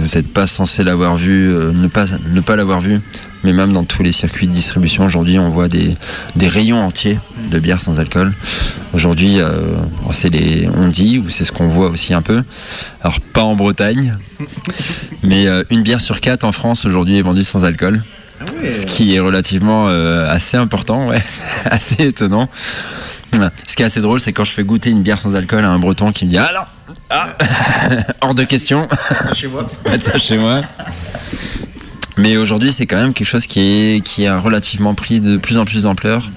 vous 0.00 0.14
n'êtes 0.14 0.32
pas 0.32 0.46
censé 0.46 0.84
l'avoir 0.84 1.16
vu, 1.16 1.48
ne 1.48 1.88
pas, 1.88 2.04
ne 2.32 2.40
pas 2.40 2.54
l'avoir 2.56 2.80
vu. 2.80 3.00
Mais 3.42 3.52
même 3.52 3.72
dans 3.72 3.84
tous 3.84 4.02
les 4.02 4.12
circuits 4.12 4.46
de 4.48 4.52
distribution, 4.52 5.04
aujourd'hui, 5.04 5.38
on 5.38 5.48
voit 5.48 5.68
des, 5.68 5.96
des 6.36 6.48
rayons 6.48 6.84
entiers 6.84 7.18
de 7.50 7.58
bières 7.58 7.80
sans 7.80 7.98
alcool. 7.98 8.32
Aujourd'hui, 8.92 9.38
c'est 10.12 10.28
les, 10.28 10.68
on 10.76 10.88
dit, 10.88 11.18
ou 11.18 11.30
c'est 11.30 11.44
ce 11.44 11.52
qu'on 11.52 11.68
voit 11.68 11.88
aussi 11.88 12.14
un 12.14 12.22
peu. 12.22 12.42
Alors, 13.00 13.20
pas 13.20 13.42
en 13.42 13.54
Bretagne, 13.54 14.16
mais 15.22 15.46
une 15.70 15.82
bière 15.82 16.00
sur 16.00 16.20
quatre 16.20 16.44
en 16.44 16.52
France 16.52 16.84
aujourd'hui 16.84 17.18
est 17.18 17.22
vendue 17.22 17.44
sans 17.44 17.64
alcool. 17.64 18.02
Ce 18.70 18.86
qui 18.86 19.14
est 19.14 19.20
relativement 19.20 19.88
euh, 19.88 20.28
assez 20.28 20.56
important, 20.56 21.08
ouais, 21.08 21.22
assez 21.64 22.06
étonnant. 22.06 22.48
Ce 23.66 23.76
qui 23.76 23.82
est 23.82 23.86
assez 23.86 24.00
drôle, 24.00 24.20
c'est 24.20 24.32
quand 24.32 24.44
je 24.44 24.52
fais 24.52 24.64
goûter 24.64 24.90
une 24.90 25.02
bière 25.02 25.20
sans 25.20 25.36
alcool 25.36 25.64
à 25.64 25.68
un 25.68 25.78
breton 25.78 26.12
qui 26.12 26.24
me 26.24 26.30
dit 26.30 26.38
Ah 26.38 26.50
non 26.54 26.94
ah, 27.10 27.28
Hors 28.20 28.34
de 28.34 28.44
question 28.44 28.88
chez 29.34 29.48
moi. 29.48 29.66
Faites 29.86 30.04
ça 30.04 30.18
chez 30.18 30.38
moi. 30.38 30.60
Mais 32.18 32.36
aujourd'hui, 32.36 32.72
c'est 32.72 32.86
quand 32.86 32.96
même 32.96 33.14
quelque 33.14 33.28
chose 33.28 33.46
qui, 33.46 33.60
est, 33.60 34.04
qui 34.04 34.26
a 34.26 34.40
relativement 34.40 34.94
pris 34.94 35.20
de 35.20 35.36
plus 35.36 35.56
en 35.56 35.64
plus 35.64 35.84
d'ampleur. 35.84 36.28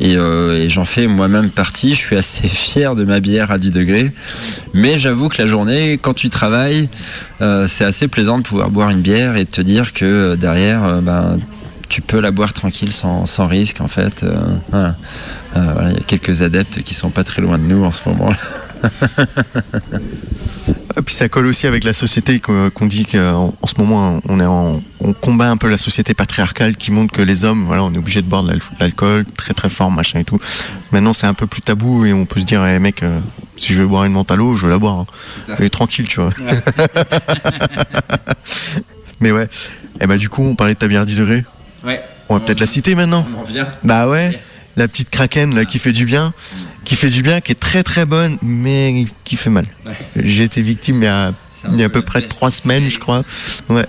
Et, 0.00 0.16
euh, 0.16 0.68
j'en 0.68 0.84
fais 0.84 1.06
moi-même 1.06 1.50
partie. 1.50 1.90
Je 1.90 2.00
suis 2.00 2.16
assez 2.16 2.48
fier 2.48 2.96
de 2.96 3.04
ma 3.04 3.20
bière 3.20 3.52
à 3.52 3.58
10 3.58 3.70
degrés. 3.70 4.10
Mais 4.74 4.98
j'avoue 4.98 5.28
que 5.28 5.40
la 5.40 5.46
journée, 5.46 5.98
quand 6.02 6.14
tu 6.14 6.30
travailles, 6.30 6.88
euh, 7.42 7.68
c'est 7.68 7.84
assez 7.84 8.08
plaisant 8.08 8.38
de 8.38 8.42
pouvoir 8.42 8.70
boire 8.70 8.90
une 8.90 9.02
bière 9.02 9.36
et 9.36 9.44
de 9.44 9.50
te 9.50 9.60
dire 9.60 9.92
que 9.92 10.04
euh, 10.04 10.36
derrière, 10.36 11.00
ben, 11.00 11.38
tu 11.90 12.00
peux 12.00 12.20
la 12.20 12.30
boire 12.30 12.52
tranquille 12.54 12.92
sans, 12.92 13.26
sans 13.26 13.46
risque 13.46 13.80
en 13.82 13.88
fait. 13.88 14.22
Euh, 14.22 14.40
voilà. 14.70 14.94
Euh, 15.56 15.70
voilà, 15.74 15.90
Il 15.90 15.96
y 15.98 16.00
a 16.00 16.04
quelques 16.04 16.40
adeptes 16.42 16.82
qui 16.82 16.94
sont 16.94 17.10
pas 17.10 17.24
très 17.24 17.42
loin 17.42 17.58
de 17.58 17.64
nous 17.64 17.84
en 17.84 17.92
ce 17.92 18.08
moment. 18.08 18.32
Et 20.96 21.02
puis 21.02 21.14
ça 21.14 21.28
colle 21.28 21.46
aussi 21.46 21.66
avec 21.66 21.84
la 21.84 21.92
société 21.94 22.40
qu'on 22.40 22.86
dit 22.86 23.04
qu'en 23.06 23.54
en 23.60 23.66
ce 23.66 23.74
moment 23.78 24.20
on 24.28 24.40
est 24.40 24.46
en, 24.46 24.82
on 25.00 25.12
combat 25.12 25.50
un 25.50 25.56
peu 25.56 25.68
la 25.68 25.78
société 25.78 26.14
patriarcale 26.14 26.76
qui 26.76 26.90
montre 26.90 27.12
que 27.12 27.22
les 27.22 27.44
hommes 27.44 27.64
voilà 27.66 27.84
on 27.84 27.92
est 27.94 27.98
obligé 27.98 28.22
de 28.22 28.26
boire 28.26 28.42
de 28.42 28.48
l'al- 28.50 28.60
l'alcool 28.80 29.24
très 29.36 29.54
très 29.54 29.68
fort 29.68 29.90
machin 29.90 30.18
et 30.20 30.24
tout. 30.24 30.38
Maintenant 30.92 31.12
c'est 31.12 31.26
un 31.26 31.34
peu 31.34 31.46
plus 31.46 31.60
tabou 31.62 32.04
et 32.06 32.12
on 32.12 32.24
peut 32.26 32.40
se 32.40 32.44
dire 32.46 32.64
eh, 32.66 32.78
mec 32.78 33.02
euh, 33.02 33.20
si 33.56 33.72
je 33.72 33.82
veux 33.82 33.86
boire 33.88 34.04
une 34.04 34.12
menthe 34.12 34.30
à 34.30 34.36
l'eau 34.36 34.56
je 34.56 34.64
veux 34.66 34.72
la 34.72 34.78
boire. 34.78 34.98
hein. 35.00 35.06
Et 35.60 35.68
tranquille 35.70 36.08
tu 36.08 36.20
vois. 36.20 36.30
Mais 39.20 39.30
ouais. 39.32 39.48
Et 40.00 40.06
bah 40.06 40.16
du 40.16 40.28
coup 40.28 40.42
on 40.42 40.54
parlait 40.54 40.74
de 40.74 40.78
ta 40.78 40.88
bière 40.88 41.06
10 41.06 41.16
degrés. 41.16 41.44
Ouais. 41.84 42.02
On 42.28 42.34
va 42.34 42.40
peut-être 42.40 42.60
la 42.60 42.66
citer 42.66 42.94
maintenant. 42.94 43.26
On 43.34 43.40
en 43.40 43.42
revient. 43.42 43.66
Bah 43.82 44.08
ouais, 44.08 44.40
la 44.76 44.88
petite 44.88 45.10
kraken 45.10 45.54
là 45.54 45.64
qui 45.64 45.78
fait 45.78 45.92
du 45.92 46.04
bien, 46.04 46.32
qui 46.84 46.96
fait 46.96 47.10
du 47.10 47.22
bien, 47.22 47.40
qui 47.40 47.52
est 47.52 47.60
très 47.60 47.82
très 47.82 48.06
bonne, 48.06 48.38
mais 48.42 49.06
qui 49.24 49.36
fait 49.36 49.50
mal. 49.50 49.66
Ouais. 49.86 49.92
J'ai 50.16 50.44
été 50.44 50.62
victime 50.62 50.96
il 50.96 51.04
y 51.04 51.08
a, 51.08 51.32
il 51.70 51.80
y 51.80 51.82
a 51.82 51.86
à 51.86 51.88
peu 51.88 52.00
peu 52.00 52.06
près 52.06 52.22
trois 52.22 52.50
semaines, 52.50 52.90
je 52.90 52.98
crois. 52.98 53.24
Ouais. 53.68 53.86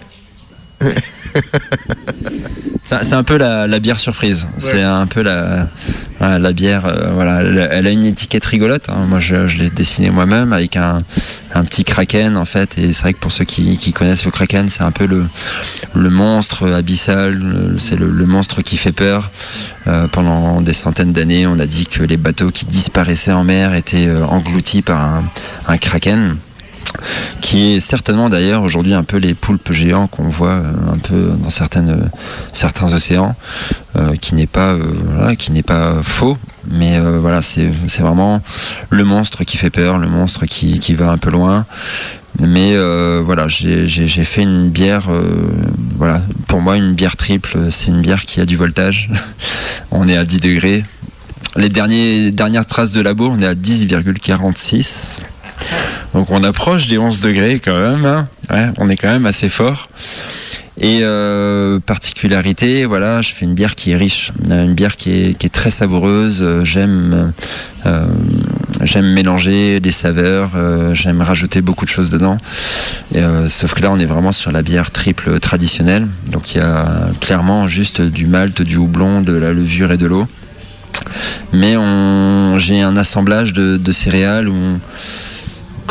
C'est 2.84 3.14
un 3.14 3.24
peu 3.24 3.38
la, 3.38 3.68
la 3.68 3.80
bière 3.80 4.00
surprise. 4.00 4.48
C'est 4.58 4.82
un 4.82 5.06
peu 5.08 5.22
la, 5.22 5.68
voilà, 6.20 6.40
la 6.40 6.52
bière. 6.52 6.86
euh, 6.86 7.12
voilà, 7.14 7.42
elle, 7.42 7.88
a 7.88 7.90
une 7.90 8.04
étiquette 8.04 8.44
rigolote. 8.44 8.90
hein. 8.90 9.06
Moi, 9.08 9.20
je, 9.20 9.48
je 9.48 9.60
l'ai 9.60 9.70
dessinée 9.70 10.10
moi-même 10.10 10.52
avec 10.52 10.76
un, 10.76 11.02
un 11.56 11.64
petit 11.64 11.86
kraken 11.86 12.36
en 12.36 12.44
fait. 12.44 12.78
Et 12.78 12.92
c'est 12.92 13.02
vrai 13.04 13.14
que 13.14 13.20
pour 13.20 13.32
ceux 13.32 13.46
qui, 13.46 13.78
qui 13.78 13.94
connaissent 13.94 14.26
le 14.26 14.32
kraken, 14.32 14.68
c'est 14.68 14.84
un 14.84 14.92
peu 14.92 15.06
le, 15.06 15.24
le 15.96 16.10
monstre 16.10 16.70
abyssal. 16.74 17.42
C'est 17.80 17.96
le, 17.96 18.10
le 18.10 18.26
monstre 18.26 18.62
qui 18.62 18.76
fait 18.76 18.92
peur. 18.92 19.30
Euh, 19.88 20.08
pendant 20.08 20.60
des 20.62 20.74
centaines 20.74 21.14
d'années, 21.14 21.48
on 21.48 21.60
a 21.60 21.66
dit 21.66 21.86
que 21.86 22.04
les 22.04 22.18
bateaux 22.18 22.52
qui 22.52 22.66
disparaissaient 22.66 23.32
en 23.32 23.44
mer 23.46 23.74
étaient 23.74 24.08
euh, 24.08 24.26
engloutis 24.26 24.82
par 24.82 25.00
un, 25.00 25.24
un 25.68 25.78
kraken 25.78 26.36
qui 27.42 27.74
est 27.74 27.80
certainement 27.80 28.30
d'ailleurs 28.30 28.64
aujourd'hui 28.64 28.94
un 28.94 29.04
peu 29.04 29.18
les 29.18 29.34
poulpes 29.34 29.72
géants 29.72 30.08
qu'on 30.08 30.30
voit 30.30 30.54
euh, 30.54 30.72
un 30.94 30.98
peu 30.98 31.32
dans 31.42 31.50
certains 31.50 32.94
océans, 32.94 33.36
euh, 33.96 34.16
qui 34.16 34.36
n'est 34.36 34.48
pas, 34.48 34.74
euh, 34.74 34.84
voilà, 35.16 35.36
qui 35.36 35.52
n'est 35.52 35.64
pas 35.64 36.02
faux, 36.04 36.38
mais 36.70 37.00
voilà, 37.00 37.42
c'est 37.42 37.72
vraiment 38.00 38.42
le 38.90 39.04
monstre 39.04 39.44
qui 39.44 39.58
fait 39.58 39.70
peur, 39.70 39.98
le 39.98 40.08
monstre 40.08 40.46
qui, 40.46 40.80
qui 40.80 40.94
va 40.94 41.10
un 41.10 41.18
peu 41.18 41.32
loin. 41.32 41.66
Mais 42.40 42.78
voilà, 43.20 43.48
j'ai 43.48 44.08
fait 44.24 44.44
une 44.44 44.70
bière, 44.70 45.10
voilà, 45.98 46.22
pour 46.48 46.62
moi 46.62 46.78
une 46.78 46.94
bière 46.94 47.18
triple, 47.18 47.58
c'est 47.72 47.88
une 47.88 48.02
bière 48.02 48.26
qui 48.26 48.40
a 48.40 48.46
du 48.46 48.56
voltage. 48.56 49.10
on 49.92 50.08
est 50.08 50.16
à 50.16 50.24
10 50.24 50.40
degrés. 50.40 50.86
Les 51.56 51.70
derniers, 51.70 52.32
dernières 52.32 52.66
traces 52.66 52.92
de 52.92 53.02
labo, 53.02 53.28
on 53.30 53.42
est 53.42 53.48
à 53.48 53.56
10,46. 53.56 55.20
Donc 56.14 56.30
on 56.32 56.44
approche 56.44 56.88
des 56.88 56.98
11 56.98 57.22
degrés 57.22 57.62
quand 57.64 57.80
même. 57.80 58.06
hein. 58.06 58.74
On 58.78 58.90
est 58.90 58.98
quand 58.98 59.10
même 59.10 59.26
assez 59.26 59.50
fort. 59.50 59.88
Et 60.84 61.02
euh, 61.04 61.80
particularité, 61.80 62.86
voilà, 62.86 63.22
je 63.22 63.32
fais 63.34 63.46
une 63.46 63.54
bière 63.54 63.76
qui 63.76 63.92
est 63.92 63.96
riche, 63.96 64.32
Euh, 64.50 64.64
une 64.64 64.74
bière 64.74 64.96
qui 64.96 65.12
est, 65.12 65.54
très 65.54 65.70
savoureuse. 65.70 66.40
Euh, 66.42 66.64
J'aime, 68.84 69.14
mélanger 69.14 69.80
des 69.80 69.92
saveurs, 69.92 70.52
j'aime 70.94 71.22
rajouter 71.22 71.62
beaucoup 71.62 71.86
de 71.86 71.90
choses 71.92 72.10
dedans. 72.10 72.38
Sauf 73.48 73.76
que 73.76 73.82
là, 73.82 73.92
on 73.92 74.00
est 74.00 74.06
vraiment 74.06 74.32
sur 74.32 74.52
la 74.52 74.64
bière 74.64 74.90
triple 74.90 75.40
traditionnelle. 75.40 76.08
Donc 76.32 76.56
il 76.56 76.58
y 76.58 76.62
a 76.62 77.10
clairement 77.20 77.68
juste 77.68 78.02
du 78.02 78.26
malt, 78.26 78.64
du 78.64 78.78
houblon, 78.78 79.22
de 79.22 79.34
la 79.34 79.54
levure 79.54 79.92
et 79.92 79.98
de 79.98 80.08
l'eau. 80.08 80.26
Mais 81.54 81.76
j'ai 82.58 82.82
un 82.82 82.98
assemblage 82.98 83.54
de, 83.54 83.92
céréales 83.92 84.50
où 84.50 84.80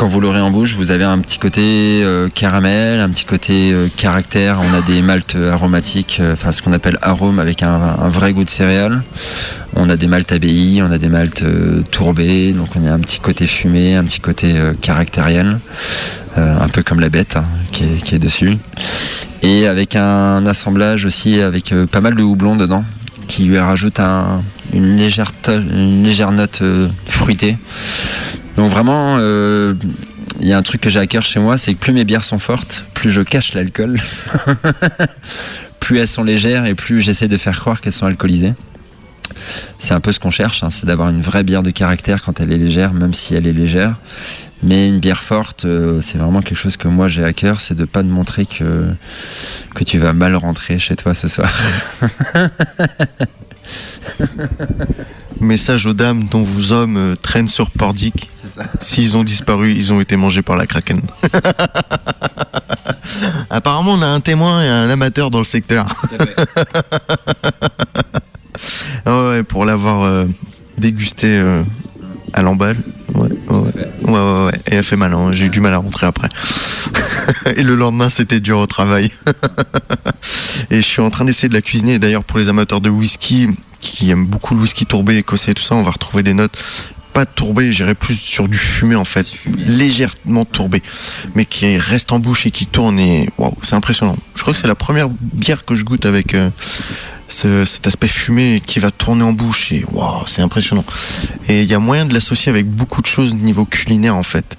quand 0.01 0.07
vous 0.07 0.19
l'aurez 0.19 0.41
en 0.41 0.49
bouche, 0.49 0.73
vous 0.73 0.89
avez 0.89 1.03
un 1.03 1.19
petit 1.19 1.37
côté 1.37 1.61
euh, 1.61 2.27
caramel, 2.27 2.99
un 3.01 3.09
petit 3.09 3.23
côté 3.23 3.71
euh, 3.71 3.87
caractère. 3.95 4.59
On 4.59 4.75
a 4.75 4.81
des 4.81 4.99
maltes 5.03 5.35
aromatiques, 5.35 6.17
euh, 6.19 6.33
enfin 6.33 6.51
ce 6.51 6.63
qu'on 6.63 6.73
appelle 6.73 6.97
arôme 7.03 7.37
avec 7.37 7.61
un, 7.61 8.09
vrai 8.09 8.33
goût 8.33 8.43
de 8.43 8.49
céréales. 8.49 9.03
On 9.75 9.91
a 9.91 9.97
des 9.97 10.07
maltes 10.07 10.31
abbayes, 10.31 10.81
on 10.81 10.91
a 10.91 10.97
des 10.97 11.07
maltes 11.07 11.45
tourbées, 11.91 12.51
donc 12.51 12.69
on 12.75 12.83
a 12.83 12.91
un 12.91 12.97
petit 12.97 13.19
côté 13.19 13.45
fumé, 13.45 13.95
un 13.95 14.03
petit 14.03 14.19
côté 14.19 14.55
caractériel, 14.81 15.59
un 16.35 16.67
peu 16.69 16.81
comme 16.81 16.99
la 16.99 17.09
bête 17.09 17.35
hein, 17.35 17.45
qui, 17.71 17.83
est, 17.83 18.17
dessus. 18.17 18.57
Et 19.43 19.67
avec 19.67 19.95
un 19.95 20.47
assemblage 20.47 21.05
aussi 21.05 21.39
avec 21.39 21.75
pas 21.91 22.01
mal 22.01 22.15
de 22.15 22.23
houblon 22.23 22.55
dedans, 22.55 22.83
qui 23.27 23.43
lui 23.43 23.59
rajoute 23.59 23.99
un- 23.99 24.41
une, 24.73 24.97
légère 24.97 26.31
note 26.31 26.63
fruitée. 27.05 27.55
Donc 28.61 28.69
vraiment, 28.69 29.15
euh, 29.17 29.73
il 30.39 30.47
y 30.47 30.53
a 30.53 30.57
un 30.59 30.61
truc 30.61 30.81
que 30.81 30.89
j'ai 30.91 30.99
à 30.99 31.07
cœur 31.07 31.23
chez 31.23 31.39
moi, 31.39 31.57
c'est 31.57 31.73
que 31.73 31.79
plus 31.79 31.93
mes 31.93 32.03
bières 32.03 32.23
sont 32.23 32.37
fortes, 32.37 32.85
plus 32.93 33.09
je 33.09 33.21
cache 33.21 33.55
l'alcool. 33.55 33.99
plus 35.79 35.97
elles 35.97 36.07
sont 36.07 36.23
légères 36.23 36.67
et 36.67 36.75
plus 36.75 37.01
j'essaie 37.01 37.27
de 37.27 37.37
faire 37.37 37.59
croire 37.59 37.81
qu'elles 37.81 37.91
sont 37.91 38.05
alcoolisées. 38.05 38.53
C'est 39.79 39.95
un 39.95 39.99
peu 39.99 40.11
ce 40.11 40.19
qu'on 40.19 40.29
cherche, 40.29 40.61
hein, 40.63 40.69
c'est 40.69 40.85
d'avoir 40.85 41.09
une 41.09 41.21
vraie 41.21 41.43
bière 41.43 41.63
de 41.63 41.71
caractère 41.71 42.21
quand 42.21 42.39
elle 42.39 42.51
est 42.51 42.59
légère, 42.59 42.93
même 42.93 43.15
si 43.15 43.33
elle 43.33 43.47
est 43.47 43.51
légère. 43.51 43.95
Mais 44.61 44.87
une 44.87 44.99
bière 44.99 45.23
forte, 45.23 45.65
euh, 45.65 45.99
c'est 45.99 46.19
vraiment 46.19 46.43
quelque 46.43 46.59
chose 46.59 46.77
que 46.77 46.87
moi 46.87 47.07
j'ai 47.07 47.23
à 47.23 47.33
cœur, 47.33 47.61
c'est 47.61 47.73
de 47.73 47.85
pas 47.85 48.03
te 48.03 48.09
montrer 48.09 48.45
que, 48.45 48.91
que 49.73 49.83
tu 49.83 49.97
vas 49.97 50.13
mal 50.13 50.35
rentrer 50.35 50.77
chez 50.77 50.95
toi 50.95 51.15
ce 51.15 51.27
soir. 51.27 51.51
Message 55.39 55.85
aux 55.85 55.93
dames 55.93 56.25
dont 56.25 56.43
vos 56.43 56.71
hommes 56.71 56.97
euh, 56.97 57.15
traînent 57.15 57.47
sur 57.47 57.71
Pordic. 57.71 58.29
S'ils 58.79 59.17
ont 59.17 59.23
disparu, 59.23 59.71
ils 59.71 59.91
ont 59.93 60.01
été 60.01 60.15
mangés 60.15 60.41
par 60.41 60.55
la 60.55 60.67
Kraken. 60.67 61.01
Apparemment, 63.49 63.93
on 63.93 64.01
a 64.01 64.07
un 64.07 64.19
témoin 64.19 64.63
et 64.63 64.67
un 64.67 64.89
amateur 64.89 65.31
dans 65.31 65.39
le 65.39 65.45
secteur. 65.45 65.87
Ah 69.05 69.29
ouais, 69.29 69.43
pour 69.43 69.65
l'avoir 69.65 70.03
euh, 70.03 70.25
dégusté 70.77 71.27
euh, 71.27 71.63
à 72.33 72.41
l'emballe. 72.41 72.77
Ouais, 73.15 73.27
ouais, 73.49 73.57
ouais, 73.57 74.11
ouais, 74.11 74.45
ouais. 74.45 74.61
Et 74.67 74.75
elle 74.75 74.83
fait 74.83 74.95
mal, 74.95 75.13
hein. 75.13 75.31
j'ai 75.31 75.45
eu 75.45 75.49
du 75.49 75.59
mal 75.59 75.73
à 75.73 75.77
rentrer 75.77 76.05
après. 76.07 76.29
et 77.55 77.63
le 77.63 77.75
lendemain, 77.75 78.09
c'était 78.09 78.39
dur 78.39 78.59
au 78.59 78.67
travail. 78.67 79.11
et 80.71 80.77
je 80.77 80.85
suis 80.85 81.01
en 81.01 81.09
train 81.09 81.25
d'essayer 81.25 81.49
de 81.49 81.53
la 81.53 81.61
cuisiner. 81.61 81.99
D'ailleurs, 81.99 82.23
pour 82.23 82.39
les 82.39 82.49
amateurs 82.49 82.81
de 82.81 82.89
whisky 82.89 83.47
qui 83.79 84.11
aiment 84.11 84.25
beaucoup 84.25 84.53
le 84.53 84.61
whisky 84.61 84.85
tourbé, 84.85 85.17
écossais 85.17 85.51
et 85.51 85.53
tout 85.55 85.63
ça, 85.63 85.75
on 85.75 85.83
va 85.83 85.91
retrouver 85.91 86.23
des 86.23 86.33
notes 86.33 86.57
pas 87.11 87.25
tourbé, 87.25 87.73
j'irais 87.73 87.95
plus 87.95 88.19
sur 88.19 88.47
du 88.47 88.57
fumé 88.57 88.95
en 88.95 89.05
fait, 89.05 89.27
légèrement 89.57 90.45
tourbé, 90.45 90.81
mais 91.35 91.45
qui 91.45 91.77
reste 91.77 92.11
en 92.11 92.19
bouche 92.19 92.45
et 92.45 92.51
qui 92.51 92.65
tourne 92.65 92.99
et 92.99 93.29
waouh, 93.37 93.53
c'est 93.63 93.75
impressionnant. 93.75 94.17
Je 94.35 94.41
crois 94.41 94.53
que 94.53 94.59
c'est 94.59 94.67
la 94.67 94.75
première 94.75 95.09
bière 95.09 95.65
que 95.65 95.75
je 95.75 95.83
goûte 95.83 96.05
avec 96.05 96.33
euh, 96.33 96.49
ce- 97.31 97.65
cet 97.65 97.87
aspect 97.87 98.07
fumé 98.07 98.61
qui 98.65 98.79
va 98.79 98.91
tourner 98.91 99.23
en 99.23 99.33
bouche 99.33 99.71
et 99.71 99.85
waouh, 99.91 100.23
c'est 100.27 100.41
impressionnant. 100.41 100.83
Et 101.49 101.63
il 101.63 101.69
y 101.69 101.73
a 101.73 101.79
moyen 101.79 102.05
de 102.05 102.13
l'associer 102.13 102.49
avec 102.51 102.67
beaucoup 102.67 103.01
de 103.01 103.07
choses 103.07 103.33
niveau 103.33 103.65
culinaire 103.65 104.15
en 104.15 104.23
fait, 104.23 104.57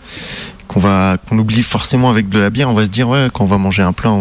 qu'on 0.69 0.81
va 0.81 1.17
qu'on 1.29 1.39
oublie 1.39 1.63
forcément 1.63 2.11
avec 2.11 2.29
de 2.29 2.39
la 2.39 2.51
bière. 2.51 2.69
On 2.71 2.75
va 2.75 2.85
se 2.85 2.91
dire 2.91 3.09
ouais, 3.09 3.29
quand 3.33 3.45
on 3.45 3.49
va 3.49 3.59
manger 3.59 3.83
un 3.83 3.93
plat 3.93 4.13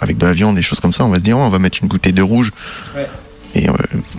avec 0.00 0.16
de 0.18 0.26
la 0.26 0.32
viande, 0.32 0.56
des 0.56 0.62
choses 0.62 0.80
comme 0.80 0.92
ça, 0.92 1.04
on 1.04 1.08
va 1.10 1.18
se 1.18 1.22
dire 1.24 1.36
ouais, 1.36 1.44
on 1.44 1.50
va 1.50 1.58
mettre 1.58 1.78
une 1.82 1.88
bouteille 1.88 2.12
de 2.14 2.22
rouge. 2.22 2.50
Et 3.54 3.68
euh, 3.68 3.72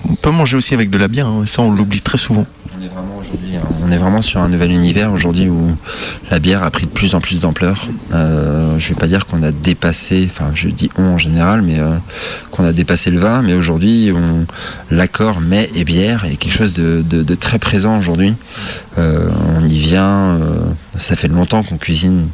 on 0.10 0.16
peut 0.16 0.30
manger 0.32 0.58
aussi 0.58 0.74
avec 0.74 0.90
de 0.90 0.98
la 0.98 1.08
bière, 1.08 1.28
hein, 1.28 1.44
ça 1.46 1.62
on 1.62 1.72
l'oublie 1.72 2.02
très 2.02 2.18
souvent. 2.18 2.46
On 2.78 2.84
est 2.84 2.88
vraiment 2.88 3.18
aujourd'hui, 3.20 3.56
hein, 3.56 3.62
on 3.92 3.94
est 3.94 3.98
vraiment 3.98 4.22
sur 4.22 4.40
un 4.40 4.48
nouvel 4.48 4.72
univers 4.72 5.12
aujourd'hui 5.12 5.50
où 5.50 5.76
la 6.30 6.40
bière 6.40 6.64
a 6.64 6.72
pris 6.72 6.86
de 6.86 6.92
plus 6.92 7.14
en 7.14 7.20
plus 7.20 7.42
d'ampleur. 7.42 7.90
Euh, 8.14 8.80
je 8.80 8.94
vais 8.94 9.00
pas 9.00 9.08
dire 9.08 9.26
qu'on 9.26 9.44
a 9.44 9.52
dépassé, 9.52 10.26
enfin 10.30 10.52
je 10.54 10.70
dis 10.70 10.90
on 10.98 11.04
en 11.04 11.18
général, 11.18 11.62
mais 11.62 11.78
euh, 11.78 11.96
qu'on 12.52 12.64
a 12.64 12.72
dépassé 12.72 13.12
le 13.12 13.20
vin, 13.20 13.42
mais 13.42 13.54
aujourd'hui 13.54 14.14
on 14.16 14.46
l'accord 14.96 15.42
mets 15.42 15.70
et 15.76 15.84
bière 15.84 16.24
est 16.24 16.38
quelque 16.38 16.56
chose 16.56 16.74
de, 16.74 17.36
très 17.36 17.60
présent 17.60 17.98
aujourd'hui. 17.98 18.34
Euh, 18.98 19.30
on 19.58 19.68
y 19.68 19.78
vient, 19.78 20.40
ça 20.98 21.18
fait 21.18 21.28
longtemps 21.28 21.62
qu'on 21.62 21.78
cuisine 21.78 22.28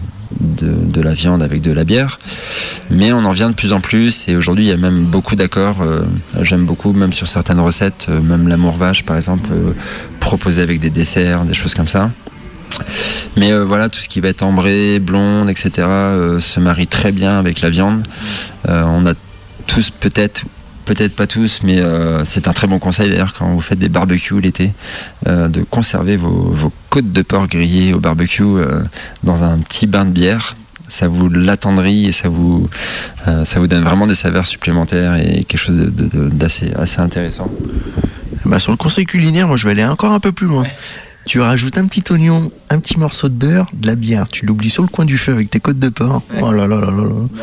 de, 0.58 1.01
la 1.01 1.14
viande 1.14 1.43
avec 1.43 1.62
de 1.62 1.72
la 1.72 1.84
bière, 1.84 2.20
mais 2.89 3.14
on 3.14 3.24
en 3.26 3.32
vient 3.32 3.49
de 3.49 3.55
plus 3.55 3.74
en 3.74 3.82
plus 3.82 4.28
et 4.28 4.36
aujourd'hui 4.36 4.66
il 4.66 4.68
y 4.70 4.74
a 4.74 4.78
même 4.78 5.03
beaucoup 5.03 5.36
d'accords. 5.36 5.82
euh, 5.82 6.01
J'aime 6.41 6.66
beaucoup, 6.66 6.93
même 6.93 7.14
sur 7.14 7.28
certaines 7.28 7.60
recettes, 7.60 8.08
euh, 8.10 8.22
même 8.22 8.47
l'amour 8.47 8.76
vache 8.76 9.03
par 9.03 9.16
exemple, 9.16 9.49
euh, 9.51 9.74
proposé 10.20 10.62
avec 10.62 10.80
des 10.80 10.89
desserts, 10.89 11.45
des 11.45 11.53
choses 11.53 11.76
comme 11.76 11.88
ça. 11.88 12.12
Mais 13.38 13.58
voilà, 13.58 13.88
tout 13.88 13.99
ce 13.99 14.10
qui 14.10 14.20
va 14.20 14.28
être 14.28 14.43
ambré, 14.43 14.99
blonde, 14.99 15.49
etc., 15.49 15.88
se 16.39 16.60
marie 16.60 16.86
très 16.86 17.12
bien 17.12 17.39
avec 17.39 17.62
la 17.62 17.70
viande. 17.70 18.03
On 18.68 19.05
a 19.08 19.14
tous 19.68 19.89
peut-être, 19.89 20.43
peut-être 20.88 21.16
pas 21.16 21.28
tous, 21.28 21.60
mais 21.64 21.80
euh, 21.80 22.24
c'est 22.24 22.48
un 22.48 22.54
très 22.54 22.66
bon 22.66 22.80
conseil 22.80 23.10
d'ailleurs 23.10 23.34
quand 23.34 23.48
vous 23.50 23.60
faites 23.60 23.78
des 23.78 23.90
barbecues 23.90 24.40
l'été, 24.40 24.72
euh, 25.28 25.50
de 25.50 25.62
conserver 25.62 26.16
vos, 26.16 26.30
vos 26.30 26.72
côtes 26.90 27.12
de 27.12 27.22
porc 27.22 27.48
grillées 27.48 27.94
au 27.94 28.00
barbecue 28.00 28.44
euh, 28.44 28.82
dans 29.24 29.44
un 29.44 29.58
petit 29.58 29.86
bain 29.86 30.06
de 30.06 30.12
bière. 30.12 30.56
Ça 30.88 31.10
vous 31.10 31.28
l'attendrit 31.28 32.06
et 32.06 32.14
ça 32.14 32.30
vous, 32.30 32.70
euh, 33.28 33.44
ça 33.44 33.60
vous 33.60 33.68
donne 33.68 33.84
vraiment 33.84 34.08
des 34.08 34.16
saveurs 34.16 34.46
supplémentaires 34.46 35.18
et 35.18 35.44
quelque 35.44 35.60
chose 35.60 35.78
d'assez 35.78 36.72
assez 36.80 37.02
intéressant. 37.02 37.52
Bah, 38.46 38.60
sur 38.60 38.72
le 38.72 38.78
conseil 38.78 39.06
culinaire, 39.06 39.50
moi 39.50 39.58
je 39.58 39.66
vais 39.66 39.72
aller 39.72 39.84
encore 39.84 40.14
un 40.14 40.22
peu 40.22 40.32
plus 40.32 40.48
loin. 40.48 40.64
Tu 41.26 41.42
rajoutes 41.42 41.78
un 41.78 41.86
petit 41.88 42.06
oignon, 42.14 42.50
un 42.70 42.80
petit 42.80 42.98
morceau 42.98 43.28
de 43.28 43.34
beurre, 43.34 43.66
de 43.74 43.86
la 43.86 43.96
bière. 43.96 44.30
Tu 44.30 44.46
l'oublies 44.46 44.70
sur 44.70 44.84
le 44.84 44.88
coin 44.88 45.04
du 45.04 45.18
feu 45.18 45.34
avec 45.34 45.50
tes 45.50 45.60
côtes 45.60 45.80
de 45.80 45.90
porc. 45.90 46.22
Oh 46.42 46.54
là 46.54 46.68
là 46.68 46.80
là 46.80 46.90
là 46.90 47.04
là. 47.04 47.42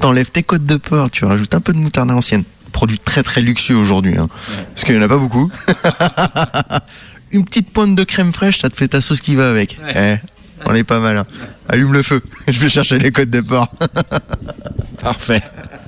T'enlèves 0.00 0.30
tes 0.30 0.42
côtes 0.42 0.64
de 0.64 0.76
porc, 0.78 1.10
tu 1.10 1.26
rajoutes 1.26 1.52
un 1.52 1.60
peu 1.60 1.74
de 1.74 1.78
moutarde 1.78 2.10
à 2.10 2.14
l'ancienne. 2.14 2.44
Produit 2.76 2.98
très 2.98 3.22
très 3.22 3.40
luxueux 3.40 3.74
aujourd'hui. 3.74 4.18
Hein. 4.18 4.28
Parce 4.74 4.84
qu'il 4.84 4.94
n'y 4.96 5.00
en 5.00 5.04
a 5.06 5.08
pas 5.08 5.16
beaucoup. 5.16 5.50
Une 7.32 7.42
petite 7.46 7.70
pointe 7.72 7.94
de 7.94 8.04
crème 8.04 8.34
fraîche, 8.34 8.58
ça 8.60 8.68
te 8.68 8.76
fait 8.76 8.88
ta 8.88 9.00
sauce 9.00 9.22
qui 9.22 9.34
va 9.34 9.48
avec. 9.48 9.78
Eh, 9.96 10.16
on 10.66 10.74
est 10.74 10.84
pas 10.84 11.00
mal. 11.00 11.16
hein. 11.16 11.26
Allume 11.70 11.94
le 11.94 12.02
feu. 12.02 12.20
Je 12.48 12.58
vais 12.60 12.68
chercher 12.68 12.98
les 12.98 13.10
côtes 13.12 13.30
de 13.30 13.40
porc. 13.40 13.70
Parfait. 15.00 15.40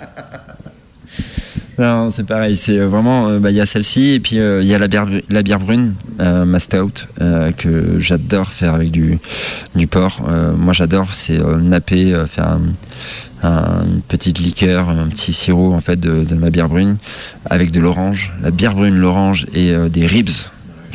Non, 1.79 2.11
c'est 2.11 2.25
pareil. 2.25 2.57
C'est 2.57 2.77
euh, 2.79 2.89
vraiment, 2.89 3.29
euh, 3.29 3.39
bah, 3.39 3.51
il 3.51 3.57
y 3.57 3.61
a 3.61 3.67
celle-ci 3.67 4.09
et 4.11 4.21
puis 4.21 4.39
euh, 4.41 4.63
il 4.63 4.69
y 4.69 4.75
a 4.75 4.79
la 4.79 4.89
bière, 4.89 5.61
brune, 5.61 5.95
ma 6.19 6.59
stout, 6.59 7.07
que 7.57 8.01
j'adore 8.01 8.49
faire 8.51 8.75
avec 8.75 8.91
du, 8.91 9.19
du 9.77 9.87
porc. 9.87 10.23
Moi, 10.57 10.73
j'adore, 10.73 11.15
c'est 11.15 11.39
napper, 11.39 12.15
faire 12.29 12.49
un- 12.49 12.63
un- 13.49 13.85
une 13.85 14.01
petite 14.03 14.41
liqueur, 14.41 14.89
un 14.91 15.07
petit 15.09 15.33
sirop 15.33 15.73
en 15.73 15.81
fait 15.81 15.99
de, 15.99 16.25
de 16.25 16.35
ma 16.35 16.51
bière 16.51 16.69
brune 16.69 16.97
avec 17.49 17.71
de 17.71 17.79
l'orange, 17.81 18.33
la 18.43 18.51
bière 18.51 18.75
brune, 18.75 18.97
l'orange 18.97 19.47
et 19.55 19.73
des 19.89 20.07
ribs 20.07 20.31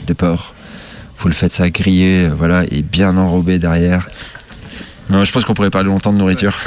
de 0.08 0.14
porc. 0.14 0.54
Vous 1.20 1.30
le 1.30 1.34
faites 1.34 1.54
ça 1.54 1.70
griller, 1.70 2.28
voilà, 2.28 2.64
et 2.70 2.82
bien 2.82 3.16
enrobé 3.16 3.60
derrière. 3.60 4.10
Non, 5.10 5.24
je 5.26 5.32
pense 5.32 5.44
qu'on 5.46 5.54
pourrait 5.54 5.70
parler 5.70 5.90
longtemps 5.90 6.14
de 6.14 6.18
nourriture. 6.18 6.58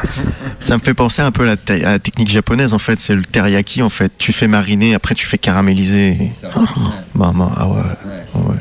Ça 0.60 0.76
me 0.76 0.82
fait 0.82 0.94
penser 0.94 1.22
un 1.22 1.30
peu 1.30 1.42
à 1.44 1.46
la, 1.46 1.56
te- 1.56 1.72
à 1.72 1.92
la 1.92 1.98
technique 1.98 2.28
japonaise 2.28 2.74
en 2.74 2.78
fait, 2.78 2.98
c'est 3.00 3.14
le 3.14 3.22
teriyaki 3.22 3.82
en 3.82 3.88
fait. 3.90 4.10
Tu 4.18 4.32
fais 4.32 4.48
mariner, 4.48 4.94
après 4.94 5.14
tu 5.14 5.26
fais 5.26 5.38
caraméliser. 5.38 6.16
Oh, 6.56 6.60
bah, 7.14 7.32
bah, 7.34 7.52
ah 7.56 7.68
ouais. 7.68 7.80
ah 8.34 8.38
ouais. 8.38 8.56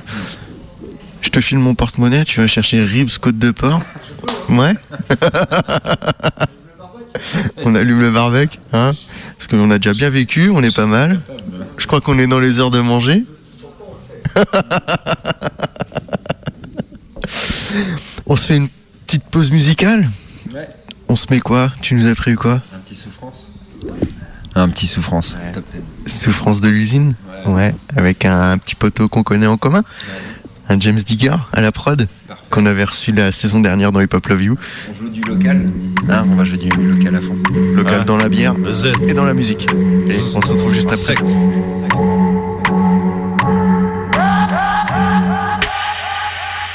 Je 1.22 1.30
te 1.30 1.42
file 1.42 1.58
mon 1.58 1.74
porte-monnaie, 1.74 2.24
tu 2.26 2.40
vas 2.40 2.48
chercher 2.48 2.84
ribs 2.84 3.10
côte 3.20 3.40
de 3.40 3.52
porc. 3.52 3.82
Ouais. 4.50 4.74
on 7.64 7.74
allume 7.76 8.02
le 8.02 8.12
barbecue, 8.12 8.60
hein 8.74 8.92
Parce 9.38 9.48
qu'on 9.48 9.72
a 9.72 9.78
déjà 9.80 9.94
bien 9.94 10.10
vécu, 10.12 10.50
on 10.54 10.62
est 10.62 10.76
pas 10.76 10.86
mal. 10.86 11.22
Je 11.78 11.88
crois 11.88 12.02
qu'on 12.02 12.20
est 12.20 12.28
dans 12.28 12.40
les 12.40 12.60
heures 12.60 12.72
de 12.72 12.80
manger. 12.80 13.24
on 18.28 18.36
se 18.36 18.46
fait 18.46 18.58
une 18.58 18.68
petite 19.06 19.24
pause 19.26 19.52
musicale 19.52 20.10
On 21.08 21.16
se 21.16 21.28
met 21.30 21.40
quoi? 21.40 21.72
Tu 21.82 21.96
nous 21.96 22.08
as 22.08 22.16
pris 22.16 22.36
quoi? 22.36 22.58
Un 22.74 22.80
petit 22.80 22.96
souffrance. 22.96 23.48
Un 24.56 24.70
petit 24.70 24.88
souffrance. 24.88 25.38
Top 25.54 25.64
10. 26.06 26.12
Souffrance 26.22 26.62
de 26.62 26.70
l'usine? 26.70 27.16
Ouais. 27.46 27.76
Avec 27.96 28.26
un, 28.26 28.52
un 28.52 28.58
petit 28.58 28.76
poteau 28.76 29.08
qu'on 29.08 29.24
connaît 29.24 29.48
en 29.48 29.58
commun. 29.58 29.84
Un 30.70 30.80
James 30.80 30.98
Digger 30.98 31.36
à 31.54 31.62
la 31.62 31.72
prod 31.72 32.08
qu'on 32.50 32.66
avait 32.66 32.86
reçu 32.86 33.12
la 33.12 33.32
saison 33.32 33.60
dernière 33.60 33.92
dans 33.92 34.02
Hip 34.02 34.14
Hop 34.14 34.26
Love 34.28 34.42
You. 34.44 34.58
On 34.90 34.94
joue 34.94 35.10
du 35.10 35.22
local. 35.22 35.70
Hein, 36.10 36.26
on 36.32 36.36
va 36.36 36.44
jouer 36.44 36.58
du 36.58 36.70
local 36.70 37.16
à 37.16 37.22
fond. 37.22 37.36
Local 37.76 38.06
dans 38.06 38.18
la 38.18 38.30
bière 38.30 38.56
et 39.08 39.14
dans 39.14 39.26
la 39.26 39.34
musique. 39.34 39.68
Et 40.08 40.16
on 40.34 40.42
se 40.42 40.48
retrouve 40.48 40.74
juste 40.74 40.92
après. 40.92 41.16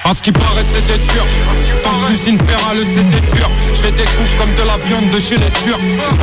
À 0.04 0.14
ce 0.14 0.22
qui 0.22 0.32
paraît 0.32 0.64
c'était 0.64 0.98
dur 1.12 1.24
Par 2.10 2.16
usine 2.16 2.38
pérale 2.38 2.78
c'était 2.92 3.36
dur. 3.36 3.48
Je 3.72 3.82
les 3.82 3.92
découpe 3.92 4.36
comme 4.38 4.52
de 4.54 4.66
la 4.66 4.76
viande 4.86 5.10
de 5.10 5.20
chez 5.20 5.36
les 5.36 5.50
Turcs. 5.62 5.78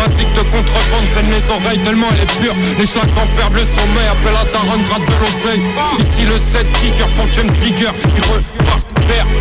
Ainsi 0.06 0.26
que 0.26 0.40
de 0.40 0.44
contrebande 0.44 1.08
saigne 1.14 1.30
les 1.30 1.50
oreilles 1.50 1.80
tellement 1.80 2.08
elle 2.12 2.24
est 2.24 2.42
pure. 2.42 2.56
Les 2.78 2.98
en 2.98 3.28
perdent 3.36 3.54
le 3.54 3.60
sommeil 3.62 4.08
Appelle 4.12 4.36
à 4.36 4.46
ta 4.52 4.60
run 4.60 4.82
gratte 4.84 5.06
de 5.06 5.16
l'oseille. 5.22 5.64
Ici 6.00 6.26
le 6.26 6.38
7 6.38 6.74
kicker 6.82 7.08
pour 7.12 7.28
James 7.34 7.52
Digger 7.62 7.92
Il 8.18 8.24
repart 8.24 8.87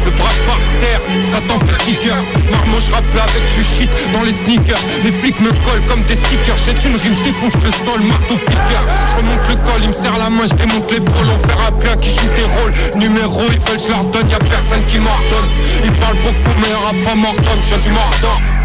le 0.05 0.11
bras 0.13 0.35
par 0.47 0.59
terre. 0.79 1.01
Ça 1.31 1.41
petit 1.41 1.97
cœur 1.97 2.17
Marmot 2.51 2.81
je 2.81 2.91
rappe 2.91 3.05
avec 3.15 3.43
du 3.55 3.65
shit 3.65 3.91
dans 4.13 4.23
les 4.23 4.33
sneakers. 4.33 4.81
Les 5.05 5.13
flics 5.13 5.41
me 5.41 5.51
collent 5.51 5.87
comme 5.89 6.03
des 6.05 6.17
stickers. 6.17 6.57
Jette 6.59 6.85
une 6.85 6.97
rime, 6.97 7.15
je 7.15 7.25
défonce 7.25 7.55
le 7.55 7.71
sol, 7.85 8.01
marteau 8.03 8.37
piqueur. 8.37 8.85
Je 9.11 9.17
remonte 9.17 9.49
le 9.49 9.57
col, 9.57 9.81
il 9.83 9.89
me 9.89 9.93
serre 9.93 10.19
la 10.19 10.31
main, 10.31 10.47
je 10.49 10.55
démonte 10.55 10.91
l'épaule. 10.91 11.29
On 11.35 11.47
fait 11.47 11.55
rappeler 11.55 12.01
qui 12.01 12.11
joue 12.11 12.31
des 12.35 12.49
rôles. 12.57 13.01
Numéro, 13.01 13.43
ils 13.51 13.61
veulent 13.61 13.81
je 13.81 13.89
leur 13.89 14.05
donne, 14.05 14.29
y'a 14.31 14.39
personne 14.39 14.85
qui 14.87 14.99
m'ordonne. 14.99 15.49
Ils 15.85 15.93
parlent 15.93 16.17
beaucoup 16.17 16.55
mais 16.61 16.71
y'aura 16.71 16.93
pas 17.05 17.15
m'ordonne, 17.15 17.63
je 17.63 17.77
du 17.77 17.91
mordant 17.91 18.56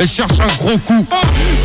et 0.00 0.06
cherche 0.06 0.38
un 0.40 0.52
gros 0.58 0.78
coup 0.78 1.06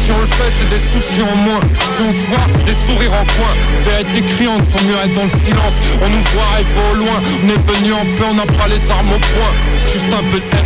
Si 0.04 0.12
on 0.12 0.20
le 0.20 0.28
fait, 0.28 0.52
c'est 0.60 0.70
des 0.70 0.80
soucis 0.80 1.22
en 1.22 1.36
moins. 1.38 1.62
Si 1.62 2.02
on 2.02 2.12
voit, 2.30 2.48
c'est 2.48 2.66
des 2.66 2.78
sourires 2.86 3.14
en 3.14 3.26
coin. 3.26 3.54
Vérité 3.86 4.22
criante, 4.36 4.64
faut 4.72 4.84
mieux 4.86 4.96
être 5.04 5.14
dans 5.14 5.24
le 5.24 5.40
silence. 5.46 5.76
On 6.02 6.10
nous 6.10 6.24
voit, 6.34 6.60
il 6.60 6.66
faut 6.66 6.92
au 6.92 6.96
loin. 6.96 7.18
On 7.44 7.50
est 7.50 7.78
venu 7.78 7.94
en 7.94 8.06
paix, 8.06 8.28
on 8.30 8.36
n'a 8.36 8.46
pas 8.58 8.68
les 8.68 8.92
armes 8.92 9.14
au 9.14 9.20
point. 9.20 9.54
Juste 9.78 10.14
un 10.14 10.24
peu 10.30 10.38
de 10.38 10.50
haine. 10.54 10.60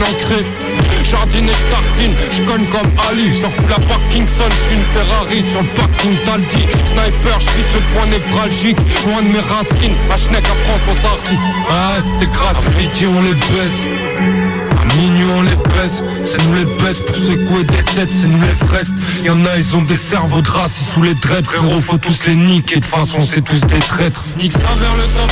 Jardine 1.04 1.50
et 1.50 1.60
startine, 1.68 2.16
je 2.32 2.42
cogne 2.44 2.66
comme 2.66 2.90
Ali. 3.10 3.34
Je 3.34 3.42
fous 3.42 3.70
la 3.70 3.80
Parkinson, 3.86 4.50
je 4.50 4.66
suis 4.66 4.76
une 4.76 4.86
Ferrari 4.86 5.44
sur 5.44 5.62
le 5.62 5.68
parking 5.70 6.16
d'Aldi. 6.26 6.66
Sniper, 6.86 7.40
je 7.40 7.78
le 7.78 7.84
point 7.94 8.08
névralgique. 8.08 8.78
Loin 9.06 9.22
de 9.22 9.28
mes 9.28 9.40
racines, 9.40 9.96
à 10.12 10.18
Schneck 10.18 10.46
à 10.46 10.56
France, 10.64 10.82
on 10.90 10.96
s'arrête. 10.96 11.40
Ah, 11.70 11.98
c'était 12.02 12.32
grave, 12.32 12.58
pitié, 12.78 13.08
on 13.08 13.22
les 13.22 13.34
baisse. 13.34 14.73
Minuit 14.98 15.26
on 15.38 15.42
les 15.42 15.56
baisse, 15.56 16.04
c'est 16.26 16.44
nous 16.44 16.54
les 16.54 16.66
baisse 16.66 17.00
pour 17.06 17.16
secouer 17.16 17.64
des 17.64 17.84
têtes, 17.96 18.10
c'est 18.12 18.28
nous 18.28 18.42
les 18.42 18.68
frestes. 18.68 18.94
Y'en 19.24 19.44
a 19.46 19.58
ils 19.58 19.76
ont 19.76 19.82
des 19.82 19.98
cerveaux 19.98 20.42
de 20.42 20.50
race, 20.50 20.82
ils 20.82 20.94
sous 20.94 21.02
les 21.02 21.16
dreads. 21.16 21.46
Frérot 21.46 21.82
faut 21.82 21.98
tous 21.98 22.26
les 22.28 22.36
niquer, 22.36 22.80
de 22.80 22.86
façon 22.86 23.22
c'est 23.22 23.42
tous 23.42 23.62
des 23.62 23.80
traîtres. 23.80 24.24
Nique 24.38 24.52
ça 24.54 24.60
vers 24.60 24.96
le 24.96 25.04
top 25.04 25.32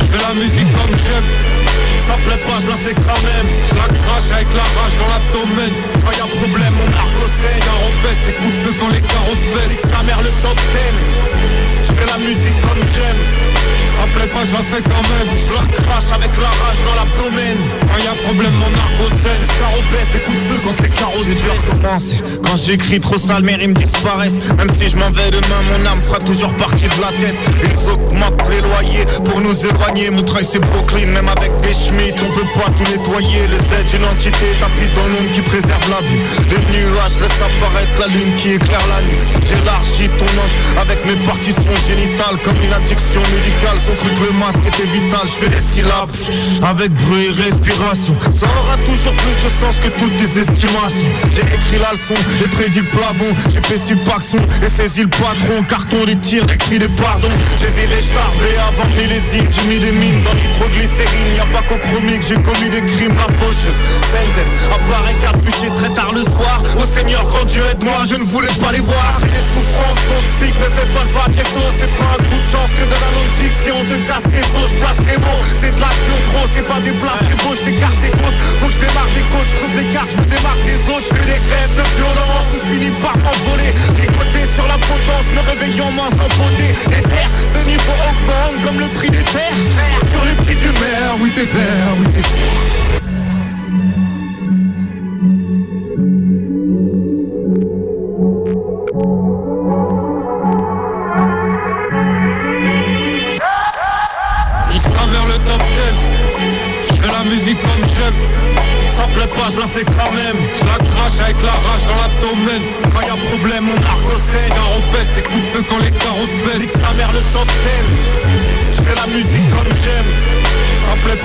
Je 0.00 0.06
fais 0.06 0.28
la 0.28 0.34
musique 0.34 0.72
comme 0.72 0.96
j'aime 1.06 1.93
ça 2.06 2.14
plaît 2.20 2.42
pas, 2.44 2.58
je 2.60 2.68
la 2.68 2.76
fais 2.76 2.94
quand 2.94 3.22
même. 3.24 3.48
Je 3.64 3.74
la 3.74 3.88
crache 3.88 4.30
avec 4.32 4.48
la 4.54 4.66
rage 4.76 4.96
dans 5.00 5.08
l'abdomen. 5.08 5.72
Quand 6.04 6.12
y'a 6.12 6.28
problème, 6.36 6.74
on 6.84 6.90
argot 6.92 7.30
saigne 7.40 7.64
on 7.84 7.92
baisse, 8.02 8.22
des 8.26 8.34
coups 8.34 8.52
de 8.52 8.60
feu 8.64 8.72
quand 8.78 8.90
les 8.92 9.00
carrosses 9.00 9.46
baissent 9.52 9.84
Nique 9.84 10.06
mère 10.06 10.22
le 10.22 10.32
top 10.42 10.56
10 10.56 11.88
Je 11.88 11.92
fais 11.92 12.06
la 12.06 12.18
musique 12.18 12.58
comme 12.60 12.82
j'aime. 12.92 13.22
Ça 13.96 14.04
plaît 14.10 14.28
pas, 14.28 14.44
je 14.44 14.52
la 14.52 14.64
fais 14.68 14.82
quand 14.82 15.04
même. 15.14 15.30
Je 15.32 15.52
la 15.54 15.64
crache 15.80 16.10
avec 16.12 16.32
la 16.36 16.52
rage 16.60 16.80
dans 16.84 16.96
l'abdomen. 16.98 17.58
Quand 17.88 18.00
y'a 18.04 18.14
problème, 18.22 18.54
mon 18.54 18.72
argot 18.72 19.12
saigne 19.22 19.44
baisse 19.90 20.10
des 20.12 20.20
coups 20.20 20.36
de 20.36 20.44
feu 20.52 20.60
quand 20.64 20.82
les 20.82 21.34
dur 21.34 21.54
commencer 21.70 22.16
Quand 22.42 22.56
j'écris 22.56 23.00
trop 23.00 23.18
sale, 23.18 23.42
mes 23.42 23.54
rimes 23.54 23.74
disparaissent. 23.74 24.38
Même 24.56 24.70
si 24.78 24.88
je 24.88 24.96
m'en 24.96 25.10
vais 25.10 25.30
demain, 25.30 25.62
mon 25.70 25.86
âme 25.86 26.02
fera 26.02 26.18
toujours 26.18 26.54
partie 26.54 26.84
de 26.84 27.00
la 27.00 27.08
tête 27.20 27.40
Ils 27.62 27.90
augmentent 27.90 28.48
les 28.50 28.60
loyers 28.60 29.06
pour 29.24 29.40
nous 29.40 29.54
éloigner. 29.66 30.10
Mon 30.10 30.22
travail 30.22 30.46
c'est 30.50 30.60
Brooklyn, 30.60 31.06
même 31.06 31.28
avec 31.28 31.52
des 31.60 31.74
On 31.96 32.32
peut 32.32 32.58
pas 32.58 32.70
tout 32.70 32.90
nettoyer. 32.90 33.46
Le 33.46 33.56
Z 33.56 33.90
d'une 33.90 34.04
entité 34.04 34.46
tapis 34.58 34.90
dans 34.94 35.06
l'ombre 35.06 35.30
qui 35.32 35.42
préserve 35.42 35.88
la 35.88 36.02
vie. 36.06 36.18
Les 36.50 36.58
nuages 36.74 37.20
laissent 37.22 37.42
apparaître 37.42 37.94
la 38.00 38.08
lune 38.08 38.34
qui 38.34 38.52
éclaire 38.52 38.82
la 38.90 39.00
nuit. 39.02 39.18
J'élargis 39.46 40.10
ton 40.18 40.26
oncle 40.26 40.58
avec 40.76 41.04
mes 41.06 41.16
partitions 41.24 41.76
génitales 41.86 42.38
Comme 42.42 42.56
une 42.62 42.72
addiction 42.72 43.22
médicale. 43.32 43.78
Cru 43.78 44.10
que 44.10 44.26
le 44.26 44.38
masque 44.38 44.66
était 44.66 44.90
vital, 44.90 45.22
je 45.22 45.44
fais 45.44 45.50
des 45.50 45.62
syllabes 45.72 46.10
Avec 46.66 46.90
bruit 46.92 47.26
et 47.26 47.42
respiration. 47.42 48.16
Ça 48.32 48.46
aura 48.46 48.76
toujours 48.78 49.14
plus 49.14 49.38
de 49.38 49.50
sens 49.62 49.78
que 49.78 49.90
toutes 49.94 50.16
tes 50.16 50.40
estimations. 50.40 51.14
J'ai 51.30 51.46
écrit 51.46 51.78
la 51.78 51.92
leçon, 51.94 52.18
j'ai 52.40 52.48
prédit 52.48 52.80
le 52.80 52.90
plafond. 52.90 53.30
J'ai 53.54 53.62
fait 53.62 53.78
si 53.78 53.94
son 53.94 54.42
et 54.66 54.70
saisi 54.70 55.02
le 55.02 55.08
patron. 55.08 55.62
Carton, 55.68 56.04
des 56.04 56.16
tirs, 56.16 56.44
des 56.46 56.56
cris, 56.56 56.78
des 56.78 56.88
pardons. 56.88 57.30
J'ai 57.60 57.70
vu 57.70 57.86
les 57.86 58.02
et 58.02 58.58
avant 58.58 58.88
millésime. 58.98 59.46
J'ai 59.54 59.66
mis 59.68 59.78
des 59.78 59.92
mines 59.92 60.22
dans 60.22 60.34
nitroglycérine 60.34 61.34
Y'a 61.36 61.46
pas 61.46 61.62
qu'au 61.62 61.78
chromique, 61.84 62.22
j'ai 62.26 62.40
commis 62.40 62.70
des 62.70 62.82
crimes 62.82 63.16
faucheuse, 63.38 63.80
sentence, 64.10 64.54
apparaît 64.72 65.16
capuché 65.20 65.68
très 65.74 65.90
tard 65.94 66.12
le 66.12 66.22
soir. 66.22 66.62
Oh 66.78 66.86
Seigneur, 66.96 67.24
grand 67.24 67.44
Dieu 67.44 67.62
aide-moi, 67.70 68.04
je 68.08 68.16
ne 68.16 68.24
voulais 68.24 68.54
pas 68.60 68.72
les 68.72 68.80
voir. 68.80 69.18
C'est 69.20 69.32
des 69.32 69.46
souffrances 69.52 70.04
toxiques, 70.08 70.58
ne 70.60 70.70
fais 70.70 70.88
pas 70.94 71.04
de 71.04 71.12
vagues 71.12 71.44
C'est 71.80 71.94
pas 71.96 72.10
un 72.16 72.22
coup 72.28 72.40
de 72.40 72.48
chance 72.48 72.70
que 72.70 72.84
de 72.84 72.96
la 72.96 73.10
logique. 73.16 73.44
On 73.74 73.84
te 73.84 73.96
casse 74.06 74.28
tes 74.30 74.44
os, 74.54 74.70
je 74.70 74.76
place 74.78 75.00
les 75.08 75.18
mots. 75.18 75.42
C'est 75.60 75.74
de 75.74 75.80
la 75.80 75.92
trop, 76.28 76.46
c'est 76.54 76.68
pas 76.68 76.80
des 76.80 76.92
places 76.92 77.24
c'est 77.28 77.38
beau, 77.42 77.54
je 77.56 77.64
t'écarte 77.64 78.00
tes 78.00 78.10
côtes 78.10 78.38
Faut 78.60 78.66
que 78.68 78.72
je 78.72 78.80
démarre 78.80 79.10
des 79.14 79.24
gauches, 79.32 79.50
je 79.50 79.56
creuse 79.56 79.76
les 79.82 79.88
cartes, 79.92 80.10
je 80.12 80.18
me 80.18 80.26
démarre 80.26 80.60
des 80.62 80.78
os. 80.92 81.02
Je 81.02 81.14
fais 81.16 81.26
des 81.26 81.40
rêves 81.42 81.74
de 81.74 81.84
violence, 81.96 82.48
ou 82.54 82.60
finis 82.70 82.94
par 83.02 83.16
m'envoler. 83.18 83.72
Décoté 83.96 84.42
sur 84.54 84.66
la 84.68 84.78
potence, 84.78 85.26
me 85.34 85.42
réveillant 85.42 85.90
moins 85.92 86.12
sans 86.14 86.30
beauté. 86.38 86.68
Les 86.92 87.02
terres, 87.02 87.32
le 87.54 87.62
niveau 87.66 87.94
augmente 88.04 88.56
comme 88.62 88.78
le 88.78 88.88
prix 88.94 89.10
des 89.10 89.24
terres. 89.34 89.58
Sur 90.12 90.22
le 90.24 90.34
prix 90.44 90.56
du 90.56 90.70
maire, 90.78 91.12
oui 91.20 91.30
t'es 91.34 91.46
clair, 91.46 91.73
oui 91.98 92.06
t'es 92.12 92.20
clair 92.20 93.03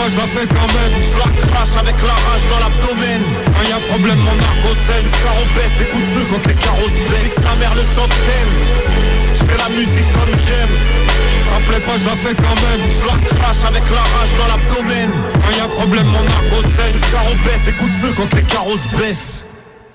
Ça 0.10 0.16
plaît 0.16 0.18
pas, 0.18 0.18
je 0.18 0.18
la 0.18 0.28
fais 0.28 0.48
quand 0.48 0.70
même. 0.74 0.94
Je 1.02 1.18
la 1.18 1.48
crache 1.48 1.76
avec 1.78 1.96
la 2.02 2.14
rage 2.14 2.46
dans 2.50 2.60
l'abdomen. 2.60 3.22
Quand 3.46 3.70
y'a 3.70 3.80
problème, 3.88 4.20
mon 4.20 4.38
argot 4.42 4.76
saigne 4.88 5.04
Jusqu'à 5.04 5.34
baisse, 5.54 5.78
des 5.78 5.86
coups 5.86 6.02
de 6.02 6.20
feu 6.20 6.26
quand 6.30 6.48
les 6.48 6.56
carrosses 6.56 6.98
Nique 6.98 7.36
ta 7.36 7.56
mère 7.56 7.76
le 7.76 7.84
top 7.96 8.10
10 8.10 9.40
Je 9.40 9.44
fais 9.46 9.58
la 9.58 9.70
musique 9.70 10.12
comme 10.14 10.34
j'aime. 10.34 10.76
Ça 11.50 11.58
plaît 11.68 11.84
pas, 11.86 11.98
je 11.98 12.06
la 12.06 12.16
fais 12.16 12.36
quand 12.36 12.58
même. 12.58 12.82
Je 12.90 13.06
la 13.06 13.18
crache 13.38 13.64
avec 13.68 13.84
la 13.90 14.02
rage 14.02 14.34
dans 14.38 14.48
l'abdomen. 14.50 15.10
Quand 15.34 15.58
y 15.58 15.60
a 15.60 15.68
problème, 15.68 16.08
mon 16.08 16.26
argot 16.26 16.64
saigne 16.76 16.94
Jusqu'à 16.94 17.24
baisse, 17.46 17.64
des 17.66 17.74
coups 17.74 17.92
de 17.92 18.08
feu 18.08 18.14
quand 18.18 18.34
les 18.36 18.44
carrosses 18.44 18.88
baissent 18.98 19.46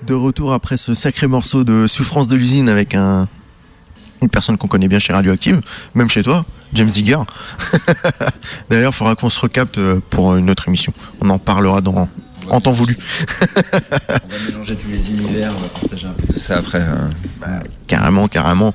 De 0.03 0.13
retour 0.13 0.53
après 0.53 0.77
ce 0.77 0.95
sacré 0.95 1.27
morceau 1.27 1.63
de 1.63 1.87
Souffrance 1.87 2.27
de 2.27 2.35
l'usine 2.35 2.69
avec 2.69 2.95
un 2.95 3.27
une 4.21 4.29
personne 4.29 4.57
qu'on 4.57 4.67
connaît 4.67 4.87
bien 4.87 4.97
chez 4.97 5.13
Radioactive, 5.13 5.61
même 5.93 6.09
chez 6.09 6.23
toi, 6.23 6.45
James 6.75 6.89
Digger. 6.89 7.19
D'ailleurs, 8.69 8.91
il 8.91 8.95
faudra 8.95 9.15
qu'on 9.15 9.29
se 9.29 9.39
recapte 9.39 9.77
euh, 9.77 9.99
pour 10.09 10.35
une 10.35 10.49
autre 10.49 10.67
émission. 10.67 10.93
On 11.21 11.29
en 11.29 11.39
parlera 11.39 11.81
dans, 11.81 12.07
en 12.49 12.61
temps 12.61 12.71
voulu. 12.71 12.97
on 13.47 14.11
va 14.11 14.19
mélanger 14.49 14.75
tous 14.75 14.89
les 14.89 15.09
univers, 15.09 15.51
on 15.57 15.61
va 15.61 15.67
partager 15.69 16.07
un 16.07 16.11
peu 16.11 16.33
tout 16.33 16.39
ça 16.39 16.57
après. 16.57 16.81
Hein. 16.81 17.09
Bah, 17.39 17.59
carrément, 17.87 18.27
carrément. 18.27 18.73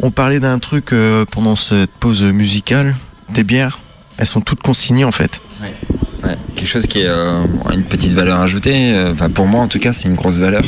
On 0.00 0.10
parlait 0.10 0.40
d'un 0.40 0.58
truc 0.58 0.92
euh, 0.92 1.24
pendant 1.24 1.56
cette 1.56 1.90
pause 1.90 2.22
musicale. 2.22 2.94
Des 3.30 3.44
bières, 3.44 3.78
elles 4.18 4.26
sont 4.26 4.40
toutes 4.40 4.62
consignées 4.62 5.04
en 5.04 5.12
fait. 5.12 5.40
Ouais. 5.62 5.72
Quelque 6.54 6.68
chose 6.68 6.86
qui 6.86 7.00
est 7.00 7.08
euh, 7.08 7.42
une 7.72 7.82
petite 7.82 8.12
valeur 8.12 8.40
ajoutée. 8.40 8.94
Euh, 8.94 9.12
enfin, 9.12 9.30
pour 9.30 9.46
moi, 9.46 9.60
en 9.60 9.68
tout 9.68 9.78
cas, 9.78 9.92
c'est 9.92 10.08
une 10.08 10.14
grosse 10.14 10.38
valeur. 10.38 10.62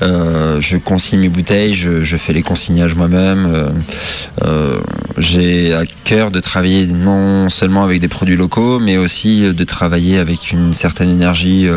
je 0.00 0.76
consigne 0.76 1.20
mes 1.20 1.28
bouteilles, 1.28 1.74
je, 1.74 2.16
fais 2.16 2.32
les 2.32 2.42
consignages 2.42 2.94
moi-même. 2.94 3.72
J'ai 5.18 5.74
à 5.74 5.84
cœur 6.04 6.30
de 6.30 6.40
travailler 6.40 6.86
non 6.86 7.48
seulement 7.48 7.84
avec 7.84 8.00
des 8.00 8.08
produits 8.08 8.36
locaux, 8.36 8.78
mais 8.78 8.96
aussi 8.96 9.42
de 9.42 9.64
travailler 9.64 10.18
avec 10.18 10.50
une 10.52 10.74
certaine 10.74 11.10
énergie 11.10 11.68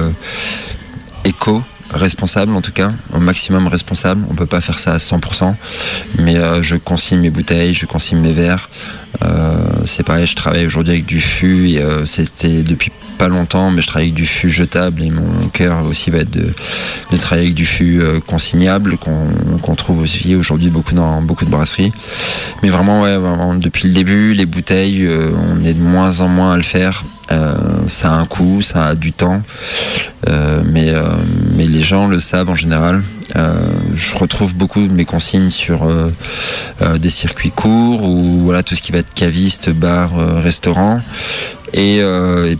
éco 1.23 1.61
responsable 1.93 2.53
en 2.53 2.61
tout 2.61 2.71
cas, 2.71 2.91
au 3.13 3.19
maximum 3.19 3.67
responsable. 3.67 4.21
On 4.29 4.35
peut 4.35 4.45
pas 4.45 4.61
faire 4.61 4.79
ça 4.79 4.93
à 4.93 4.97
100%, 4.97 5.55
mais 6.19 6.37
euh, 6.37 6.61
je 6.61 6.75
consigne 6.75 7.19
mes 7.19 7.29
bouteilles, 7.29 7.73
je 7.73 7.85
consigne 7.85 8.19
mes 8.19 8.33
verres. 8.33 8.69
Euh, 9.23 9.55
c'est 9.85 10.03
pareil, 10.03 10.25
je 10.25 10.35
travaille 10.35 10.65
aujourd'hui 10.65 10.93
avec 10.93 11.05
du 11.05 11.21
fût 11.21 11.69
et 11.69 11.79
euh, 11.79 12.05
c'était 12.05 12.61
depuis 12.61 12.91
pas 13.17 13.29
longtemps, 13.29 13.71
mais 13.71 13.81
je 13.81 13.87
travaille 13.87 14.09
avec 14.09 14.15
du 14.15 14.27
fût 14.27 14.51
jetable 14.51 15.01
et 15.01 15.09
mon 15.09 15.47
cœur 15.47 15.83
aussi 15.85 16.11
va 16.11 16.19
être 16.19 16.29
de, 16.29 16.53
travailler 17.17 17.47
avec 17.47 17.55
du 17.55 17.65
fût 17.65 17.99
consignable 18.27 18.97
qu'on 18.97 19.75
trouve 19.75 20.01
aussi 20.01 20.35
aujourd'hui 20.35 20.69
beaucoup 20.69 20.93
dans 20.93 21.23
beaucoup 21.23 21.43
de 21.43 21.49
brasseries. 21.49 21.91
Mais 22.61 22.69
vraiment, 22.69 23.01
ouais, 23.01 23.17
depuis 23.57 23.87
le 23.87 23.95
début, 23.95 24.33
les 24.35 24.45
bouteilles, 24.45 25.09
on 25.09 25.65
est 25.65 25.73
de 25.73 25.81
moins 25.81 26.21
en 26.21 26.27
moins 26.27 26.53
à 26.53 26.57
le 26.57 26.63
faire. 26.63 27.03
Ça 27.29 28.11
a 28.11 28.15
un 28.15 28.25
coût, 28.25 28.61
ça 28.61 28.87
a 28.87 28.95
du 28.95 29.11
temps, 29.11 29.41
mais, 30.27 30.93
mais 31.55 31.67
les 31.67 31.81
gens 31.81 32.07
le 32.07 32.19
savent 32.19 32.49
en 32.49 32.55
général. 32.55 33.01
Euh, 33.35 33.53
je 33.93 34.15
retrouve 34.15 34.55
beaucoup 34.55 34.87
de 34.87 34.93
mes 34.93 35.05
consignes 35.05 35.49
sur 35.49 35.83
euh, 35.83 36.09
euh, 36.81 36.97
des 36.97 37.09
circuits 37.09 37.51
courts 37.51 38.03
ou 38.03 38.41
voilà 38.43 38.63
tout 38.63 38.75
ce 38.75 38.81
qui 38.81 38.91
va 38.91 38.99
être 38.99 39.13
caviste, 39.13 39.69
bar, 39.69 40.11
restaurant. 40.41 41.01
Et, 41.73 42.01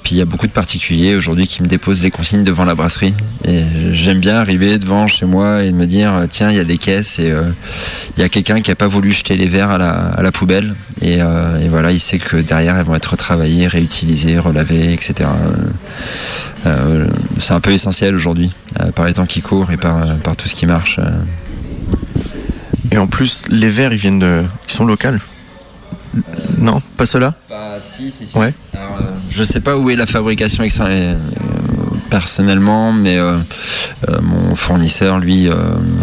puis 0.04 0.16
il 0.16 0.18
y 0.18 0.22
a 0.22 0.26
beaucoup 0.26 0.48
de 0.48 0.52
particuliers 0.52 1.16
aujourd'hui 1.16 1.48
qui 1.48 1.64
me 1.64 1.68
déposent 1.68 2.04
les 2.04 2.12
consignes 2.12 2.44
devant 2.44 2.66
la 2.66 2.76
brasserie. 2.76 3.14
Et 3.46 3.62
j'aime 3.92 4.20
bien 4.20 4.36
arriver 4.36 4.78
devant 4.80 5.08
chez 5.08 5.26
moi 5.26 5.64
et 5.64 5.72
me 5.72 5.86
dire 5.86 6.26
tiens 6.30 6.52
il 6.52 6.58
y 6.58 6.60
a 6.60 6.64
des 6.64 6.78
caisses 6.78 7.20
et 7.20 7.34
il 8.18 8.22
y 8.22 8.24
a 8.24 8.30
quelqu'un 8.30 8.62
qui 8.62 8.70
a 8.72 8.76
pas 8.76 8.88
voulu 8.88 9.12
jeter 9.12 9.38
les 9.38 9.48
verres 9.48 9.72
à 9.72 10.22
la, 10.22 10.32
poubelle. 10.32 10.76
Et, 11.02 11.20
voilà 11.70 11.92
il 11.92 12.00
sait 12.00 12.20
que 12.20 12.38
derrière 12.38 12.78
elles 12.78 12.86
vont 12.86 12.96
être 12.96 13.12
retravaillées, 13.12 13.68
réutilisées, 13.68 14.40
relavées, 14.40 14.94
etc. 14.94 15.30
c'est 17.40 17.54
un 17.54 17.60
peu 17.60 17.72
essentiel 17.72 18.14
aujourd'hui 18.14 18.52
par 18.96 19.06
les 19.06 19.14
temps 19.14 19.26
qui 19.26 19.42
courent 19.42 19.72
et 19.72 19.78
par, 19.78 20.18
par 20.18 20.36
tout 20.36 20.48
ce 20.48 20.56
qui 20.56 20.66
marche. 20.66 21.00
Euh. 21.00 21.10
Et 22.92 22.98
en 22.98 23.08
plus, 23.08 23.44
les 23.50 23.70
verres, 23.70 23.94
ils 23.94 24.00
viennent 24.00 24.20
de. 24.20 24.44
Ils 24.68 24.74
sont 24.74 24.86
locaux 24.86 25.10
Non, 26.58 26.82
pas 26.98 27.06
ceux-là 27.06 27.34
Bah, 27.50 27.76
si, 27.82 28.12
si, 28.12 28.28
si. 28.28 28.38
Ouais. 28.38 28.54
Euh, 28.76 28.78
je 29.30 29.44
sais 29.44 29.60
pas 29.60 29.78
où 29.78 29.90
est 29.90 29.96
la 29.96 30.06
fabrication 30.06 30.64
euh, 30.82 31.16
personnellement, 32.10 32.94
mais 32.94 33.18
euh, 33.18 33.38
euh, 34.10 34.18
mon 34.22 34.56
fournisseur, 34.56 35.20
lui, 35.20 35.48
euh, 35.48 35.56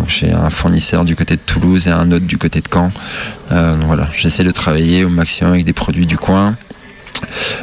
j'ai 0.06 0.30
un 0.32 0.50
fournisseur 0.50 1.04
du 1.04 1.16
côté 1.16 1.36
de 1.36 1.40
Toulouse 1.40 1.88
et 1.88 1.90
un 1.90 2.10
autre 2.12 2.26
du 2.26 2.38
côté 2.38 2.60
de 2.60 2.68
Caen. 2.72 2.90
Euh, 3.52 3.76
donc 3.76 3.86
voilà, 3.86 4.08
j'essaie 4.16 4.44
de 4.44 4.50
travailler 4.50 5.04
au 5.04 5.08
maximum 5.08 5.52
avec 5.52 5.64
des 5.64 5.72
produits 5.72 6.06
du 6.06 6.16
coin. 6.16 6.56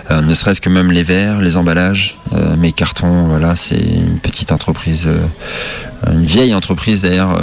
Euh, 0.09 0.21
ne 0.21 0.33
serait-ce 0.33 0.61
que 0.61 0.69
même 0.69 0.91
les 0.91 1.03
verres, 1.03 1.39
les 1.39 1.57
emballages, 1.57 2.17
euh, 2.33 2.55
mes 2.57 2.71
cartons, 2.71 3.27
voilà, 3.27 3.55
c'est 3.55 3.79
une 3.79 4.19
petite 4.19 4.51
entreprise, 4.51 5.07
euh, 5.07 6.11
une 6.11 6.25
vieille 6.25 6.53
entreprise 6.53 7.03
d'ailleurs 7.03 7.39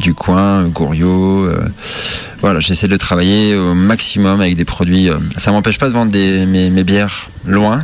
du 0.00 0.14
coin, 0.14 0.64
Gouriot. 0.64 1.48
voilà, 2.40 2.60
j'essaie 2.60 2.88
de 2.88 2.96
travailler 2.96 3.54
au 3.54 3.74
maximum 3.74 4.40
avec 4.40 4.56
des 4.56 4.64
produits. 4.64 5.10
ça 5.36 5.52
m'empêche 5.52 5.78
pas 5.78 5.88
de 5.88 5.94
vendre 5.94 6.10
des, 6.10 6.46
mes, 6.46 6.70
mes 6.70 6.84
bières 6.84 7.28
loin, 7.44 7.80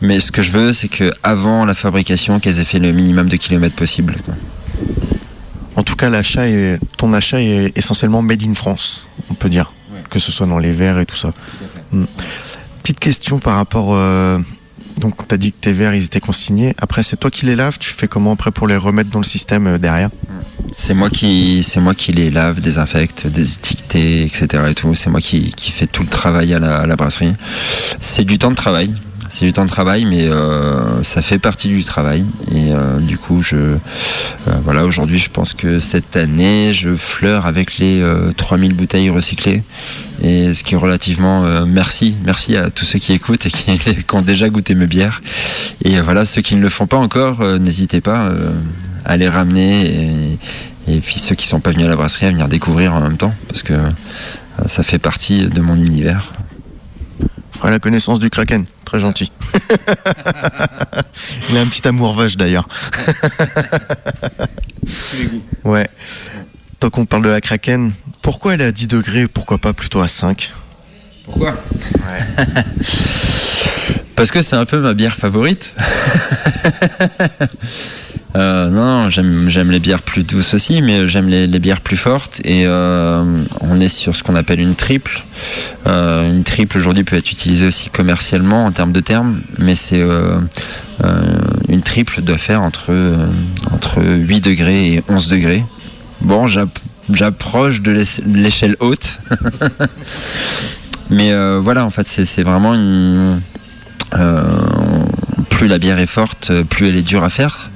mais 0.00 0.20
ce 0.20 0.32
que 0.32 0.42
je 0.42 0.50
veux, 0.50 0.72
c'est 0.72 0.88
que 0.88 1.12
avant 1.22 1.66
la 1.66 1.74
fabrication, 1.74 2.40
qu'elles 2.40 2.58
aient 2.60 2.64
fait 2.64 2.78
le 2.78 2.92
minimum 2.92 3.28
de 3.28 3.36
kilomètres 3.36 3.76
possible. 3.76 4.16
quoi. 4.24 4.34
En 5.76 5.82
tout 5.82 5.96
cas, 5.96 6.08
l'achat 6.08 6.48
est, 6.48 6.78
ton 6.96 7.12
achat 7.12 7.40
est 7.40 7.76
essentiellement 7.76 8.22
made 8.22 8.42
in 8.42 8.54
France, 8.54 9.06
on 9.30 9.34
peut 9.34 9.48
dire. 9.48 9.72
Que 10.08 10.18
ce 10.18 10.32
soit 10.32 10.46
dans 10.46 10.58
les 10.58 10.72
verres 10.72 10.98
et 10.98 11.06
tout 11.06 11.16
ça. 11.16 11.32
Petite 12.82 13.00
question 13.00 13.38
par 13.38 13.56
rapport. 13.56 13.94
euh, 13.94 14.38
donc, 14.98 15.26
tu 15.26 15.34
as 15.34 15.38
dit 15.38 15.52
que 15.52 15.58
tes 15.60 15.72
verres, 15.72 15.94
ils 15.94 16.04
étaient 16.04 16.20
consignés. 16.20 16.74
Après, 16.78 17.02
c'est 17.02 17.16
toi 17.16 17.30
qui 17.30 17.46
les 17.46 17.56
laves. 17.56 17.78
Tu 17.78 17.90
fais 17.90 18.08
comment 18.08 18.32
après 18.32 18.50
pour 18.50 18.66
les 18.66 18.76
remettre 18.76 19.10
dans 19.10 19.18
le 19.18 19.24
système 19.24 19.66
euh, 19.66 19.78
derrière? 19.78 20.10
C'est 20.72 20.94
moi 20.94 21.10
qui, 21.10 21.64
c'est 21.66 21.80
moi 21.80 21.94
qui 21.94 22.12
les 22.12 22.30
lave, 22.30 22.60
désinfecte, 22.60 23.26
désétiqueté, 23.26 24.24
etc. 24.24 24.64
Et 24.70 24.74
tout. 24.74 24.94
C'est 24.94 25.10
moi 25.10 25.20
qui, 25.20 25.52
qui 25.52 25.70
fais 25.70 25.86
tout 25.86 26.02
le 26.02 26.08
travail 26.08 26.52
à 26.54 26.58
la, 26.58 26.78
à 26.80 26.86
la 26.86 26.96
brasserie. 26.96 27.32
C'est 27.98 28.24
du 28.24 28.38
temps 28.38 28.50
de 28.50 28.56
travail. 28.56 28.94
C'est 29.30 29.46
du 29.46 29.52
temps 29.52 29.64
de 29.64 29.70
travail, 29.70 30.06
mais 30.06 30.24
euh, 30.24 31.04
ça 31.04 31.22
fait 31.22 31.38
partie 31.38 31.68
du 31.68 31.84
travail. 31.84 32.24
Et 32.52 32.72
euh, 32.72 32.98
du 32.98 33.16
coup, 33.16 33.42
je, 33.42 33.56
euh, 33.56 33.76
voilà, 34.64 34.84
aujourd'hui, 34.84 35.18
je 35.18 35.30
pense 35.30 35.54
que 35.54 35.78
cette 35.78 36.16
année, 36.16 36.72
je 36.72 36.96
fleure 36.96 37.46
avec 37.46 37.78
les 37.78 38.00
euh, 38.00 38.32
3000 38.36 38.74
bouteilles 38.74 39.08
recyclées. 39.08 39.62
Et 40.20 40.52
ce 40.52 40.64
qui 40.64 40.74
est 40.74 40.76
relativement 40.76 41.64
merci, 41.64 42.16
merci 42.24 42.54
à 42.56 42.68
tous 42.68 42.84
ceux 42.84 42.98
qui 42.98 43.14
écoutent 43.14 43.46
et 43.46 43.50
qui, 43.50 44.04
ont 44.12 44.20
déjà 44.20 44.50
goûté 44.50 44.74
mes 44.74 44.86
bières. 44.86 45.22
Et 45.84 45.98
voilà, 46.00 46.26
ceux 46.26 46.42
qui 46.42 46.56
ne 46.56 46.60
le 46.60 46.68
font 46.68 46.86
pas 46.86 46.98
encore, 46.98 47.42
n'hésitez 47.58 48.02
pas 48.02 48.30
à 49.06 49.16
les 49.16 49.30
ramener. 49.30 50.36
Et, 50.88 51.00
puis 51.00 51.18
ceux 51.18 51.34
qui 51.34 51.46
sont 51.46 51.60
pas 51.60 51.70
venus 51.70 51.86
à 51.86 51.88
la 51.88 51.96
brasserie 51.96 52.26
à 52.26 52.30
venir 52.30 52.48
découvrir 52.48 52.92
en 52.92 53.00
même 53.00 53.16
temps, 53.16 53.32
parce 53.48 53.62
que 53.62 53.72
ça 54.66 54.82
fait 54.82 54.98
partie 54.98 55.46
de 55.46 55.60
mon 55.62 55.76
univers. 55.76 56.34
La 57.62 57.78
connaissance 57.78 58.18
du 58.18 58.30
Kraken. 58.30 58.64
Très 58.84 58.98
gentil. 58.98 59.30
Il 61.50 61.56
a 61.56 61.60
un 61.60 61.66
petit 61.66 61.86
amour 61.86 62.14
vache 62.14 62.36
d'ailleurs. 62.36 62.66
ouais. 65.64 65.88
Tant 66.80 66.90
qu'on 66.90 67.04
parle 67.04 67.24
de 67.24 67.28
la 67.28 67.40
Kraken, 67.40 67.92
pourquoi 68.22 68.54
elle 68.54 68.62
est 68.62 68.64
à 68.64 68.72
10 68.72 68.88
degrés 68.88 69.28
Pourquoi 69.28 69.58
pas 69.58 69.72
plutôt 69.72 70.00
à 70.00 70.08
5 70.08 70.52
Pourquoi? 71.24 71.54
Parce 74.20 74.32
que 74.32 74.42
c'est 74.42 74.56
un 74.56 74.66
peu 74.66 74.78
ma 74.80 74.92
bière 74.92 75.16
favorite. 75.16 75.72
Euh, 78.36 78.68
non, 78.68 79.10
j'aime 79.10 79.48
j'aime 79.48 79.72
les 79.72 79.80
bières 79.80 80.02
plus 80.02 80.22
douces 80.22 80.54
aussi, 80.54 80.82
mais 80.82 81.08
j'aime 81.08 81.26
les, 81.28 81.48
les 81.48 81.58
bières 81.58 81.80
plus 81.80 81.96
fortes. 81.96 82.40
Et 82.44 82.62
euh, 82.64 83.24
on 83.60 83.80
est 83.80 83.88
sur 83.88 84.14
ce 84.14 84.22
qu'on 84.22 84.36
appelle 84.36 84.60
une 84.60 84.76
triple. 84.76 85.20
Euh, 85.88 86.30
une 86.30 86.44
triple 86.44 86.78
aujourd'hui 86.78 87.02
peut 87.02 87.16
être 87.16 87.28
utilisée 87.32 87.66
aussi 87.66 87.90
commercialement 87.90 88.66
en 88.66 88.70
termes 88.70 88.92
de 88.92 89.00
termes, 89.00 89.40
mais 89.58 89.74
c'est 89.74 90.00
une 91.68 91.82
triple 91.82 92.22
doit 92.22 92.38
faire 92.38 92.62
entre 92.62 92.92
entre 93.72 94.00
8 94.00 94.40
degrés 94.42 94.92
et 94.94 95.02
11 95.08 95.26
degrés. 95.28 95.64
Bon, 96.20 96.46
j'app- 96.46 96.78
j'approche 97.12 97.80
de 97.80 98.00
l'échelle 98.26 98.76
haute. 98.78 99.18
Mais 101.10 101.34
voilà, 101.58 101.84
en 101.84 101.90
fait, 101.90 102.06
c'est 102.06 102.44
vraiment 102.44 102.74
une. 102.76 103.40
Euh, 104.14 104.42
plus 105.48 105.68
la 105.68 105.78
bière 105.78 105.98
est 105.98 106.06
forte, 106.06 106.52
plus 106.64 106.88
elle 106.88 106.96
est 106.96 107.02
dure 107.02 107.24
à 107.24 107.30
faire. 107.30 107.70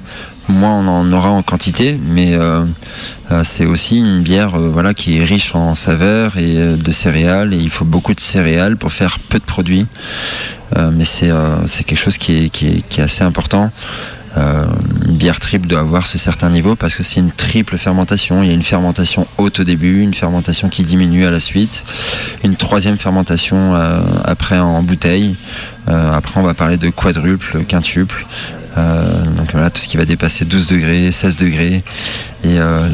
Moins 0.47 0.79
on 0.79 0.87
en 0.87 1.11
aura 1.11 1.29
en 1.29 1.41
quantité, 1.41 1.99
mais 1.99 2.35
euh, 2.35 2.63
euh, 3.31 3.43
c'est 3.43 3.65
aussi 3.65 3.97
une 3.97 4.21
bière 4.21 4.59
voilà, 4.59 4.93
qui 4.93 5.17
est 5.17 5.23
riche 5.23 5.55
en 5.55 5.73
saveurs 5.73 6.37
et 6.37 6.75
de 6.77 6.91
céréales. 6.91 7.53
Et 7.53 7.57
il 7.57 7.69
faut 7.69 7.85
beaucoup 7.85 8.13
de 8.13 8.19
céréales 8.19 8.77
pour 8.77 8.91
faire 8.91 9.19
peu 9.29 9.39
de 9.39 9.43
produits. 9.43 9.87
Mais 10.91 11.05
c'est 11.05 11.31
c'est 11.67 11.85
quelque 11.85 11.99
chose 11.99 12.17
qui 12.17 12.45
est, 12.45 12.49
qui 12.49 12.67
est, 12.67 12.87
qui 12.89 12.99
est 12.99 13.03
assez 13.03 13.23
important. 13.23 13.71
Euh, 14.37 14.65
une 15.05 15.15
bière 15.15 15.39
triple 15.39 15.67
doit 15.67 15.79
avoir 15.79 16.07
ce 16.07 16.17
certain 16.17 16.49
niveau 16.49 16.75
parce 16.75 16.95
que 16.95 17.03
c'est 17.03 17.19
une 17.19 17.31
triple 17.31 17.77
fermentation. 17.77 18.43
Il 18.43 18.47
y 18.47 18.51
a 18.51 18.53
une 18.53 18.63
fermentation 18.63 19.27
haute 19.37 19.61
au 19.61 19.63
début, 19.63 20.01
une 20.01 20.13
fermentation 20.13 20.69
qui 20.69 20.83
diminue 20.83 21.25
à 21.25 21.31
la 21.31 21.39
suite, 21.39 21.83
une 22.43 22.55
troisième 22.55 22.97
fermentation 22.97 23.75
euh, 23.75 24.01
après 24.25 24.59
en 24.59 24.83
bouteille. 24.83 25.35
Euh, 25.87 26.13
après, 26.13 26.39
on 26.39 26.43
va 26.43 26.53
parler 26.53 26.77
de 26.77 26.89
quadruple, 26.89 27.63
quintuple. 27.65 28.25
Euh, 28.77 29.23
donc 29.37 29.51
voilà, 29.51 29.69
tout 29.69 29.79
ce 29.79 29.87
qui 29.87 29.97
va 29.97 30.05
dépasser 30.05 30.45
12 30.45 30.67
degrés, 30.67 31.11
16 31.11 31.37
degrés. 31.37 31.83
Et, 32.43 32.59
euh, 32.59 32.87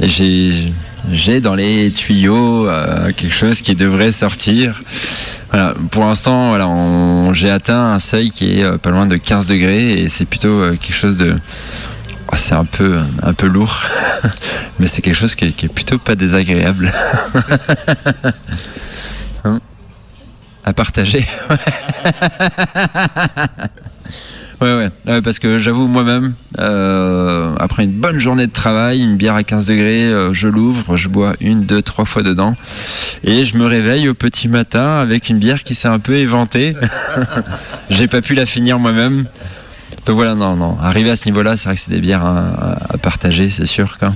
et 0.00 0.08
j'ai 0.08 0.72
j'ai 1.12 1.40
dans 1.40 1.54
les 1.54 1.90
tuyaux 1.90 2.68
quelque 3.16 3.32
chose 3.32 3.62
qui 3.62 3.74
devrait 3.74 4.12
sortir. 4.12 4.82
Voilà, 5.50 5.74
pour 5.90 6.04
l'instant, 6.04 6.50
voilà, 6.50 6.68
j'ai 7.32 7.50
atteint 7.50 7.92
un 7.92 7.98
seuil 7.98 8.30
qui 8.30 8.60
est 8.60 8.64
euh, 8.64 8.78
pas 8.78 8.90
loin 8.90 9.06
de 9.06 9.16
15 9.16 9.46
degrés 9.46 9.92
et 9.92 10.08
c'est 10.08 10.26
plutôt 10.26 10.48
euh, 10.48 10.76
quelque 10.76 10.94
chose 10.94 11.16
de. 11.16 11.36
oh, 12.30 12.36
c'est 12.36 12.54
un 12.54 12.66
peu, 12.66 12.98
un 13.22 13.32
peu 13.32 13.46
lourd, 13.46 13.80
mais 14.78 14.86
c'est 14.86 15.00
quelque 15.00 15.16
chose 15.16 15.34
qui 15.34 15.46
est, 15.46 15.52
qui 15.52 15.66
est 15.66 15.72
plutôt 15.72 15.98
pas 15.98 16.14
désagréable. 16.14 16.92
Hein? 19.44 19.60
À 20.64 20.72
partager. 20.72 21.24
Ouais, 24.60 24.74
ouais, 24.74 24.90
ouais, 25.06 25.22
parce 25.22 25.38
que 25.38 25.56
j'avoue 25.56 25.86
moi-même, 25.86 26.34
euh, 26.58 27.54
après 27.60 27.84
une 27.84 27.92
bonne 27.92 28.18
journée 28.18 28.48
de 28.48 28.52
travail, 28.52 29.00
une 29.02 29.16
bière 29.16 29.36
à 29.36 29.44
15 29.44 29.66
degrés, 29.66 30.02
euh, 30.12 30.32
je 30.32 30.48
l'ouvre, 30.48 30.96
je 30.96 31.08
bois 31.08 31.34
une, 31.40 31.64
deux, 31.64 31.80
trois 31.80 32.04
fois 32.04 32.24
dedans, 32.24 32.56
et 33.22 33.44
je 33.44 33.56
me 33.56 33.64
réveille 33.66 34.08
au 34.08 34.14
petit 34.14 34.48
matin 34.48 34.96
avec 35.00 35.28
une 35.28 35.38
bière 35.38 35.62
qui 35.62 35.76
s'est 35.76 35.86
un 35.86 36.00
peu 36.00 36.16
éventée. 36.16 36.74
J'ai 37.90 38.08
pas 38.08 38.20
pu 38.20 38.34
la 38.34 38.46
finir 38.46 38.80
moi-même. 38.80 39.26
Donc 40.06 40.16
voilà, 40.16 40.34
non, 40.34 40.56
non, 40.56 40.76
arrivé 40.82 41.10
à 41.10 41.16
ce 41.16 41.26
niveau-là, 41.26 41.54
c'est 41.54 41.66
vrai 41.66 41.76
que 41.76 41.80
c'est 41.80 41.92
des 41.92 42.00
bières 42.00 42.24
à, 42.24 42.78
à- 42.94 42.98
partager, 42.98 43.50
c'est 43.50 43.64
sûr. 43.66 43.96
Quoi. 43.98 44.12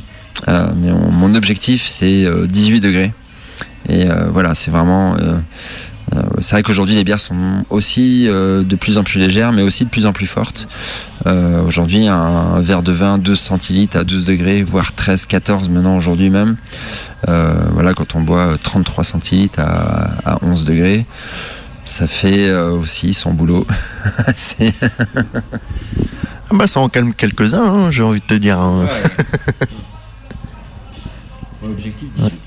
Euh, 0.48 0.66
mais 0.76 0.90
on- 0.90 1.12
mon 1.12 1.36
objectif, 1.36 1.86
c'est 1.88 2.24
euh, 2.24 2.46
18 2.48 2.80
degrés. 2.80 3.12
Et 3.88 4.06
voilà, 4.30 4.54
c'est 4.54 4.70
vraiment. 4.70 5.16
Euh, 6.14 6.22
c'est 6.40 6.56
vrai 6.56 6.62
qu'aujourd'hui 6.62 6.94
les 6.94 7.04
bières 7.04 7.20
sont 7.20 7.64
aussi 7.70 8.26
euh, 8.28 8.62
de 8.62 8.76
plus 8.76 8.98
en 8.98 9.04
plus 9.04 9.18
légères, 9.18 9.52
mais 9.52 9.62
aussi 9.62 9.84
de 9.84 9.90
plus 9.90 10.06
en 10.06 10.12
plus 10.12 10.26
fortes. 10.26 10.68
Euh, 11.26 11.62
aujourd'hui, 11.62 12.08
un, 12.08 12.60
verre 12.60 12.82
de 12.82 12.92
vin 12.92 13.18
12 13.18 13.38
centilitres 13.38 13.96
à 13.96 14.04
12 14.04 14.26
degrés, 14.26 14.62
voire 14.62 14.92
13, 14.94 15.26
14 15.26 15.68
maintenant 15.68 15.96
aujourd'hui 15.96 16.30
même. 16.30 16.56
Voilà, 17.26 17.94
quand 17.94 18.14
on 18.16 18.22
boit 18.22 18.56
33 18.62 19.04
centilitres 19.04 19.60
à, 19.60 20.10
à 20.24 20.38
11 20.42 20.64
degrés, 20.64 21.06
ça 21.84 22.06
fait 22.06 22.48
euh, 22.48 22.70
aussi 22.70 23.14
son 23.14 23.32
boulot. 23.32 23.66
Ah 26.54 26.54
bah 26.54 26.66
ça 26.66 26.80
en 26.80 26.90
calme 26.90 27.14
quelques-uns, 27.14 27.64
hein, 27.64 27.90
j'ai 27.90 28.02
envie 28.02 28.20
de 28.20 28.26
te 28.26 28.34
dire. 28.34 28.60
hein. 28.60 28.84
Ouais. 28.84 29.66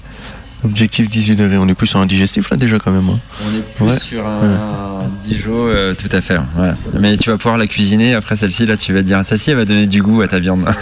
Objectif 0.66 1.10
18 1.10 1.36
degrés, 1.36 1.58
on 1.58 1.68
est 1.68 1.74
plus 1.76 1.88
sur 1.88 2.00
un 2.00 2.06
digestif 2.06 2.50
là 2.50 2.58
déjà 2.58 2.80
quand 2.80 2.92
même. 2.92 3.08
hein. 3.10 3.20
On 3.46 3.56
est 3.58 3.62
plus 3.76 3.86
Ouais. 3.86 4.00
sur 4.00 4.26
un 4.26 5.06
Dijon, 5.22 5.52
euh, 5.68 5.94
tout 5.94 6.10
à 6.12 6.22
fait. 6.22 6.38
ouais. 6.38 6.72
Mais 7.00 7.16
tu 7.18 7.30
vas 7.30 7.38
pouvoir 7.38 7.58
la 7.58 7.68
cuisiner. 7.68 8.16
Après 8.16 8.36
celle-ci, 8.36 8.66
là, 8.66 8.76
tu 8.76 8.92
vas 8.94 9.02
te 9.02 9.06
dire, 9.06 9.24
ça, 9.24 9.38
si, 9.38 9.52
elle 9.52 9.58
va 9.58 9.66
donner 9.66 9.86
du 9.86 10.02
goût 10.02 10.22
à 10.22 10.28
ta 10.28 10.40
viande. 10.40 10.66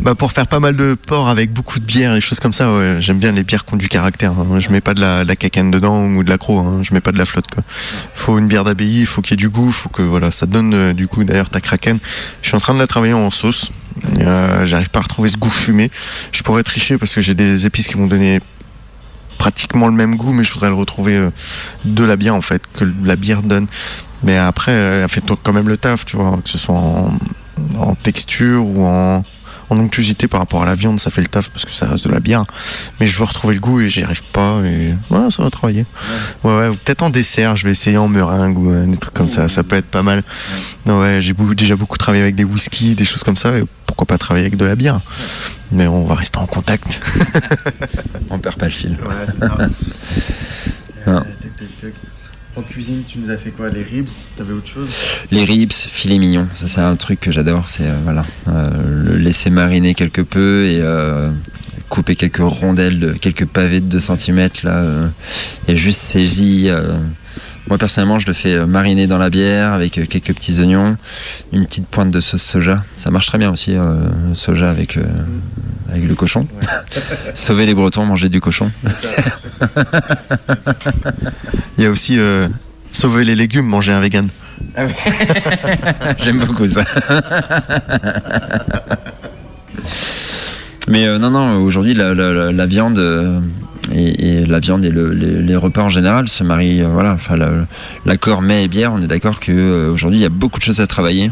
Bah 0.00 0.14
pour 0.14 0.30
faire 0.30 0.46
pas 0.46 0.60
mal 0.60 0.76
de 0.76 0.94
porc 0.94 1.28
avec 1.28 1.52
beaucoup 1.52 1.80
de 1.80 1.84
bière 1.84 2.14
et 2.14 2.20
choses 2.20 2.38
comme 2.38 2.52
ça, 2.52 2.72
ouais, 2.72 2.96
j'aime 3.00 3.18
bien 3.18 3.32
les 3.32 3.42
bières 3.42 3.64
qui 3.64 3.74
ont 3.74 3.76
du 3.76 3.88
caractère. 3.88 4.32
hein. 4.32 4.60
Je 4.60 4.70
mets 4.70 4.80
pas 4.80 4.94
de 4.94 5.00
la, 5.00 5.24
de 5.24 5.28
la 5.28 5.34
cacane 5.34 5.70
dedans 5.72 6.04
ou 6.04 6.22
de 6.22 6.28
l'accro, 6.30 6.60
hein. 6.60 6.80
je 6.82 6.94
mets 6.94 7.00
pas 7.00 7.10
de 7.10 7.18
la 7.18 7.26
flotte. 7.26 7.48
Quoi. 7.52 7.64
Faut 8.14 8.38
une 8.38 8.46
bière 8.46 8.62
d'abbaye, 8.62 9.00
il 9.00 9.06
faut 9.06 9.20
qu'il 9.20 9.32
y 9.32 9.34
ait 9.34 9.36
du 9.36 9.48
goût, 9.48 9.72
faut 9.72 9.88
que 9.88 10.02
voilà, 10.02 10.30
ça 10.30 10.46
donne 10.46 10.74
euh, 10.74 10.92
du 10.92 11.06
goût. 11.06 11.24
D'ailleurs 11.24 11.50
ta 11.50 11.60
kraken, 11.60 11.98
je 12.42 12.48
suis 12.48 12.56
en 12.56 12.60
train 12.60 12.74
de 12.74 12.78
la 12.78 12.86
travailler 12.86 13.14
en 13.14 13.30
sauce. 13.32 13.70
Euh, 14.20 14.66
J'arrive 14.66 14.90
pas 14.90 15.00
à 15.00 15.02
retrouver 15.02 15.28
ce 15.28 15.36
goût 15.36 15.50
fumé. 15.50 15.90
Je 16.32 16.42
pourrais 16.42 16.62
tricher 16.62 16.98
parce 16.98 17.14
que 17.14 17.20
j'ai 17.20 17.34
des 17.34 17.66
épices 17.66 17.88
qui 17.88 17.94
vont 17.94 18.06
donner 18.06 18.40
pratiquement 19.38 19.88
le 19.88 19.94
même 19.94 20.16
goût, 20.16 20.32
mais 20.32 20.44
je 20.44 20.52
voudrais 20.52 20.70
le 20.70 20.74
retrouver 20.74 21.16
euh, 21.16 21.30
de 21.84 22.04
la 22.04 22.16
bière 22.16 22.34
en 22.34 22.42
fait, 22.42 22.62
que 22.74 22.84
la 23.04 23.16
bière 23.16 23.42
donne. 23.42 23.66
Mais 24.22 24.38
après, 24.38 24.72
euh, 24.72 25.04
elle 25.04 25.08
fait 25.08 25.22
quand 25.42 25.52
même 25.52 25.68
le 25.68 25.76
taf, 25.76 26.04
tu 26.04 26.16
vois, 26.16 26.38
que 26.42 26.48
ce 26.48 26.58
soit 26.58 26.74
en 27.78 27.94
texture 27.94 28.64
ou 28.66 28.84
en, 28.84 29.24
en 29.70 29.78
onctuosité 29.78 30.28
par 30.28 30.40
rapport 30.40 30.62
à 30.62 30.66
la 30.66 30.74
viande, 30.74 31.00
ça 31.00 31.10
fait 31.10 31.20
le 31.20 31.26
taf 31.26 31.50
parce 31.50 31.64
que 31.64 31.70
ça 31.70 31.86
reste 31.86 32.06
de 32.06 32.12
la 32.12 32.20
bière. 32.20 32.44
Mais 33.00 33.06
je 33.06 33.18
veux 33.18 33.24
retrouver 33.24 33.54
le 33.54 33.60
goût 33.60 33.80
et 33.80 33.88
j'y 33.88 34.02
arrive 34.02 34.22
pas. 34.32 34.60
Et 34.64 34.94
voilà, 35.08 35.30
ça 35.30 35.42
va 35.42 35.50
travailler. 35.50 35.86
Ouais, 36.44 36.56
ouais, 36.56 36.68
ou 36.68 36.74
peut-être 36.74 37.02
en 37.02 37.10
dessert, 37.10 37.56
je 37.56 37.64
vais 37.64 37.72
essayer 37.72 37.96
en 37.96 38.08
meringue 38.08 38.58
ou 38.58 38.70
euh, 38.70 38.86
des 38.86 38.96
trucs 38.96 39.14
comme 39.14 39.28
ça. 39.28 39.48
Ça 39.48 39.62
peut 39.62 39.76
être 39.76 39.86
pas 39.86 40.02
mal. 40.02 40.22
Ouais, 40.86 41.18
j'ai 41.20 41.34
déjà 41.54 41.76
beaucoup 41.76 41.98
travaillé 41.98 42.22
avec 42.22 42.34
des 42.34 42.44
whisky, 42.44 42.94
des 42.94 43.04
choses 43.04 43.22
comme 43.22 43.36
ça. 43.36 43.56
Et 43.58 43.64
pourquoi 43.86 44.06
pas 44.06 44.18
travailler 44.18 44.46
avec 44.46 44.56
de 44.56 44.64
la 44.64 44.76
bière 44.76 45.00
Mais 45.72 45.86
on 45.86 46.04
va 46.04 46.14
rester 46.14 46.38
en 46.38 46.46
contact. 46.46 47.00
On 48.30 48.38
perd 48.38 48.56
pas 48.56 48.66
le 48.66 48.72
fil. 48.72 48.92
Ouais, 48.92 49.26
c'est 49.26 49.38
ça. 49.38 49.56
Non. 51.06 51.20
En 52.56 52.62
cuisine, 52.62 53.02
tu 53.06 53.18
nous 53.18 53.30
as 53.30 53.36
fait 53.36 53.50
quoi? 53.50 53.68
Les 53.68 53.82
ribs? 53.82 54.08
T'avais 54.34 54.54
autre 54.54 54.66
chose? 54.66 54.88
Les 55.30 55.44
ribs, 55.44 55.72
filet 55.72 56.16
mignon, 56.16 56.48
ça 56.54 56.66
c'est 56.66 56.80
un 56.80 56.96
truc 56.96 57.20
que 57.20 57.30
j'adore, 57.30 57.68
c'est 57.68 57.82
euh, 57.82 57.98
voilà, 58.02 58.24
euh, 58.48 58.70
le 59.10 59.18
laisser 59.18 59.50
mariner 59.50 59.92
quelque 59.92 60.22
peu 60.22 60.64
et 60.64 60.80
euh, 60.80 61.30
couper 61.90 62.16
quelques 62.16 62.38
rondelles, 62.38 62.98
de, 62.98 63.12
quelques 63.12 63.44
pavés 63.44 63.80
de 63.80 63.90
2 63.90 64.00
cm 64.00 64.48
là, 64.62 64.82
et 65.68 65.76
juste 65.76 66.00
saisi. 66.00 66.70
Moi 67.68 67.78
personnellement, 67.78 68.18
je 68.18 68.26
le 68.26 68.32
fais 68.32 68.54
euh, 68.54 68.66
mariner 68.66 69.06
dans 69.06 69.18
la 69.18 69.28
bière 69.30 69.72
avec 69.72 69.98
euh, 69.98 70.06
quelques 70.06 70.32
petits 70.34 70.60
oignons, 70.60 70.96
une 71.52 71.66
petite 71.66 71.86
pointe 71.86 72.10
de 72.10 72.20
sauce 72.20 72.42
soja. 72.42 72.76
Ça 72.96 73.10
marche 73.10 73.26
très 73.26 73.38
bien 73.38 73.50
aussi, 73.50 73.74
euh, 73.74 73.96
le 74.28 74.34
soja 74.34 74.70
avec, 74.70 74.96
euh, 74.96 75.02
avec 75.90 76.06
le 76.06 76.14
cochon. 76.14 76.46
Sauver 77.34 77.66
les 77.66 77.74
Bretons, 77.74 78.04
manger 78.06 78.28
du 78.28 78.40
cochon. 78.40 78.70
Il 81.78 81.84
y 81.84 81.86
a 81.86 81.90
aussi 81.90 82.18
euh, 82.18 82.48
sauver 82.92 83.24
les 83.24 83.34
légumes, 83.34 83.66
manger 83.66 83.92
un 83.92 84.00
vegan. 84.00 84.28
J'aime 86.22 86.38
beaucoup 86.44 86.66
ça. 86.66 86.84
Mais 90.88 91.18
non, 91.18 91.30
non, 91.30 91.56
aujourd'hui, 91.62 91.94
la, 91.94 92.14
la- 92.14 92.32
la- 92.32 92.52
la 92.52 92.66
viande 92.66 92.98
et, 93.94 94.44
la 94.44 94.58
viande 94.58 94.84
et 94.84 94.90
le- 94.90 95.12
les, 95.12 95.56
repas 95.56 95.82
en 95.82 95.88
général 95.88 96.28
se 96.28 96.44
marient. 96.44 96.82
euh, 96.82 96.88
voilà, 96.88 97.16
l'accord 98.04 98.42
mets 98.42 98.64
et 98.64 98.68
bière, 98.68 98.92
on 98.92 99.02
est 99.02 99.06
d'accord 99.06 99.40
qu'aujourd'hui, 99.40 100.18
il 100.18 100.22
y 100.22 100.26
a 100.26 100.30
beaucoup 100.30 100.58
de 100.58 100.64
choses 100.64 100.80
à 100.80 100.86
travailler. 100.86 101.30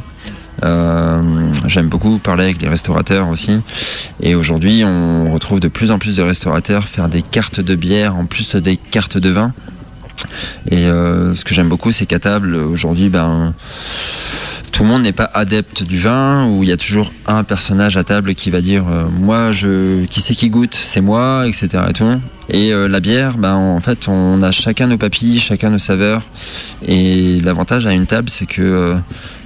Euh, 0.63 1.21
J'aime 1.67 1.89
beaucoup 1.89 2.19
parler 2.19 2.45
avec 2.45 2.63
les 2.63 2.69
restaurateurs 2.69 3.29
aussi. 3.29 3.59
Et 4.21 4.35
aujourd'hui, 4.35 4.85
on 4.85 5.33
retrouve 5.33 5.61
de 5.61 5.69
plus 5.69 5.91
en 5.91 5.99
plus 5.99 6.17
de 6.17 6.23
restaurateurs 6.23 6.87
faire 6.87 7.09
des 7.09 7.23
cartes 7.23 7.61
de 7.61 7.75
bière 7.75 8.15
en 8.17 8.27
plus 8.27 8.55
des 8.57 8.77
cartes 8.77 9.19
de 9.19 9.31
vin. 9.31 9.53
Et 10.71 10.87
euh, 10.87 11.35
ce 11.35 11.45
que 11.45 11.55
j'aime 11.55 11.69
beaucoup, 11.69 11.91
c'est 11.91 12.07
qu'à 12.07 12.21
table, 12.21 12.55
aujourd'hui, 12.55 13.09
ben, 13.09 13.53
tout 14.75 14.83
le 14.83 14.89
monde 14.89 15.03
n'est 15.03 15.13
pas 15.13 15.31
adepte 15.35 15.85
du 15.85 16.01
vin, 16.01 16.49
où 16.49 16.65
il 16.65 16.69
y 16.69 16.73
a 16.73 16.77
toujours 16.77 17.13
un 17.29 17.45
personnage 17.45 17.97
à 17.97 18.03
table 18.03 18.35
qui 18.35 18.51
va 18.51 18.61
dire 18.61 18.85
euh, 18.91 19.05
moi 19.09 19.53
je 19.53 20.05
qui 20.07 20.21
c'est 20.21 20.35
qui 20.35 20.51
goûte 20.51 20.75
c'est 20.75 21.01
moi 21.01 21.47
etc 21.47 21.85
et 21.89 21.93
tout. 21.93 22.21
Et 22.49 22.73
euh, 22.73 22.89
la 22.89 22.99
bière 22.99 23.39
ben 23.39 23.55
en 23.55 23.79
fait 23.79 24.09
on 24.09 24.43
a 24.43 24.51
chacun 24.51 24.89
nos 24.89 24.99
papilles 24.99 25.39
chacun 25.39 25.71
nos 25.71 25.79
saveurs. 25.79 26.23
Et 26.89 27.41
l'avantage 27.43 27.87
à 27.87 27.93
une 27.93 28.07
table 28.07 28.29
c'est 28.29 28.47
que 28.47 28.63
euh, 28.63 28.95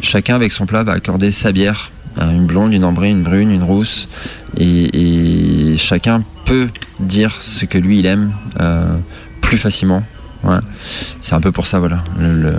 chacun 0.00 0.34
avec 0.34 0.50
son 0.50 0.64
plat 0.64 0.82
va 0.82 0.92
accorder 0.92 1.30
sa 1.30 1.52
bière 1.52 1.90
une 2.18 2.46
blonde 2.46 2.72
une 2.72 2.84
ambrée 2.84 3.10
une 3.10 3.22
brune 3.22 3.50
une 3.50 3.62
rousse. 3.62 4.08
Et, 4.56 5.74
chacun 5.76 6.22
peut 6.46 6.68
dire 7.00 7.36
ce 7.42 7.66
que 7.66 7.76
lui 7.76 7.98
il 7.98 8.06
aime 8.06 8.32
plus 9.42 9.58
facilement. 9.58 10.02
C'est 11.20 11.34
un 11.34 11.40
peu 11.42 11.52
pour 11.52 11.66
ça 11.66 11.78
voilà 11.78 12.02
le- 12.18 12.54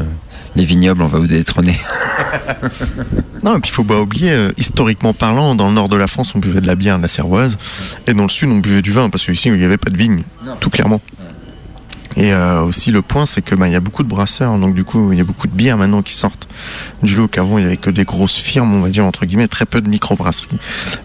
les 0.55 0.65
vignobles 0.65 1.01
on 1.01 1.07
va 1.07 1.19
vous 1.19 1.27
détrôner 1.27 1.75
Non, 3.43 3.57
et 3.57 3.59
puis 3.61 3.69
il 3.71 3.73
faut 3.73 3.83
pas 3.83 3.99
oublier, 3.99 4.31
euh, 4.31 4.51
historiquement 4.57 5.13
parlant, 5.13 5.55
dans 5.55 5.67
le 5.67 5.73
nord 5.73 5.87
de 5.87 5.95
la 5.95 6.07
France, 6.07 6.33
on 6.35 6.39
buvait 6.39 6.61
de 6.61 6.67
la 6.67 6.75
bière, 6.75 6.97
de 6.97 7.01
la 7.01 7.07
cervoise, 7.07 7.57
et 8.07 8.13
dans 8.13 8.23
le 8.23 8.29
sud, 8.29 8.49
on 8.49 8.57
buvait 8.57 8.81
du 8.81 8.91
vin, 8.91 9.09
parce 9.09 9.25
qu'ici, 9.25 9.49
il 9.49 9.55
n'y 9.55 9.63
avait 9.63 9.77
pas 9.77 9.89
de 9.89 9.97
vigne, 9.97 10.23
tout 10.59 10.69
clairement. 10.69 11.01
Et 12.17 12.33
euh, 12.33 12.63
aussi, 12.63 12.91
le 12.91 13.01
point, 13.01 13.25
c'est 13.25 13.41
que 13.41 13.55
bah, 13.55 13.67
il 13.67 13.71
y 13.71 13.77
a 13.77 13.79
beaucoup 13.79 14.03
de 14.03 14.09
brasseurs, 14.09 14.57
donc 14.57 14.75
du 14.75 14.83
coup, 14.83 15.13
il 15.13 15.17
y 15.17 15.21
a 15.21 15.23
beaucoup 15.23 15.47
de 15.47 15.53
bières 15.53 15.77
maintenant 15.77 16.01
qui 16.01 16.13
sortent 16.13 16.49
du 17.01 17.15
lot 17.15 17.27
qu'avant, 17.27 17.57
il 17.59 17.63
y 17.63 17.65
avait 17.65 17.77
que 17.77 17.89
des 17.89 18.03
grosses 18.03 18.35
firmes, 18.35 18.73
on 18.73 18.81
va 18.81 18.89
dire, 18.89 19.05
entre 19.05 19.25
guillemets, 19.25 19.47
très 19.47 19.65
peu 19.65 19.79
de 19.79 19.87
microbrasseries. 19.87 20.57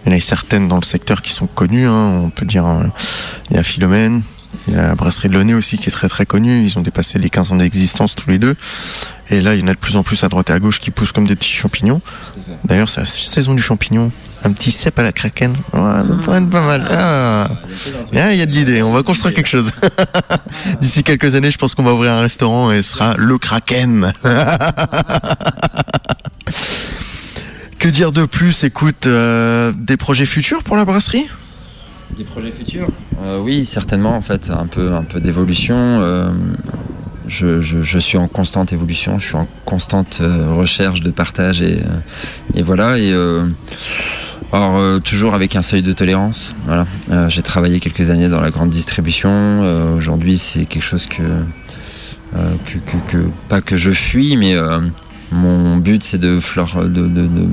Il 0.05 0.11
y 0.11 0.13
en 0.13 0.17
a 0.17 0.19
certaines 0.19 0.67
dans 0.67 0.77
le 0.77 0.83
secteur 0.83 1.21
qui 1.21 1.31
sont 1.31 1.47
connues, 1.47 1.87
hein, 1.87 2.21
on 2.23 2.31
peut 2.31 2.45
dire, 2.45 2.65
euh, 2.65 2.83
il 3.49 3.55
y 3.55 3.59
a 3.59 3.63
Philomène, 3.63 4.23
la 4.67 4.95
brasserie 4.95 5.29
de 5.29 5.33
Launay 5.33 5.53
aussi 5.53 5.77
qui 5.77 5.89
est 5.89 5.91
très 5.91 6.09
très 6.09 6.25
connue, 6.25 6.63
ils 6.63 6.77
ont 6.77 6.81
dépassé 6.81 7.19
les 7.19 7.29
15 7.29 7.51
ans 7.51 7.55
d'existence 7.57 8.15
tous 8.15 8.29
les 8.29 8.39
deux. 8.39 8.55
Et 9.29 9.41
là, 9.41 9.55
il 9.55 9.61
y 9.61 9.63
en 9.63 9.67
a 9.67 9.73
de 9.73 9.79
plus 9.79 9.95
en 9.95 10.03
plus 10.03 10.23
à 10.23 10.29
droite 10.29 10.49
et 10.51 10.53
à 10.53 10.59
gauche 10.59 10.79
qui 10.79 10.91
poussent 10.91 11.11
comme 11.11 11.25
des 11.25 11.35
petits 11.35 11.51
champignons. 11.51 12.01
D'ailleurs, 12.63 12.89
c'est 12.89 12.99
la 13.01 13.05
saison 13.07 13.55
du 13.55 13.61
champignon. 13.61 14.11
Un 14.43 14.51
petit 14.51 14.71
cep 14.71 14.97
à 14.99 15.03
la 15.03 15.11
kraken. 15.11 15.55
Ouais, 15.73 16.07
ça 16.07 16.13
pourrait 16.15 16.39
être 16.39 16.49
pas 16.49 16.65
mal. 16.65 16.87
Ah. 16.91 17.49
Ah, 18.15 18.33
Il 18.33 18.37
y 18.37 18.41
a 18.41 18.45
de 18.45 18.51
l'idée. 18.51 18.83
On 18.83 18.91
va 18.91 19.01
construire 19.01 19.33
quelque 19.33 19.49
chose. 19.49 19.71
D'ici 20.81 21.03
quelques 21.03 21.33
années, 21.35 21.49
je 21.51 21.57
pense 21.57 21.73
qu'on 21.73 21.83
va 21.83 21.93
ouvrir 21.93 22.11
un 22.11 22.21
restaurant 22.21 22.71
et 22.71 22.81
ce 22.83 22.91
sera 22.91 23.15
le 23.17 23.37
kraken. 23.39 24.11
que 27.79 27.87
dire 27.87 28.11
de 28.11 28.25
plus? 28.25 28.63
Écoute, 28.63 29.07
euh, 29.07 29.71
des 29.75 29.97
projets 29.97 30.27
futurs 30.27 30.63
pour 30.63 30.75
la 30.75 30.85
brasserie? 30.85 31.27
Des 32.17 32.23
projets 32.23 32.51
futurs 32.51 32.87
Euh, 33.23 33.39
Oui, 33.41 33.65
certainement, 33.65 34.15
en 34.15 34.21
fait, 34.21 34.49
un 34.49 34.67
peu, 34.67 34.93
un 34.93 35.03
peu 35.03 35.19
d'évolution. 35.19 35.75
euh, 35.77 36.29
je, 37.27 37.59
je- 37.59 37.97
suis 37.99 38.17
en 38.19 38.27
constante 38.27 38.71
évolution, 38.71 39.17
je 39.17 39.25
suis 39.27 39.35
en 39.35 39.47
constante 39.65 40.19
euh, 40.21 40.53
recherche 40.53 41.01
de 41.01 41.09
partage 41.09 41.61
et, 41.63 41.79
et 42.53 42.61
voilà. 42.61 42.99
Et, 42.99 43.13
alors, 44.53 45.01
toujours 45.01 45.33
avec 45.33 45.55
un 45.55 45.61
seuil 45.63 45.81
de 45.81 45.91
tolérance. 45.91 46.53
Voilà. 46.65 46.85
J'ai 47.29 47.41
travaillé 47.41 47.79
quelques 47.79 48.09
années 48.11 48.29
dans 48.29 48.39
la 48.41 48.51
grande 48.51 48.69
distribution. 48.69 49.93
Aujourd'hui, 49.97 50.37
c'est 50.37 50.65
quelque 50.65 50.83
chose 50.83 51.07
que, 51.07 51.23
que, 52.33 52.77
que- 53.11 53.27
pas 53.49 53.59
que 53.61 53.75
je 53.75 53.91
fuis, 53.91 54.37
mais 54.37 54.55
mon 55.31 55.77
but, 55.77 56.03
c'est 56.03 56.19
de, 56.19 56.39
fleur- 56.39 56.83
de, 56.85 56.87
de- 56.87 57.27
de- 57.27 57.47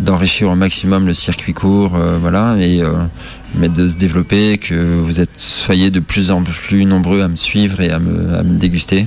d'enrichir 0.00 0.50
au 0.50 0.54
maximum 0.54 1.06
le 1.06 1.14
circuit 1.14 1.54
court, 1.54 1.96
voilà, 2.20 2.56
et 2.60 2.82
mais 3.56 3.68
de 3.68 3.88
se 3.88 3.96
développer, 3.96 4.58
que 4.58 4.74
vous 4.74 5.20
êtes 5.20 5.30
soyez 5.38 5.90
de 5.90 6.00
plus 6.00 6.30
en 6.30 6.42
plus 6.42 6.84
nombreux 6.84 7.22
à 7.22 7.28
me 7.28 7.36
suivre 7.36 7.80
et 7.80 7.90
à 7.90 7.98
me, 7.98 8.36
à 8.38 8.42
me 8.42 8.58
déguster 8.58 9.06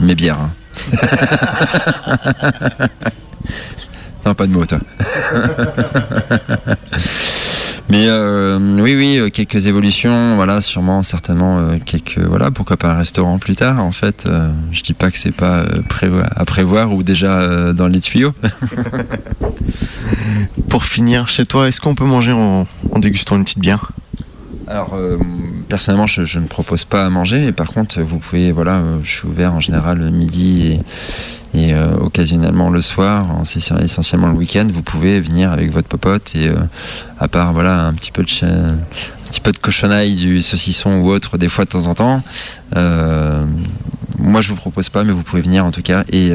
mes 0.00 0.14
bières. 0.14 0.38
hein. 0.40 0.50
non, 4.26 4.34
pas 4.34 4.46
de 4.46 4.52
mots, 4.52 4.66
toi. 4.66 4.78
Mais 7.88 8.06
euh, 8.08 8.58
oui, 8.80 8.96
oui, 8.96 9.18
euh, 9.18 9.30
quelques 9.30 9.68
évolutions, 9.68 10.34
voilà, 10.34 10.60
sûrement, 10.60 11.02
certainement, 11.02 11.58
euh, 11.58 11.78
quelques, 11.84 12.18
voilà, 12.18 12.50
pourquoi 12.50 12.76
pas 12.76 12.90
un 12.90 12.98
restaurant 12.98 13.38
plus 13.38 13.54
tard. 13.54 13.82
En 13.82 13.92
fait, 13.92 14.24
euh, 14.26 14.50
je 14.72 14.82
dis 14.82 14.92
pas 14.92 15.10
que 15.10 15.18
c'est 15.18 15.30
pas 15.30 15.60
euh, 15.60 16.22
à 16.34 16.44
prévoir 16.44 16.92
ou 16.92 17.04
déjà 17.04 17.72
dans 17.72 17.86
les 17.86 18.00
tuyaux. 18.00 18.32
Pour 20.68 20.84
finir, 20.84 21.28
chez 21.28 21.46
toi, 21.46 21.68
est-ce 21.68 21.80
qu'on 21.80 21.94
peut 21.94 22.04
manger 22.04 22.32
en, 22.32 22.66
en 22.90 22.98
dégustant 22.98 23.36
une 23.36 23.44
petite 23.44 23.60
bière? 23.60 23.92
Alors, 24.68 24.94
euh, 24.94 25.16
personnellement, 25.68 26.08
je, 26.08 26.24
je 26.24 26.40
ne 26.40 26.46
propose 26.48 26.84
pas 26.84 27.04
à 27.06 27.08
manger, 27.10 27.38
mais 27.38 27.52
par 27.52 27.68
contre, 27.68 28.00
vous 28.00 28.18
pouvez, 28.18 28.50
voilà, 28.50 28.76
euh, 28.78 28.98
je 29.04 29.10
suis 29.10 29.28
ouvert 29.28 29.54
en 29.54 29.60
général 29.60 29.98
le 29.98 30.10
midi 30.10 30.80
et, 31.56 31.74
euh, 31.74 31.96
occasionnellement 31.96 32.70
le 32.70 32.80
soir, 32.80 33.26
essentiellement 33.82 34.28
le 34.28 34.34
week-end. 34.34 34.68
Vous 34.72 34.82
pouvez 34.82 35.20
venir 35.20 35.50
avec 35.52 35.72
votre 35.72 35.88
popote 35.88 36.32
et, 36.36 36.48
euh, 36.48 36.54
à 37.18 37.26
part, 37.28 37.52
voilà, 37.52 37.86
un 37.86 37.94
petit 37.94 38.12
peu 38.12 38.22
de 38.22 38.28
cha- 38.28 38.46
un 38.46 39.28
petit 39.30 39.40
peu 39.40 39.50
de 39.52 39.58
cochonaille, 39.58 40.14
du 40.16 40.42
saucisson 40.42 41.00
ou 41.00 41.08
autre, 41.10 41.38
des 41.38 41.48
fois 41.48 41.64
de 41.64 41.70
temps 41.70 41.86
en 41.86 41.94
temps. 41.94 42.22
euh, 42.76 43.44
moi, 44.18 44.40
je 44.40 44.48
vous 44.48 44.56
propose 44.56 44.88
pas, 44.88 45.04
mais 45.04 45.12
vous 45.12 45.22
pouvez 45.22 45.42
venir 45.42 45.64
en 45.64 45.70
tout 45.70 45.82
cas 45.82 46.04
et 46.10 46.32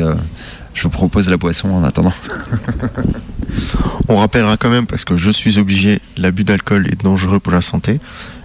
je 0.73 0.83
vous 0.83 0.89
propose 0.89 1.29
la 1.29 1.37
boisson 1.37 1.69
en 1.73 1.83
attendant. 1.83 2.13
On 4.07 4.17
rappellera 4.17 4.55
quand 4.57 4.69
même, 4.69 4.85
parce 4.87 5.03
que 5.05 5.17
je 5.17 5.29
suis 5.31 5.57
obligé, 5.59 5.99
l'abus 6.17 6.43
d'alcool 6.43 6.87
est 6.87 7.01
dangereux 7.03 7.39
pour 7.39 7.53
la 7.53 7.61
santé. 7.61 7.99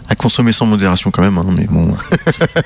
À 0.09 0.15
consommer 0.15 0.53
sans 0.53 0.67
modération 0.67 1.11
quand 1.11 1.23
même, 1.23 1.37
hein, 1.39 1.47
mais 1.57 1.67
bon. 1.67 1.97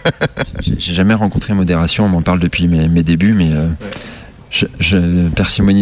J'ai 0.78 0.95
jamais 0.95 1.14
rencontré 1.14 1.55
modération, 1.55 2.05
on 2.05 2.09
m'en 2.09 2.22
parle 2.22 2.38
depuis 2.38 2.68
mes, 2.68 2.86
mes 2.88 3.03
débuts, 3.03 3.32
mais 3.32 3.51
euh, 3.53 3.68
je, 4.51 4.66
je- 4.78 4.97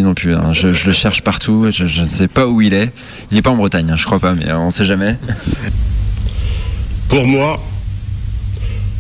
non 0.02 0.14
plus. 0.14 0.34
hein. 0.34 0.52
Je, 0.52 0.72
je 0.72 0.86
le 0.86 0.92
cherche 0.92 1.22
partout, 1.22 1.66
je, 1.70 1.82
ne 2.00 2.06
sais 2.06 2.28
pas 2.28 2.46
où 2.46 2.60
il 2.60 2.74
est. 2.74 2.92
Il 3.30 3.34
n'est 3.34 3.42
pas 3.42 3.50
en 3.50 3.56
Bretagne, 3.56 3.90
hein, 3.90 3.96
je 3.96 4.04
crois 4.04 4.20
pas, 4.20 4.34
mais 4.34 4.48
euh, 4.48 4.56
on 4.58 4.70
sait 4.70 4.84
jamais. 4.84 5.16
Pour 7.08 7.26
moi, 7.26 7.60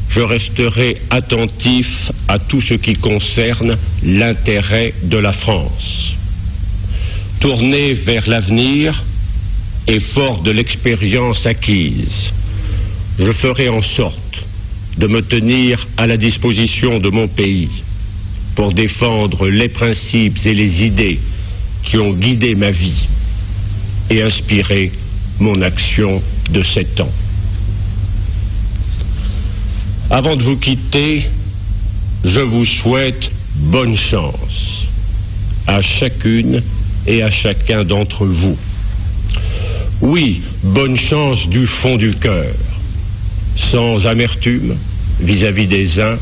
je 0.08 0.20
resterai 0.22 1.02
attentif 1.10 1.86
à 2.26 2.38
tout 2.38 2.60
ce 2.60 2.74
qui 2.74 2.94
concerne 2.94 3.76
l'intérêt 4.02 4.94
de 5.04 5.18
la 5.18 5.32
France. 5.32 6.14
Tourné 7.40 7.92
vers 7.94 8.28
l'avenir 8.28 9.04
et 9.86 10.00
fort 10.00 10.42
de 10.42 10.50
l'expérience 10.50 11.46
acquise, 11.46 12.32
je 13.18 13.32
ferai 13.32 13.68
en 13.68 13.82
sorte 13.82 14.46
de 14.96 15.06
me 15.06 15.22
tenir 15.22 15.86
à 15.96 16.06
la 16.06 16.16
disposition 16.16 16.98
de 16.98 17.08
mon 17.08 17.28
pays 17.28 17.82
pour 18.54 18.72
défendre 18.72 19.48
les 19.48 19.68
principes 19.68 20.38
et 20.44 20.54
les 20.54 20.84
idées 20.84 21.20
qui 21.82 21.96
ont 21.98 22.12
guidé 22.12 22.54
ma 22.54 22.70
vie. 22.70 23.08
et 24.10 24.22
inspiré 24.22 24.90
mon 25.38 25.60
action 25.62 26.22
de 26.50 26.62
sept 26.62 27.00
ans. 27.00 27.12
Avant 30.10 30.36
de 30.36 30.42
vous 30.42 30.56
quitter, 30.56 31.28
je 32.24 32.40
vous 32.40 32.64
souhaite 32.64 33.30
bonne 33.54 33.94
chance 33.94 34.86
à 35.66 35.82
chacune 35.82 36.62
et 37.06 37.22
à 37.22 37.30
chacun 37.30 37.84
d'entre 37.84 38.24
vous. 38.24 38.56
Oui, 40.00 40.42
bonne 40.62 40.96
chance 40.96 41.48
du 41.48 41.66
fond 41.66 41.96
du 41.96 42.10
cœur, 42.10 42.54
sans 43.58 44.06
amertume 44.06 44.76
vis-à-vis 45.20 45.66
des 45.66 46.00
uns 46.00 46.18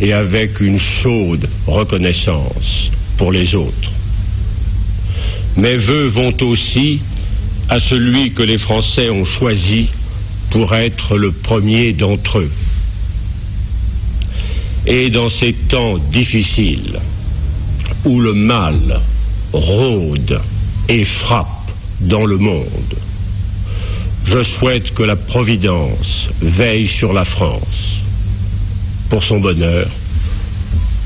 et 0.00 0.12
avec 0.12 0.60
une 0.60 0.76
chaude 0.76 1.48
reconnaissance 1.66 2.90
pour 3.16 3.32
les 3.32 3.54
autres. 3.54 3.92
Mes 5.56 5.76
voeux 5.76 6.08
vont 6.08 6.36
aussi 6.42 7.00
à 7.68 7.80
celui 7.80 8.32
que 8.32 8.42
les 8.42 8.58
Français 8.58 9.08
ont 9.08 9.24
choisi 9.24 9.90
pour 10.50 10.74
être 10.74 11.16
le 11.16 11.32
premier 11.32 11.92
d'entre 11.92 12.40
eux. 12.40 12.50
Et 14.86 15.10
dans 15.10 15.28
ces 15.28 15.52
temps 15.52 15.98
difficiles, 15.98 16.98
où 18.04 18.20
le 18.20 18.32
mal 18.32 19.02
rôde 19.52 20.40
et 20.88 21.04
frappe 21.04 21.72
dans 22.00 22.24
le 22.24 22.38
monde, 22.38 22.96
je 24.30 24.42
souhaite 24.42 24.92
que 24.92 25.02
la 25.02 25.16
Providence 25.16 26.28
veille 26.42 26.86
sur 26.86 27.14
la 27.14 27.24
France, 27.24 28.02
pour 29.08 29.24
son 29.24 29.40
bonheur, 29.40 29.90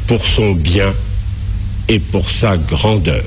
pour 0.09 0.27
son 0.27 0.53
bien 0.53 0.93
et 1.89 2.01
pour 2.01 2.29
sa 2.29 2.57
grandeur. 2.57 3.23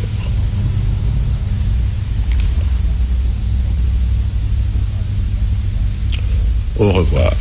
Au 6.78 6.92
revoir. 6.92 7.34